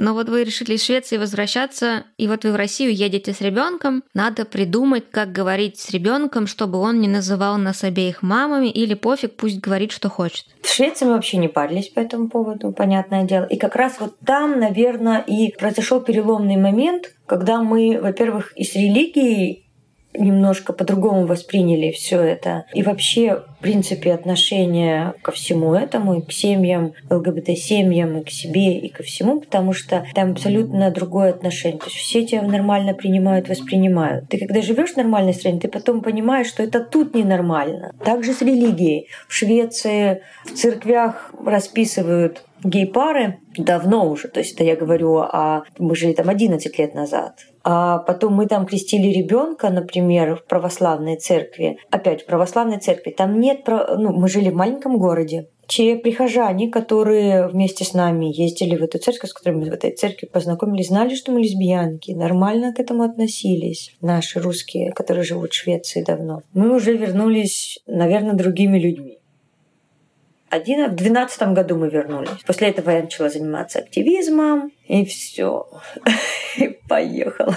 Но 0.04 0.12
вот 0.12 0.28
вы 0.28 0.44
решили 0.44 0.74
из 0.74 0.84
Швеции 0.84 1.16
возвращаться, 1.16 2.04
и 2.18 2.28
вот 2.28 2.44
вы 2.44 2.52
в 2.52 2.56
Россию 2.56 2.94
едете 2.94 3.32
с 3.32 3.40
ребенком. 3.40 4.04
Надо 4.12 4.44
придумать, 4.44 5.04
как 5.10 5.32
говорить 5.32 5.78
с 5.78 5.88
ребенком, 5.88 6.46
чтобы 6.46 6.78
он 6.78 7.00
не 7.00 7.08
называл 7.08 7.56
нас 7.56 7.84
обеих 7.84 8.20
мамами, 8.20 8.68
или 8.68 8.92
пофиг, 8.92 9.34
пусть 9.34 9.60
говорит, 9.60 9.92
что 9.92 10.10
хочет. 10.10 10.44
В 10.60 10.68
Швеции 10.68 11.06
мы 11.06 11.12
вообще 11.12 11.38
не 11.38 11.48
парились 11.48 11.88
по 11.88 12.00
этому 12.00 12.28
поводу, 12.28 12.70
понятное 12.72 13.24
дело. 13.24 13.44
И 13.46 13.56
как 13.56 13.76
раз 13.76 13.94
вот 13.98 14.18
там, 14.18 14.60
наверное, 14.60 15.20
и 15.20 15.56
произошел 15.56 16.02
переломный 16.02 16.58
момент, 16.58 17.14
когда 17.24 17.62
мы, 17.62 17.98
во-первых, 17.98 18.52
и 18.56 18.64
с 18.64 18.74
религией 18.74 19.64
немножко 20.12 20.72
по-другому 20.72 21.26
восприняли 21.26 21.92
все 21.92 22.20
это. 22.20 22.66
И 22.74 22.82
вообще, 22.82 23.42
принципе, 23.64 24.12
отношение 24.12 25.14
ко 25.22 25.32
всему 25.32 25.74
этому, 25.74 26.18
и 26.18 26.22
к 26.22 26.30
семьям, 26.30 26.92
ЛГБТ-семьям, 27.08 28.18
и 28.18 28.24
к 28.24 28.28
себе, 28.28 28.78
и 28.78 28.90
ко 28.90 29.02
всему, 29.02 29.40
потому 29.40 29.72
что 29.72 30.04
там 30.14 30.32
абсолютно 30.32 30.90
другое 30.90 31.30
отношение. 31.30 31.78
То 31.78 31.86
есть 31.86 31.96
все 31.96 32.26
тебя 32.26 32.42
нормально 32.42 32.92
принимают, 32.92 33.48
воспринимают. 33.48 34.28
Ты 34.28 34.38
когда 34.38 34.60
живешь 34.60 34.92
в 34.92 34.96
нормальной 34.98 35.32
стране, 35.32 35.60
ты 35.60 35.68
потом 35.68 36.02
понимаешь, 36.02 36.48
что 36.48 36.62
это 36.62 36.80
тут 36.80 37.14
ненормально. 37.14 37.92
Также 38.04 38.34
с 38.34 38.42
религией. 38.42 39.08
В 39.28 39.32
Швеции 39.32 40.20
в 40.44 40.52
церквях 40.52 41.32
расписывают 41.42 42.44
гей-пары 42.62 43.38
давно 43.56 44.08
уже. 44.10 44.28
То 44.28 44.40
есть 44.40 44.54
это 44.54 44.64
я 44.64 44.76
говорю, 44.76 45.18
а 45.18 45.62
мы 45.78 45.94
жили 45.96 46.12
там 46.12 46.28
11 46.28 46.78
лет 46.78 46.94
назад. 46.94 47.46
А 47.62 47.98
потом 47.98 48.34
мы 48.34 48.46
там 48.46 48.66
крестили 48.66 49.08
ребенка, 49.08 49.70
например, 49.70 50.36
в 50.36 50.44
православной 50.44 51.16
церкви. 51.16 51.78
Опять 51.90 52.22
в 52.22 52.26
православной 52.26 52.78
церкви. 52.78 53.10
Там 53.10 53.40
нет... 53.40 53.53
Ну, 53.66 54.12
мы 54.12 54.28
жили 54.28 54.50
в 54.50 54.54
маленьком 54.54 54.98
городе. 54.98 55.48
Те 55.66 55.96
прихожане, 55.96 56.70
которые 56.70 57.48
вместе 57.48 57.84
с 57.84 57.94
нами 57.94 58.26
ездили 58.26 58.76
в 58.76 58.82
эту 58.82 58.98
церковь, 58.98 59.30
с 59.30 59.32
которыми 59.32 59.64
мы 59.64 59.70
в 59.70 59.74
этой 59.74 59.92
церкви 59.92 60.26
познакомились, 60.26 60.88
знали, 60.88 61.14
что 61.14 61.32
мы 61.32 61.40
лесбиянки, 61.40 62.12
нормально 62.12 62.74
к 62.74 62.80
этому 62.80 63.02
относились. 63.02 63.94
Наши 64.02 64.40
русские, 64.40 64.92
которые 64.92 65.24
живут 65.24 65.52
в 65.52 65.56
Швеции 65.56 66.02
давно. 66.02 66.42
Мы 66.52 66.74
уже 66.74 66.94
вернулись, 66.96 67.78
наверное, 67.86 68.34
другими 68.34 68.78
людьми. 68.78 69.18
Один, 70.50 70.88
в 70.88 70.94
двенадцатом 70.94 71.54
году 71.54 71.76
мы 71.76 71.88
вернулись. 71.88 72.42
После 72.46 72.68
этого 72.68 72.90
я 72.90 73.02
начала 73.02 73.28
заниматься 73.28 73.80
активизмом, 73.80 74.70
и 74.86 75.04
все. 75.04 75.66
И 76.58 76.78
поехала. 76.88 77.56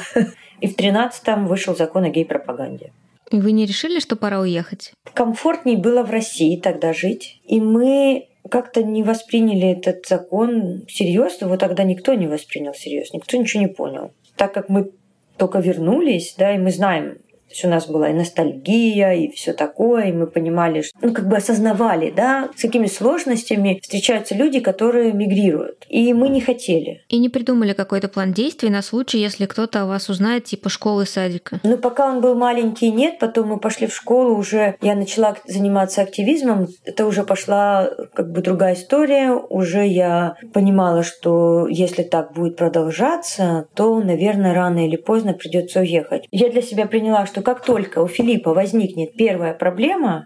И 0.62 0.68
в 0.68 0.76
тринадцатом 0.76 1.46
вышел 1.46 1.76
закон 1.76 2.06
о 2.06 2.10
гей-пропаганде. 2.10 2.92
И 3.32 3.40
вы 3.40 3.52
не 3.52 3.66
решили, 3.66 4.00
что 4.00 4.16
пора 4.16 4.40
уехать? 4.40 4.94
Комфортнее 5.14 5.78
было 5.78 6.04
в 6.04 6.12
России 6.12 6.60
тогда 6.60 6.94
жить. 6.94 7.42
И 7.46 7.60
мы 7.60 8.30
как-то 8.50 8.84
не 8.84 9.04
восприняли 9.04 9.72
этот 9.72 10.08
закон 10.08 10.84
серьезно. 10.88 11.46
Его 11.46 11.58
тогда 11.58 11.84
никто 11.84 12.14
не 12.14 12.28
воспринял 12.28 12.74
серьезно, 12.74 13.18
никто 13.18 13.38
ничего 13.38 13.64
не 13.64 13.70
понял. 13.70 14.12
Так 14.36 14.54
как 14.54 14.70
мы 14.70 14.92
только 15.38 15.60
вернулись, 15.60 16.36
да, 16.38 16.56
и 16.56 16.58
мы 16.58 16.72
знаем, 16.72 17.18
то 17.48 17.54
есть 17.54 17.66
у 17.66 17.70
нас 17.70 17.88
была 17.88 18.10
и 18.10 18.14
ностальгия, 18.14 19.14
и 19.14 19.32
все 19.32 19.54
такое, 19.54 20.10
и 20.10 20.12
мы 20.12 20.28
понимали, 20.28 20.82
что, 20.82 20.98
ну, 21.02 21.14
как 21.14 21.28
бы 21.28 21.38
осознавали, 21.38 22.12
да, 22.12 22.50
с 22.56 22.62
какими 22.62 22.88
сложностями 22.88 23.80
встречаются 23.82 24.36
люди, 24.36 24.60
которые 24.60 25.14
мигрируют. 25.14 25.86
И 25.90 26.14
мы 26.14 26.30
не 26.30 26.42
хотели. 26.42 27.04
И 27.08 27.20
не 27.20 27.30
придумали 27.30 27.74
какой-то 27.74 28.10
план 28.10 28.34
действий 28.34 28.70
на 28.70 28.82
случай, 28.82 29.20
если 29.20 29.46
кто-то 29.46 29.84
о 29.84 29.86
вас 29.86 30.10
узнает, 30.10 30.44
типа 30.44 30.70
школы, 30.70 31.06
садика. 31.06 31.60
Ну, 31.64 31.78
пока 31.78 32.08
он 32.08 32.22
был 32.22 32.36
маленький, 32.36 32.92
нет. 32.92 33.20
Потом 33.20 33.48
мы 33.48 33.60
пошли 33.60 33.88
в 33.88 33.96
школу, 33.96 34.36
уже 34.36 34.76
я 34.82 34.96
начала 34.96 35.36
заниматься 35.46 36.02
активизмом. 36.02 36.68
Это 36.84 37.06
уже 37.06 37.24
пошла 37.24 37.90
как 38.14 38.32
бы 38.32 38.42
другая 38.42 38.76
история. 38.76 39.32
Уже 39.32 39.88
я 39.88 40.36
понимала, 40.54 41.04
что 41.04 41.68
если 41.68 42.04
так 42.04 42.34
будет 42.34 42.58
продолжаться, 42.58 43.68
то, 43.74 44.00
наверное, 44.00 44.54
рано 44.54 44.86
или 44.86 44.98
поздно 44.98 45.34
придется 45.34 45.80
уехать. 45.80 46.28
Я 46.32 46.50
для 46.50 46.62
себя 46.62 46.86
приняла, 46.86 47.26
что 47.26 47.37
что 47.38 47.44
как 47.44 47.64
только 47.64 48.00
у 48.00 48.08
Филиппа 48.08 48.52
возникнет 48.52 49.14
первая 49.14 49.54
проблема, 49.54 50.26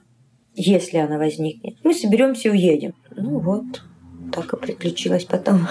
если 0.55 0.95
она 0.95 1.17
возникнет, 1.17 1.75
мы 1.83 1.93
соберемся 1.93 2.47
и 2.47 2.51
уедем. 2.51 2.93
Ну 3.17 3.39
вот, 3.39 3.65
так 4.31 4.53
и 4.53 4.57
приключилось 4.57 5.25
потом. 5.25 5.67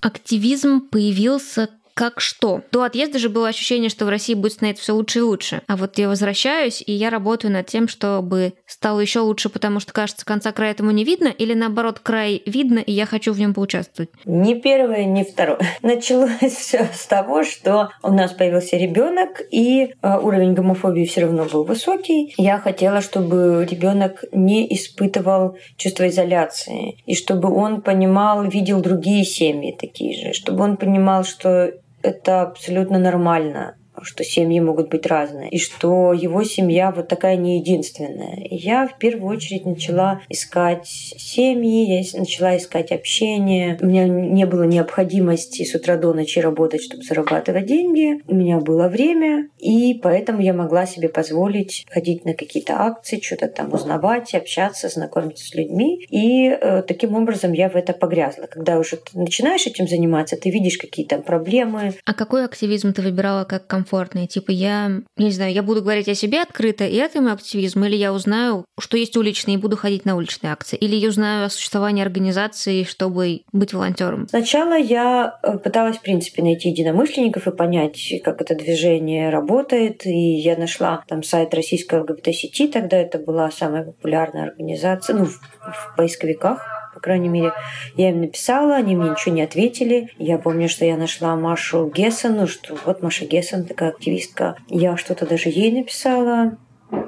Активизм 0.00 0.80
появился 0.80 1.68
как 2.00 2.18
что? 2.18 2.62
До 2.72 2.84
отъезда 2.84 3.18
же 3.18 3.28
было 3.28 3.48
ощущение, 3.48 3.90
что 3.90 4.06
в 4.06 4.08
России 4.08 4.32
будет 4.32 4.52
становиться 4.52 4.84
все 4.84 4.94
лучше 4.94 5.18
и 5.18 5.22
лучше. 5.22 5.60
А 5.66 5.76
вот 5.76 5.98
я 5.98 6.08
возвращаюсь, 6.08 6.82
и 6.86 6.92
я 6.92 7.10
работаю 7.10 7.52
над 7.52 7.66
тем, 7.66 7.88
чтобы 7.88 8.54
стало 8.64 9.00
еще 9.00 9.20
лучше, 9.20 9.50
потому 9.50 9.80
что, 9.80 9.92
кажется, 9.92 10.24
конца 10.24 10.50
края 10.52 10.70
этому 10.70 10.92
не 10.92 11.04
видно, 11.04 11.28
или 11.28 11.52
наоборот, 11.52 11.98
край 11.98 12.42
видно, 12.46 12.78
и 12.78 12.90
я 12.90 13.04
хочу 13.04 13.34
в 13.34 13.38
нем 13.38 13.52
поучаствовать? 13.52 14.08
Ни 14.24 14.54
первое, 14.54 15.04
ни 15.04 15.24
второе. 15.24 15.60
Началось 15.82 16.40
все 16.40 16.88
с 16.90 17.06
того, 17.06 17.44
что 17.44 17.90
у 18.02 18.10
нас 18.10 18.32
появился 18.32 18.78
ребенок, 18.78 19.42
и 19.50 19.92
э, 20.00 20.18
уровень 20.22 20.54
гомофобии 20.54 21.04
все 21.04 21.20
равно 21.26 21.44
был 21.44 21.64
высокий. 21.64 22.32
Я 22.38 22.56
хотела, 22.60 23.02
чтобы 23.02 23.68
ребенок 23.70 24.24
не 24.32 24.66
испытывал 24.74 25.58
чувство 25.76 26.08
изоляции, 26.08 26.96
и 27.04 27.14
чтобы 27.14 27.54
он 27.54 27.82
понимал, 27.82 28.44
видел 28.44 28.80
другие 28.80 29.24
семьи 29.24 29.76
такие 29.78 30.18
же, 30.18 30.32
чтобы 30.32 30.64
он 30.64 30.78
понимал, 30.78 31.24
что 31.24 31.74
это 32.02 32.42
абсолютно 32.42 32.98
нормально 32.98 33.76
что 34.02 34.24
семьи 34.24 34.60
могут 34.60 34.88
быть 34.88 35.06
разные, 35.06 35.50
и 35.50 35.58
что 35.58 36.12
его 36.12 36.42
семья 36.44 36.90
вот 36.90 37.08
такая 37.08 37.36
не 37.36 37.58
единственная. 37.58 38.36
И 38.36 38.56
я 38.56 38.86
в 38.86 38.98
первую 38.98 39.36
очередь 39.36 39.66
начала 39.66 40.22
искать 40.28 40.86
семьи, 40.86 41.98
я 41.98 42.18
начала 42.18 42.56
искать 42.56 42.92
общение. 42.92 43.78
У 43.80 43.86
меня 43.86 44.06
не 44.06 44.46
было 44.46 44.64
необходимости 44.64 45.64
с 45.64 45.74
утра 45.74 45.96
до 45.96 46.12
ночи 46.12 46.40
работать, 46.40 46.82
чтобы 46.82 47.02
зарабатывать 47.02 47.66
деньги. 47.66 48.22
У 48.26 48.34
меня 48.34 48.58
было 48.58 48.88
время, 48.88 49.48
и 49.58 49.94
поэтому 49.94 50.40
я 50.40 50.52
могла 50.52 50.86
себе 50.86 51.08
позволить 51.08 51.86
ходить 51.90 52.24
на 52.24 52.34
какие-то 52.34 52.80
акции, 52.80 53.20
что-то 53.20 53.48
там 53.48 53.72
узнавать, 53.72 54.34
общаться, 54.34 54.88
знакомиться 54.88 55.46
с 55.46 55.54
людьми. 55.54 56.06
И 56.10 56.48
э, 56.48 56.82
таким 56.82 57.14
образом 57.14 57.52
я 57.52 57.68
в 57.68 57.76
это 57.76 57.92
погрязла. 57.92 58.46
Когда 58.46 58.78
уже 58.78 58.96
ты 58.96 59.18
начинаешь 59.18 59.66
этим 59.66 59.86
заниматься, 59.86 60.36
ты 60.36 60.50
видишь 60.50 60.78
какие-то 60.78 61.18
проблемы. 61.18 61.94
А 62.04 62.14
какой 62.14 62.44
активизм 62.44 62.92
ты 62.92 63.02
выбирала 63.02 63.44
как 63.44 63.66
комфорт? 63.66 63.89
Комфортные. 63.90 64.26
Типа 64.26 64.50
я, 64.50 65.02
не 65.16 65.30
знаю, 65.30 65.52
я 65.52 65.62
буду 65.62 65.82
говорить 65.82 66.08
о 66.08 66.14
себе 66.14 66.42
открыто, 66.42 66.84
и 66.84 66.96
это 66.96 67.20
мой 67.20 67.32
активизм, 67.32 67.84
или 67.84 67.96
я 67.96 68.12
узнаю, 68.12 68.64
что 68.78 68.96
есть 68.96 69.16
уличные, 69.16 69.56
и 69.56 69.60
буду 69.60 69.76
ходить 69.76 70.04
на 70.04 70.16
уличные 70.16 70.52
акции, 70.52 70.76
или 70.76 70.94
я 70.94 71.08
узнаю 71.08 71.46
о 71.46 71.50
существовании 71.50 72.02
организации, 72.02 72.84
чтобы 72.84 73.42
быть 73.52 73.72
волонтером. 73.72 74.28
Сначала 74.28 74.78
я 74.78 75.38
э, 75.42 75.58
пыталась, 75.58 75.96
в 75.96 76.02
принципе, 76.02 76.42
найти 76.42 76.70
единомышленников 76.70 77.46
и 77.46 77.50
понять, 77.50 78.14
как 78.24 78.40
это 78.40 78.54
движение 78.54 79.30
работает, 79.30 80.06
и 80.06 80.36
я 80.36 80.56
нашла 80.56 81.02
там 81.08 81.22
сайт 81.22 81.54
российской 81.54 82.00
ЛГБТ-сети, 82.00 82.68
тогда 82.68 82.96
это 82.96 83.18
была 83.18 83.50
самая 83.50 83.84
популярная 83.84 84.44
организация, 84.44 85.16
ну, 85.16 85.24
в, 85.24 85.32
в 85.32 85.96
поисковиках 85.96 86.79
крайней 87.00 87.28
мере, 87.28 87.52
я 87.96 88.10
им 88.10 88.20
написала, 88.20 88.76
они 88.76 88.96
мне 88.96 89.10
ничего 89.10 89.34
не 89.34 89.42
ответили. 89.42 90.08
Я 90.18 90.38
помню, 90.38 90.68
что 90.68 90.84
я 90.84 90.96
нашла 90.96 91.36
Машу 91.36 91.90
Гессену, 91.94 92.46
что 92.46 92.76
вот 92.84 93.02
Маша 93.02 93.26
Гессен, 93.26 93.64
такая 93.64 93.90
активистка. 93.90 94.56
Я 94.68 94.96
что-то 94.96 95.26
даже 95.26 95.48
ей 95.48 95.72
написала, 95.72 96.56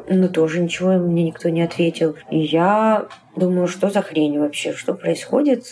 но 0.09 0.29
тоже 0.29 0.61
ничего 0.61 0.93
мне 0.93 1.25
никто 1.25 1.49
не 1.49 1.63
ответил. 1.63 2.17
И 2.31 2.39
я 2.39 3.07
думаю, 3.37 3.67
что 3.69 3.91
за 3.91 4.03
хрень 4.03 4.39
вообще, 4.39 4.73
что 4.73 4.95
происходит, 4.95 5.65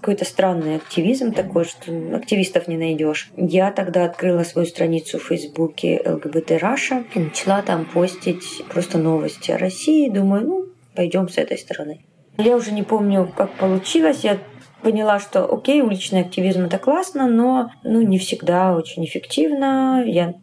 какой-то 0.00 0.24
странный 0.24 0.76
активизм 0.76 1.32
такой, 1.32 1.64
что 1.64 1.92
активистов 2.14 2.68
не 2.68 2.76
найдешь. 2.76 3.30
Я 3.36 3.72
тогда 3.72 4.04
открыла 4.04 4.44
свою 4.44 4.66
страницу 4.66 5.18
в 5.18 5.24
Фейсбуке 5.24 6.00
ЛГБТ 6.04 6.52
Раша 6.60 7.04
и 7.14 7.18
начала 7.18 7.62
там 7.62 7.84
постить 7.84 8.62
просто 8.68 8.98
новости 8.98 9.50
о 9.50 9.58
России. 9.58 10.08
Думаю, 10.08 10.46
ну, 10.46 10.66
пойдем 10.94 11.28
с 11.28 11.38
этой 11.38 11.58
стороны. 11.58 12.04
Я 12.38 12.56
уже 12.56 12.70
не 12.70 12.84
помню, 12.84 13.32
как 13.36 13.52
получилось. 13.54 14.22
Я 14.22 14.38
поняла, 14.82 15.18
что 15.18 15.44
окей, 15.52 15.82
уличный 15.82 16.20
активизм 16.20 16.66
это 16.66 16.78
классно, 16.78 17.28
но 17.28 17.70
ну, 17.82 18.00
не 18.00 18.18
всегда 18.18 18.76
очень 18.76 19.04
эффективно. 19.04 20.04
Я 20.06 20.34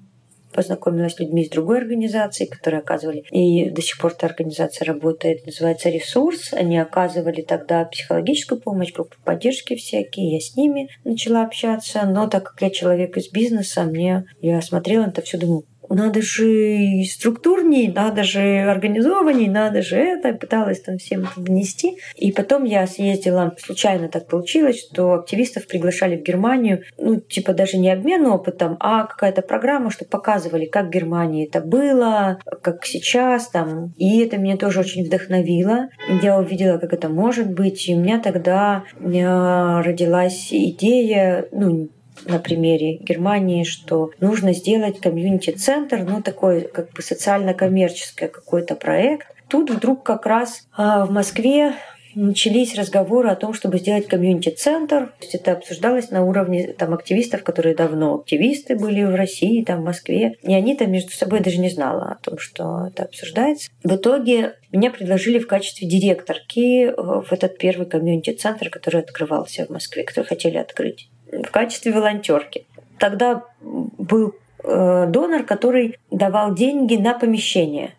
познакомилась 0.56 1.14
с 1.14 1.20
людьми 1.20 1.44
из 1.44 1.50
другой 1.50 1.80
организации, 1.80 2.46
которые 2.46 2.80
оказывали, 2.80 3.26
и 3.30 3.70
до 3.70 3.82
сих 3.82 4.00
пор 4.00 4.14
эта 4.14 4.26
организация 4.26 4.86
работает, 4.86 5.46
называется 5.46 5.90
«Ресурс». 5.90 6.54
Они 6.54 6.78
оказывали 6.78 7.42
тогда 7.42 7.84
психологическую 7.84 8.62
помощь, 8.62 8.94
группы 8.94 9.18
поддержки 9.24 9.76
всякие, 9.76 10.34
я 10.34 10.40
с 10.40 10.56
ними 10.56 10.88
начала 11.04 11.44
общаться, 11.44 12.06
но 12.06 12.28
так 12.28 12.44
как 12.44 12.62
я 12.62 12.70
человек 12.70 13.18
из 13.18 13.30
бизнеса, 13.30 13.84
мне 13.84 14.26
я 14.40 14.62
смотрела 14.62 15.04
на 15.04 15.10
это 15.10 15.22
все, 15.22 15.38
думаю, 15.38 15.66
надо 15.90 16.22
же 16.22 17.04
структурней, 17.10 17.92
надо 17.92 18.24
же 18.24 18.42
организованней, 18.42 19.48
надо 19.48 19.82
же 19.82 19.98
это. 19.98 20.34
Пыталась 20.34 20.82
там 20.82 20.98
всем 20.98 21.22
это 21.22 21.42
донести. 21.42 21.98
И 22.16 22.32
потом 22.32 22.64
я 22.64 22.88
съездила, 22.88 23.56
случайно 23.58 24.10
так 24.10 24.28
получилось, 24.28 24.80
что 24.80 25.14
активистов 25.14 25.68
приглашали 25.68 26.18
в 26.18 26.24
Германию, 26.24 26.84
ну, 26.98 27.20
типа 27.20 27.54
даже 27.54 27.78
не 27.78 27.92
обмен 27.92 28.26
опытом, 28.26 28.78
а 28.80 29.04
какая-то 29.06 29.42
программа, 29.42 29.92
что 29.92 30.06
показывали, 30.06 30.66
как 30.66 30.88
в 30.88 30.92
Германии 30.92 31.48
это 31.48 31.62
было, 31.62 32.40
как 32.62 32.86
сейчас 32.86 33.50
там. 33.50 33.94
И 33.98 34.20
это 34.22 34.38
меня 34.38 34.58
тоже 34.58 34.80
очень 34.80 35.06
вдохновило. 35.06 35.90
Я 36.22 36.38
увидела, 36.38 36.78
как 36.78 36.94
это 36.94 37.10
может 37.10 37.52
быть. 37.54 37.88
И 37.88 37.96
у 37.96 38.00
меня 38.00 38.20
тогда 38.20 38.84
э, 39.00 39.82
родилась 39.82 40.50
идея, 40.52 41.48
ну, 41.52 41.90
на 42.26 42.40
примере 42.40 42.98
Германии, 42.98 43.64
что 43.64 44.12
нужно 44.20 44.54
сделать 44.54 45.00
комьюнити-центр, 45.00 46.04
ну 46.04 46.22
такой 46.22 46.62
как 46.62 46.92
бы 46.94 47.02
социально-коммерческий 47.02 48.28
какой-то 48.28 48.76
проект. 48.76 49.28
Тут 49.48 49.70
вдруг 49.70 50.04
как 50.04 50.26
раз 50.26 50.68
а, 50.76 51.06
в 51.06 51.12
Москве 51.12 51.76
начались 52.16 52.76
разговоры 52.76 53.30
о 53.30 53.36
том, 53.36 53.54
чтобы 53.54 53.78
сделать 53.78 54.08
комьюнити-центр. 54.08 55.08
То 55.08 55.14
есть 55.22 55.36
это 55.36 55.52
обсуждалось 55.52 56.10
на 56.12 56.24
уровне 56.24 56.74
там, 56.74 56.94
активистов, 56.94 57.44
которые 57.44 57.76
давно 57.76 58.16
активисты 58.16 58.76
были 58.76 59.04
в 59.04 59.14
России, 59.14 59.64
там, 59.64 59.82
в 59.82 59.86
Москве. 59.86 60.38
И 60.42 60.54
они 60.54 60.76
там 60.76 60.92
между 60.92 61.12
собой 61.12 61.42
даже 61.42 61.60
не 61.60 61.70
знала 61.70 62.12
о 62.12 62.24
том, 62.24 62.40
что 62.40 62.88
это 62.88 63.04
обсуждается. 63.04 63.70
В 63.84 63.96
итоге 63.96 64.54
меня 64.72 64.90
предложили 64.90 65.40
в 65.40 65.48
качестве 65.48 65.88
директорки 65.88 66.92
в 66.96 67.28
этот 67.32 67.58
первый 67.58 67.86
комьюнити-центр, 67.86 68.70
который 68.70 69.02
открывался 69.02 69.66
в 69.66 69.70
Москве, 69.70 70.04
который 70.04 70.26
хотели 70.26 70.58
открыть 70.58 71.10
в 71.32 71.52
качестве 71.52 71.92
волонтерки. 71.92 72.66
Тогда 72.98 73.44
был 73.62 74.36
э, 74.64 75.06
донор, 75.08 75.44
который 75.44 75.98
давал 76.12 76.54
деньги 76.54 76.96
на 76.96 77.14
помещение. 77.14 77.96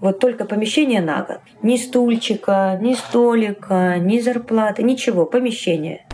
Вот 0.00 0.18
только 0.18 0.46
помещение 0.46 1.02
на 1.02 1.22
год. 1.22 1.40
Ни 1.62 1.76
стульчика, 1.76 2.78
ни 2.80 2.94
столика, 2.94 3.98
ни 3.98 4.18
зарплаты, 4.18 4.82
ничего, 4.82 5.26
помещение. 5.26 6.06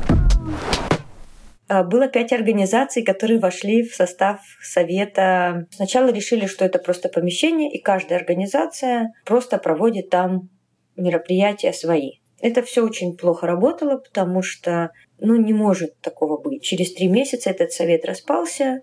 А, 1.68 1.82
было 1.82 2.08
пять 2.08 2.32
организаций, 2.32 3.02
которые 3.02 3.40
вошли 3.40 3.82
в 3.82 3.94
состав 3.94 4.40
совета. 4.60 5.66
Сначала 5.70 6.10
решили, 6.10 6.46
что 6.46 6.64
это 6.64 6.78
просто 6.78 7.08
помещение, 7.08 7.70
и 7.70 7.80
каждая 7.80 8.18
организация 8.18 9.12
просто 9.24 9.58
проводит 9.58 10.10
там 10.10 10.48
мероприятия 10.96 11.72
свои. 11.72 12.18
Это 12.40 12.62
все 12.62 12.84
очень 12.84 13.16
плохо 13.16 13.46
работало, 13.46 13.96
потому 13.96 14.42
что 14.42 14.90
ну, 15.18 15.36
не 15.36 15.52
может 15.52 15.98
такого 16.00 16.36
быть. 16.36 16.62
Через 16.62 16.94
три 16.94 17.08
месяца 17.08 17.50
этот 17.50 17.72
совет 17.72 18.04
распался, 18.04 18.82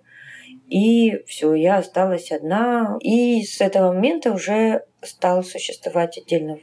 и 0.69 1.23
все, 1.27 1.53
я 1.53 1.77
осталась 1.77 2.31
одна. 2.31 2.97
И 3.01 3.43
с 3.43 3.61
этого 3.61 3.93
момента 3.93 4.31
уже 4.31 4.83
стал 5.01 5.43
существовать 5.43 6.17
отдельно 6.17 6.57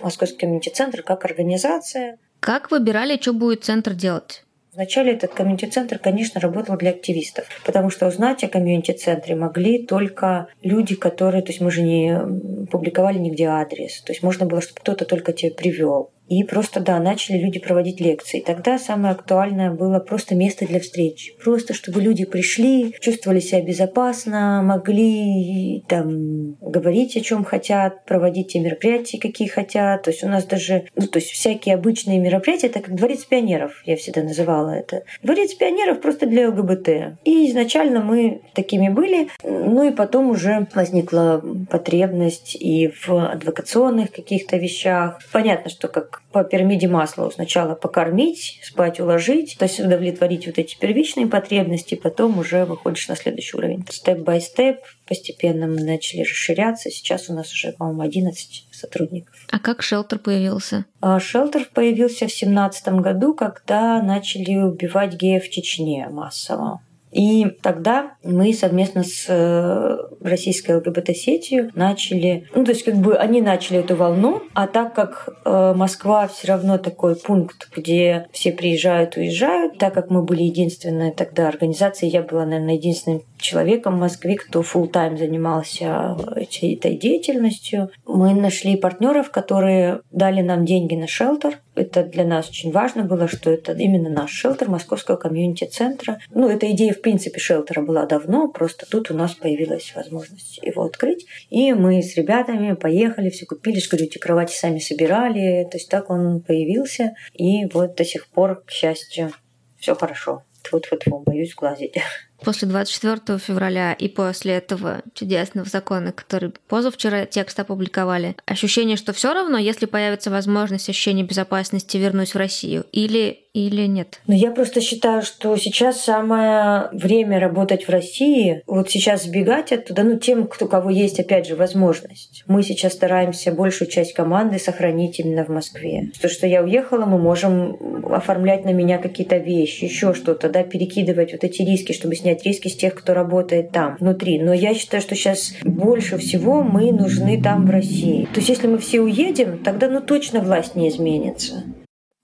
Московский 0.00 0.38
комьюнити-центр 0.38 1.02
как 1.02 1.24
организация. 1.24 2.18
Как 2.40 2.70
выбирали, 2.70 3.18
что 3.20 3.32
будет 3.32 3.64
центр 3.64 3.94
делать? 3.94 4.44
Вначале 4.74 5.12
этот 5.12 5.32
комьюнити-центр, 5.34 5.98
конечно, 5.98 6.40
работал 6.40 6.76
для 6.76 6.90
активистов, 6.90 7.46
потому 7.64 7.90
что 7.90 8.08
узнать 8.08 8.42
о 8.42 8.48
комьюнити-центре 8.48 9.36
могли 9.36 9.86
только 9.86 10.48
люди, 10.62 10.96
которые... 10.96 11.42
То 11.42 11.52
есть 11.52 11.60
мы 11.60 11.70
же 11.70 11.82
не 11.82 12.66
публиковали 12.66 13.18
нигде 13.18 13.46
адрес. 13.46 14.00
То 14.02 14.12
есть 14.12 14.24
можно 14.24 14.46
было, 14.46 14.60
чтобы 14.60 14.80
кто-то 14.80 15.04
только 15.04 15.32
тебя 15.32 15.54
привел. 15.54 16.10
И 16.28 16.42
просто, 16.42 16.80
да, 16.80 16.98
начали 17.00 17.36
люди 17.36 17.58
проводить 17.60 18.00
лекции. 18.00 18.40
Тогда 18.40 18.78
самое 18.78 19.12
актуальное 19.12 19.70
было 19.70 19.98
просто 19.98 20.34
место 20.34 20.66
для 20.66 20.80
встреч. 20.80 21.34
Просто, 21.42 21.74
чтобы 21.74 22.00
люди 22.00 22.24
пришли, 22.24 22.94
чувствовали 23.00 23.40
себя 23.40 23.60
безопасно, 23.62 24.62
могли 24.62 25.84
там 25.88 26.54
говорить 26.60 27.16
о 27.16 27.20
чем 27.20 27.44
хотят, 27.44 28.04
проводить 28.06 28.52
те 28.52 28.60
мероприятия, 28.60 29.18
какие 29.18 29.48
хотят. 29.48 30.02
То 30.02 30.10
есть 30.10 30.24
у 30.24 30.28
нас 30.28 30.44
даже, 30.44 30.86
ну, 30.96 31.06
то 31.06 31.18
есть 31.18 31.30
всякие 31.30 31.74
обычные 31.74 32.18
мероприятия, 32.18 32.68
это 32.68 32.80
как 32.80 32.94
дворец 32.94 33.24
пионеров, 33.24 33.82
я 33.84 33.96
всегда 33.96 34.22
называла 34.22 34.70
это. 34.70 35.02
Дворец 35.22 35.54
пионеров 35.54 36.00
просто 36.00 36.26
для 36.26 36.48
ЛГБТ. 36.48 37.18
И 37.24 37.50
изначально 37.50 38.02
мы 38.02 38.42
такими 38.54 38.88
были, 38.88 39.28
ну 39.42 39.82
и 39.82 39.92
потом 39.92 40.30
уже 40.30 40.66
возникла 40.74 41.42
потребность 41.70 42.56
и 42.58 42.88
в 42.88 43.30
адвокационных 43.30 44.10
каких-то 44.10 44.56
вещах. 44.56 45.20
Понятно, 45.32 45.70
что 45.70 45.88
как 45.88 46.13
по 46.32 46.44
пирамиде 46.44 46.88
Маслоу. 46.88 47.30
Сначала 47.30 47.74
покормить, 47.74 48.60
спать, 48.62 49.00
уложить, 49.00 49.56
то 49.58 49.64
есть 49.64 49.80
удовлетворить 49.80 50.46
вот 50.46 50.58
эти 50.58 50.76
первичные 50.78 51.26
потребности, 51.26 51.94
потом 51.94 52.38
уже 52.38 52.64
выходишь 52.64 53.08
на 53.08 53.16
следующий 53.16 53.56
уровень. 53.56 53.84
Step 53.88 54.22
by 54.22 54.38
step, 54.38 54.80
постепенно 55.06 55.66
мы 55.66 55.82
начали 55.82 56.22
расширяться. 56.22 56.90
Сейчас 56.90 57.30
у 57.30 57.34
нас 57.34 57.52
уже, 57.52 57.72
по-моему, 57.72 58.02
11 58.02 58.68
сотрудников. 58.72 59.34
А 59.50 59.58
как 59.58 59.82
шелтер 59.82 60.18
появился? 60.18 60.84
А 61.00 61.20
шелтер 61.20 61.68
появился 61.72 62.26
в 62.26 62.32
семнадцатом 62.32 63.02
году, 63.02 63.34
когда 63.34 64.02
начали 64.02 64.56
убивать 64.56 65.14
геев 65.14 65.44
в 65.44 65.50
Чечне 65.50 66.08
массово. 66.10 66.80
И 67.14 67.46
тогда 67.62 68.16
мы 68.24 68.52
совместно 68.52 69.04
с 69.04 69.26
э, 69.28 69.96
российской 70.20 70.76
ЛГБТ-сетью 70.76 71.70
начали, 71.74 72.48
ну 72.54 72.64
то 72.64 72.72
есть 72.72 72.82
как 72.84 72.96
бы 72.96 73.16
они 73.16 73.40
начали 73.40 73.78
эту 73.78 73.94
волну, 73.94 74.42
а 74.52 74.66
так 74.66 74.94
как 74.94 75.28
э, 75.44 75.74
Москва 75.76 76.26
все 76.26 76.48
равно 76.48 76.76
такой 76.76 77.14
пункт, 77.14 77.68
где 77.74 78.26
все 78.32 78.50
приезжают, 78.50 79.16
уезжают, 79.16 79.78
так 79.78 79.94
как 79.94 80.10
мы 80.10 80.24
были 80.24 80.42
единственной 80.42 81.12
тогда 81.12 81.46
организацией, 81.46 82.10
я 82.10 82.22
была, 82.22 82.44
наверное, 82.46 82.74
единственным 82.74 83.22
человеком 83.38 83.96
в 83.96 84.00
Москве, 84.00 84.34
кто 84.34 84.62
full 84.62 84.88
тайм 84.88 85.16
занимался 85.16 86.16
этой 86.36 86.96
деятельностью. 86.96 87.90
Мы 88.06 88.34
нашли 88.34 88.76
партнеров, 88.76 89.30
которые 89.30 90.00
дали 90.10 90.40
нам 90.40 90.64
деньги 90.64 90.96
на 90.96 91.06
шелтер. 91.06 91.60
Это 91.74 92.04
для 92.04 92.24
нас 92.24 92.48
очень 92.48 92.70
важно 92.70 93.04
было, 93.04 93.26
что 93.26 93.50
это 93.50 93.72
именно 93.72 94.08
наш 94.08 94.30
шелтер 94.30 94.68
Московского 94.68 95.16
комьюнити-центра. 95.16 96.20
Ну, 96.30 96.48
эта 96.48 96.70
идея, 96.70 96.92
в 96.92 97.00
принципе, 97.00 97.40
шелтера 97.40 97.82
была 97.82 98.06
давно, 98.06 98.48
просто 98.48 98.86
тут 98.88 99.10
у 99.10 99.14
нас 99.14 99.34
появилась 99.34 99.92
возможность 99.94 100.58
его 100.62 100.84
открыть. 100.84 101.26
И 101.50 101.72
мы 101.72 102.02
с 102.02 102.16
ребятами 102.16 102.74
поехали, 102.74 103.30
все 103.30 103.46
купили, 103.46 103.80
говорю, 103.88 104.06
эти 104.06 104.18
кровати 104.18 104.54
сами 104.56 104.78
собирали. 104.78 105.66
То 105.70 105.76
есть 105.76 105.88
так 105.88 106.10
он 106.10 106.40
появился. 106.40 107.14
И 107.32 107.66
вот 107.66 107.96
до 107.96 108.04
сих 108.04 108.28
пор, 108.28 108.62
к 108.64 108.70
счастью, 108.70 109.32
все 109.78 109.94
хорошо. 109.94 110.42
Тьфу-тьфу-тьфу, 110.62 111.22
боюсь 111.24 111.54
глазить. 111.54 111.96
После 112.44 112.68
24 112.68 113.38
февраля 113.38 113.92
и 113.92 114.08
после 114.08 114.54
этого 114.54 115.02
чудесного 115.14 115.68
закона, 115.68 116.12
который 116.12 116.52
позавчера 116.68 117.24
текст 117.24 117.58
опубликовали, 117.58 118.36
ощущение, 118.46 118.96
что 118.96 119.12
все 119.12 119.32
равно, 119.32 119.58
если 119.58 119.86
появится 119.86 120.30
возможность 120.30 120.88
ощущения 120.88 121.22
безопасности, 121.22 121.96
вернусь 121.96 122.34
в 122.34 122.38
Россию? 122.38 122.84
Или 122.92 123.43
или 123.54 123.86
нет? 123.86 124.20
Ну, 124.26 124.34
я 124.34 124.50
просто 124.50 124.80
считаю, 124.80 125.22
что 125.22 125.56
сейчас 125.56 126.00
самое 126.00 126.88
время 126.92 127.38
работать 127.38 127.86
в 127.86 127.88
России. 127.88 128.62
Вот 128.66 128.90
сейчас 128.90 129.24
сбегать 129.24 129.70
оттуда, 129.72 130.02
ну, 130.02 130.18
тем, 130.18 130.48
кто, 130.48 130.66
кого 130.66 130.90
есть, 130.90 131.20
опять 131.20 131.46
же, 131.46 131.54
возможность. 131.54 132.42
Мы 132.48 132.64
сейчас 132.64 132.94
стараемся 132.94 133.52
большую 133.52 133.88
часть 133.88 134.12
команды 134.12 134.58
сохранить 134.58 135.20
именно 135.20 135.44
в 135.44 135.48
Москве. 135.48 136.10
То, 136.20 136.28
что 136.28 136.48
я 136.48 136.62
уехала, 136.62 137.06
мы 137.06 137.18
можем 137.18 138.04
оформлять 138.12 138.64
на 138.64 138.70
меня 138.70 138.98
какие-то 138.98 139.36
вещи, 139.36 139.84
еще 139.84 140.14
что-то, 140.14 140.48
да, 140.50 140.64
перекидывать 140.64 141.32
вот 141.32 141.44
эти 141.44 141.62
риски, 141.62 141.92
чтобы 141.92 142.16
снять 142.16 142.44
риски 142.44 142.66
с 142.66 142.76
тех, 142.76 142.94
кто 142.94 143.14
работает 143.14 143.70
там, 143.70 143.96
внутри. 144.00 144.42
Но 144.42 144.52
я 144.52 144.74
считаю, 144.74 145.00
что 145.00 145.14
сейчас 145.14 145.54
больше 145.62 146.18
всего 146.18 146.64
мы 146.64 146.90
нужны 146.90 147.40
там, 147.40 147.66
в 147.66 147.70
России. 147.70 148.28
То 148.34 148.40
есть, 148.40 148.48
если 148.48 148.66
мы 148.66 148.78
все 148.78 149.00
уедем, 149.00 149.58
тогда, 149.62 149.88
ну, 149.88 150.00
точно 150.00 150.40
власть 150.40 150.74
не 150.74 150.88
изменится. 150.88 151.62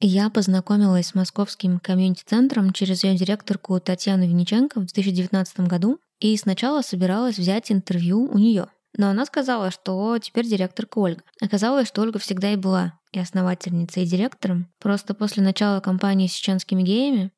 Я 0.02 0.30
познакомилась 0.30 1.08
с 1.08 1.14
московским 1.14 1.78
комьюнити-центром 1.78 2.72
через 2.72 3.04
ее 3.04 3.14
директорку 3.16 3.78
Татьяну 3.80 4.26
Винниченко 4.26 4.80
в 4.80 4.86
2019 4.86 5.60
году 5.60 5.98
и 6.20 6.34
сначала 6.38 6.80
собиралась 6.80 7.36
взять 7.36 7.70
интервью 7.70 8.24
у 8.24 8.38
нее. 8.38 8.68
Но 8.96 9.10
она 9.10 9.26
сказала, 9.26 9.70
что 9.70 10.18
теперь 10.18 10.46
директорка 10.46 10.98
Ольга. 10.98 11.22
Оказалось, 11.42 11.86
что 11.86 12.00
Ольга 12.00 12.18
всегда 12.18 12.50
и 12.50 12.56
была 12.56 12.98
и 13.12 13.18
основательницей, 13.18 14.04
и 14.04 14.06
директором. 14.06 14.68
Просто 14.80 15.12
после 15.12 15.42
начала 15.42 15.80
кампании 15.80 16.28
с 16.28 16.32
чеченскими 16.32 16.82
геями 16.82 17.30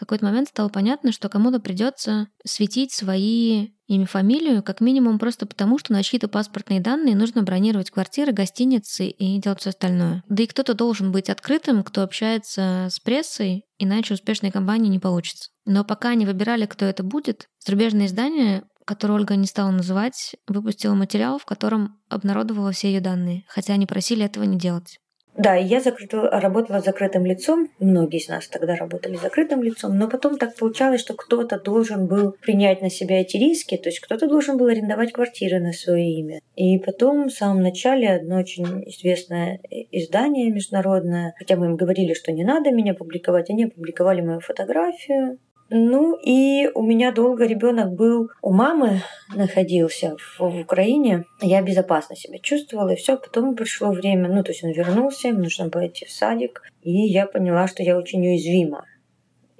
какой-то 0.00 0.24
момент 0.24 0.48
стало 0.48 0.68
понятно, 0.68 1.12
что 1.12 1.28
кому-то 1.28 1.60
придется 1.60 2.28
светить 2.44 2.92
свои 2.92 3.68
имя, 3.86 4.06
фамилию, 4.06 4.62
как 4.62 4.80
минимум 4.80 5.18
просто 5.18 5.46
потому, 5.46 5.78
что 5.78 5.92
на 5.92 6.02
чьи-то 6.02 6.28
паспортные 6.28 6.80
данные 6.80 7.14
нужно 7.14 7.42
бронировать 7.42 7.90
квартиры, 7.90 8.32
гостиницы 8.32 9.08
и 9.08 9.38
делать 9.38 9.60
все 9.60 9.70
остальное. 9.70 10.22
Да 10.28 10.42
и 10.42 10.46
кто-то 10.46 10.74
должен 10.74 11.12
быть 11.12 11.28
открытым, 11.28 11.82
кто 11.82 12.02
общается 12.02 12.88
с 12.90 12.98
прессой, 13.00 13.64
иначе 13.78 14.14
успешной 14.14 14.50
компании 14.50 14.88
не 14.88 14.98
получится. 14.98 15.50
Но 15.66 15.84
пока 15.84 16.10
они 16.10 16.24
выбирали, 16.24 16.66
кто 16.66 16.86
это 16.86 17.02
будет, 17.02 17.46
зарубежные 17.64 18.06
издания 18.06 18.64
который 18.86 19.12
Ольга 19.12 19.36
не 19.36 19.46
стала 19.46 19.70
называть, 19.70 20.34
выпустила 20.48 20.94
материал, 20.94 21.38
в 21.38 21.44
котором 21.44 22.00
обнародовала 22.08 22.72
все 22.72 22.88
ее 22.88 23.00
данные, 23.00 23.44
хотя 23.46 23.74
они 23.74 23.86
просили 23.86 24.24
этого 24.24 24.42
не 24.42 24.58
делать. 24.58 24.98
Да, 25.36 25.54
я 25.54 25.80
закрыта, 25.80 26.28
работала 26.40 26.80
закрытым 26.80 27.24
лицом. 27.24 27.70
Многие 27.78 28.18
из 28.18 28.28
нас 28.28 28.48
тогда 28.48 28.74
работали 28.74 29.16
закрытым 29.16 29.62
лицом. 29.62 29.96
Но 29.96 30.08
потом 30.08 30.36
так 30.36 30.56
получалось, 30.56 31.00
что 31.00 31.14
кто-то 31.14 31.58
должен 31.58 32.06
был 32.06 32.32
принять 32.42 32.82
на 32.82 32.90
себя 32.90 33.20
эти 33.20 33.36
риски. 33.36 33.76
То 33.76 33.88
есть 33.88 34.00
кто-то 34.00 34.26
должен 34.26 34.58
был 34.58 34.66
арендовать 34.66 35.12
квартиры 35.12 35.60
на 35.60 35.72
свое 35.72 36.10
имя. 36.10 36.40
И 36.56 36.78
потом 36.78 37.28
в 37.28 37.32
самом 37.32 37.62
начале 37.62 38.10
одно 38.10 38.38
очень 38.38 38.82
известное 38.88 39.60
издание 39.90 40.50
международное, 40.50 41.34
хотя 41.38 41.56
мы 41.56 41.66
им 41.66 41.76
говорили, 41.76 42.12
что 42.12 42.32
не 42.32 42.44
надо 42.44 42.70
меня 42.70 42.94
публиковать, 42.94 43.50
они 43.50 43.64
опубликовали 43.64 44.20
мою 44.20 44.40
фотографию. 44.40 45.38
Ну 45.70 46.18
и 46.20 46.68
у 46.74 46.82
меня 46.82 47.12
долго 47.12 47.46
ребенок 47.46 47.92
был 47.94 48.28
у 48.42 48.52
мамы, 48.52 49.02
находился 49.34 50.16
в, 50.18 50.40
в 50.40 50.60
Украине. 50.60 51.24
Я 51.40 51.62
безопасно 51.62 52.16
себя 52.16 52.38
чувствовала, 52.40 52.90
и 52.90 52.96
все. 52.96 53.16
Потом 53.16 53.54
пришло 53.54 53.92
время, 53.92 54.28
ну 54.28 54.42
то 54.42 54.50
есть 54.50 54.64
он 54.64 54.72
вернулся, 54.72 55.28
ему 55.28 55.40
нужно 55.40 55.68
было 55.68 55.86
идти 55.86 56.06
в 56.06 56.10
садик, 56.10 56.62
и 56.82 56.90
я 56.90 57.26
поняла, 57.26 57.68
что 57.68 57.84
я 57.84 57.96
очень 57.96 58.26
уязвима 58.26 58.84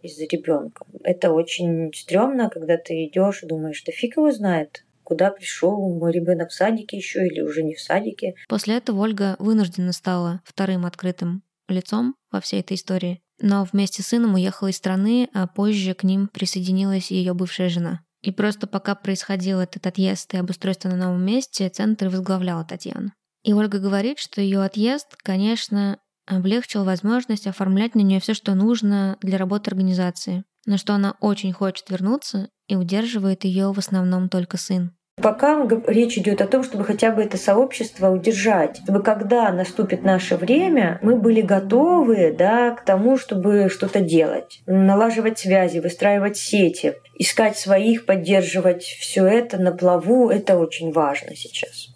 из-за 0.03 0.25
ребенка. 0.25 0.85
Это 1.05 1.31
очень 1.31 1.93
стрёмно, 1.95 2.51
когда 2.51 2.77
ты 2.77 3.07
идешь 3.07 3.45
и 3.45 3.47
думаешь, 3.47 3.83
да 3.85 3.93
фиг 3.93 4.17
его 4.17 4.33
знает, 4.33 4.85
куда 5.05 5.31
пришел 5.31 5.79
мой 5.97 6.13
ребенок 6.13 6.51
в 6.51 6.55
садике 6.55 6.97
еще 6.97 7.25
или 7.25 7.41
уже 7.41 7.63
не 7.63 7.75
в 7.75 7.81
садике. 7.81 8.35
После 8.49 8.79
этого 8.79 9.01
Ольга 9.01 9.37
вынуждена 9.39 9.93
стала 9.93 10.41
вторым 10.45 10.87
открытым 10.87 11.43
лицом 11.69 12.17
во 12.33 12.41
всей 12.41 12.61
этой 12.61 12.75
истории 12.75 13.23
но 13.41 13.65
вместе 13.65 14.03
с 14.03 14.09
сыном 14.09 14.35
уехала 14.35 14.69
из 14.69 14.77
страны, 14.77 15.29
а 15.35 15.47
позже 15.47 15.95
к 15.95 16.05
ним 16.05 16.29
присоединилась 16.29 17.11
ее 17.11 17.35
бывшая 17.35 17.69
жена. 17.69 18.01
И 18.23 18.31
просто 18.31 18.67
пока 18.67 18.95
происходил 18.95 19.61
этот 19.61 19.87
отъезд 19.87 20.35
и 20.35 20.37
обустройство 20.37 20.89
на 20.89 20.97
новом 20.97 21.25
месте, 21.25 21.69
центр 21.69 22.09
возглавляла 22.09 22.65
Татьяна. 22.65 23.15
И 23.43 23.55
Ольга 23.55 23.79
говорит, 23.79 24.19
что 24.19 24.41
ее 24.41 24.63
отъезд, 24.63 25.17
конечно, 25.23 25.99
облегчил 26.27 26.85
возможность 26.85 27.47
оформлять 27.47 27.95
на 27.95 28.01
нее 28.01 28.21
все, 28.21 28.35
что 28.35 28.55
нужно 28.55 29.17
для 29.23 29.39
работы 29.39 29.71
организации, 29.71 30.45
но 30.67 30.77
что 30.77 30.95
она 30.95 31.15
очень 31.21 31.53
хочет 31.53 31.89
вернуться 31.89 32.51
и 32.69 32.77
удерживает 32.77 33.45
ее 33.45 33.73
в 33.73 33.79
основном 33.79 34.29
только 34.29 34.59
сын. 34.59 34.93
Пока 35.23 35.67
речь 35.87 36.19
идет 36.19 36.41
о 36.41 36.47
том, 36.47 36.63
чтобы 36.63 36.85
хотя 36.85 37.11
бы 37.11 37.23
это 37.23 37.37
сообщество 37.37 38.11
удержать, 38.11 38.81
чтобы 38.85 39.03
когда 39.03 39.53
наступит 39.53 40.03
наше 40.03 40.37
время, 40.37 40.99
мы 41.03 41.17
были 41.17 41.43
готовы 41.43 42.35
да, 42.37 42.71
к 42.71 42.85
тому, 42.85 43.19
чтобы 43.19 43.69
что-то 43.69 44.01
делать, 44.01 44.63
налаживать 44.67 45.39
связи, 45.39 45.79
выстраивать 45.79 46.37
сети, 46.37 46.95
искать 47.15 47.59
своих, 47.59 48.07
поддерживать 48.07 48.83
все 48.83 49.27
это 49.27 49.59
на 49.59 49.73
плаву, 49.73 50.31
это 50.31 50.57
очень 50.57 50.93
важно 50.93 51.37
сейчас. 51.37 51.90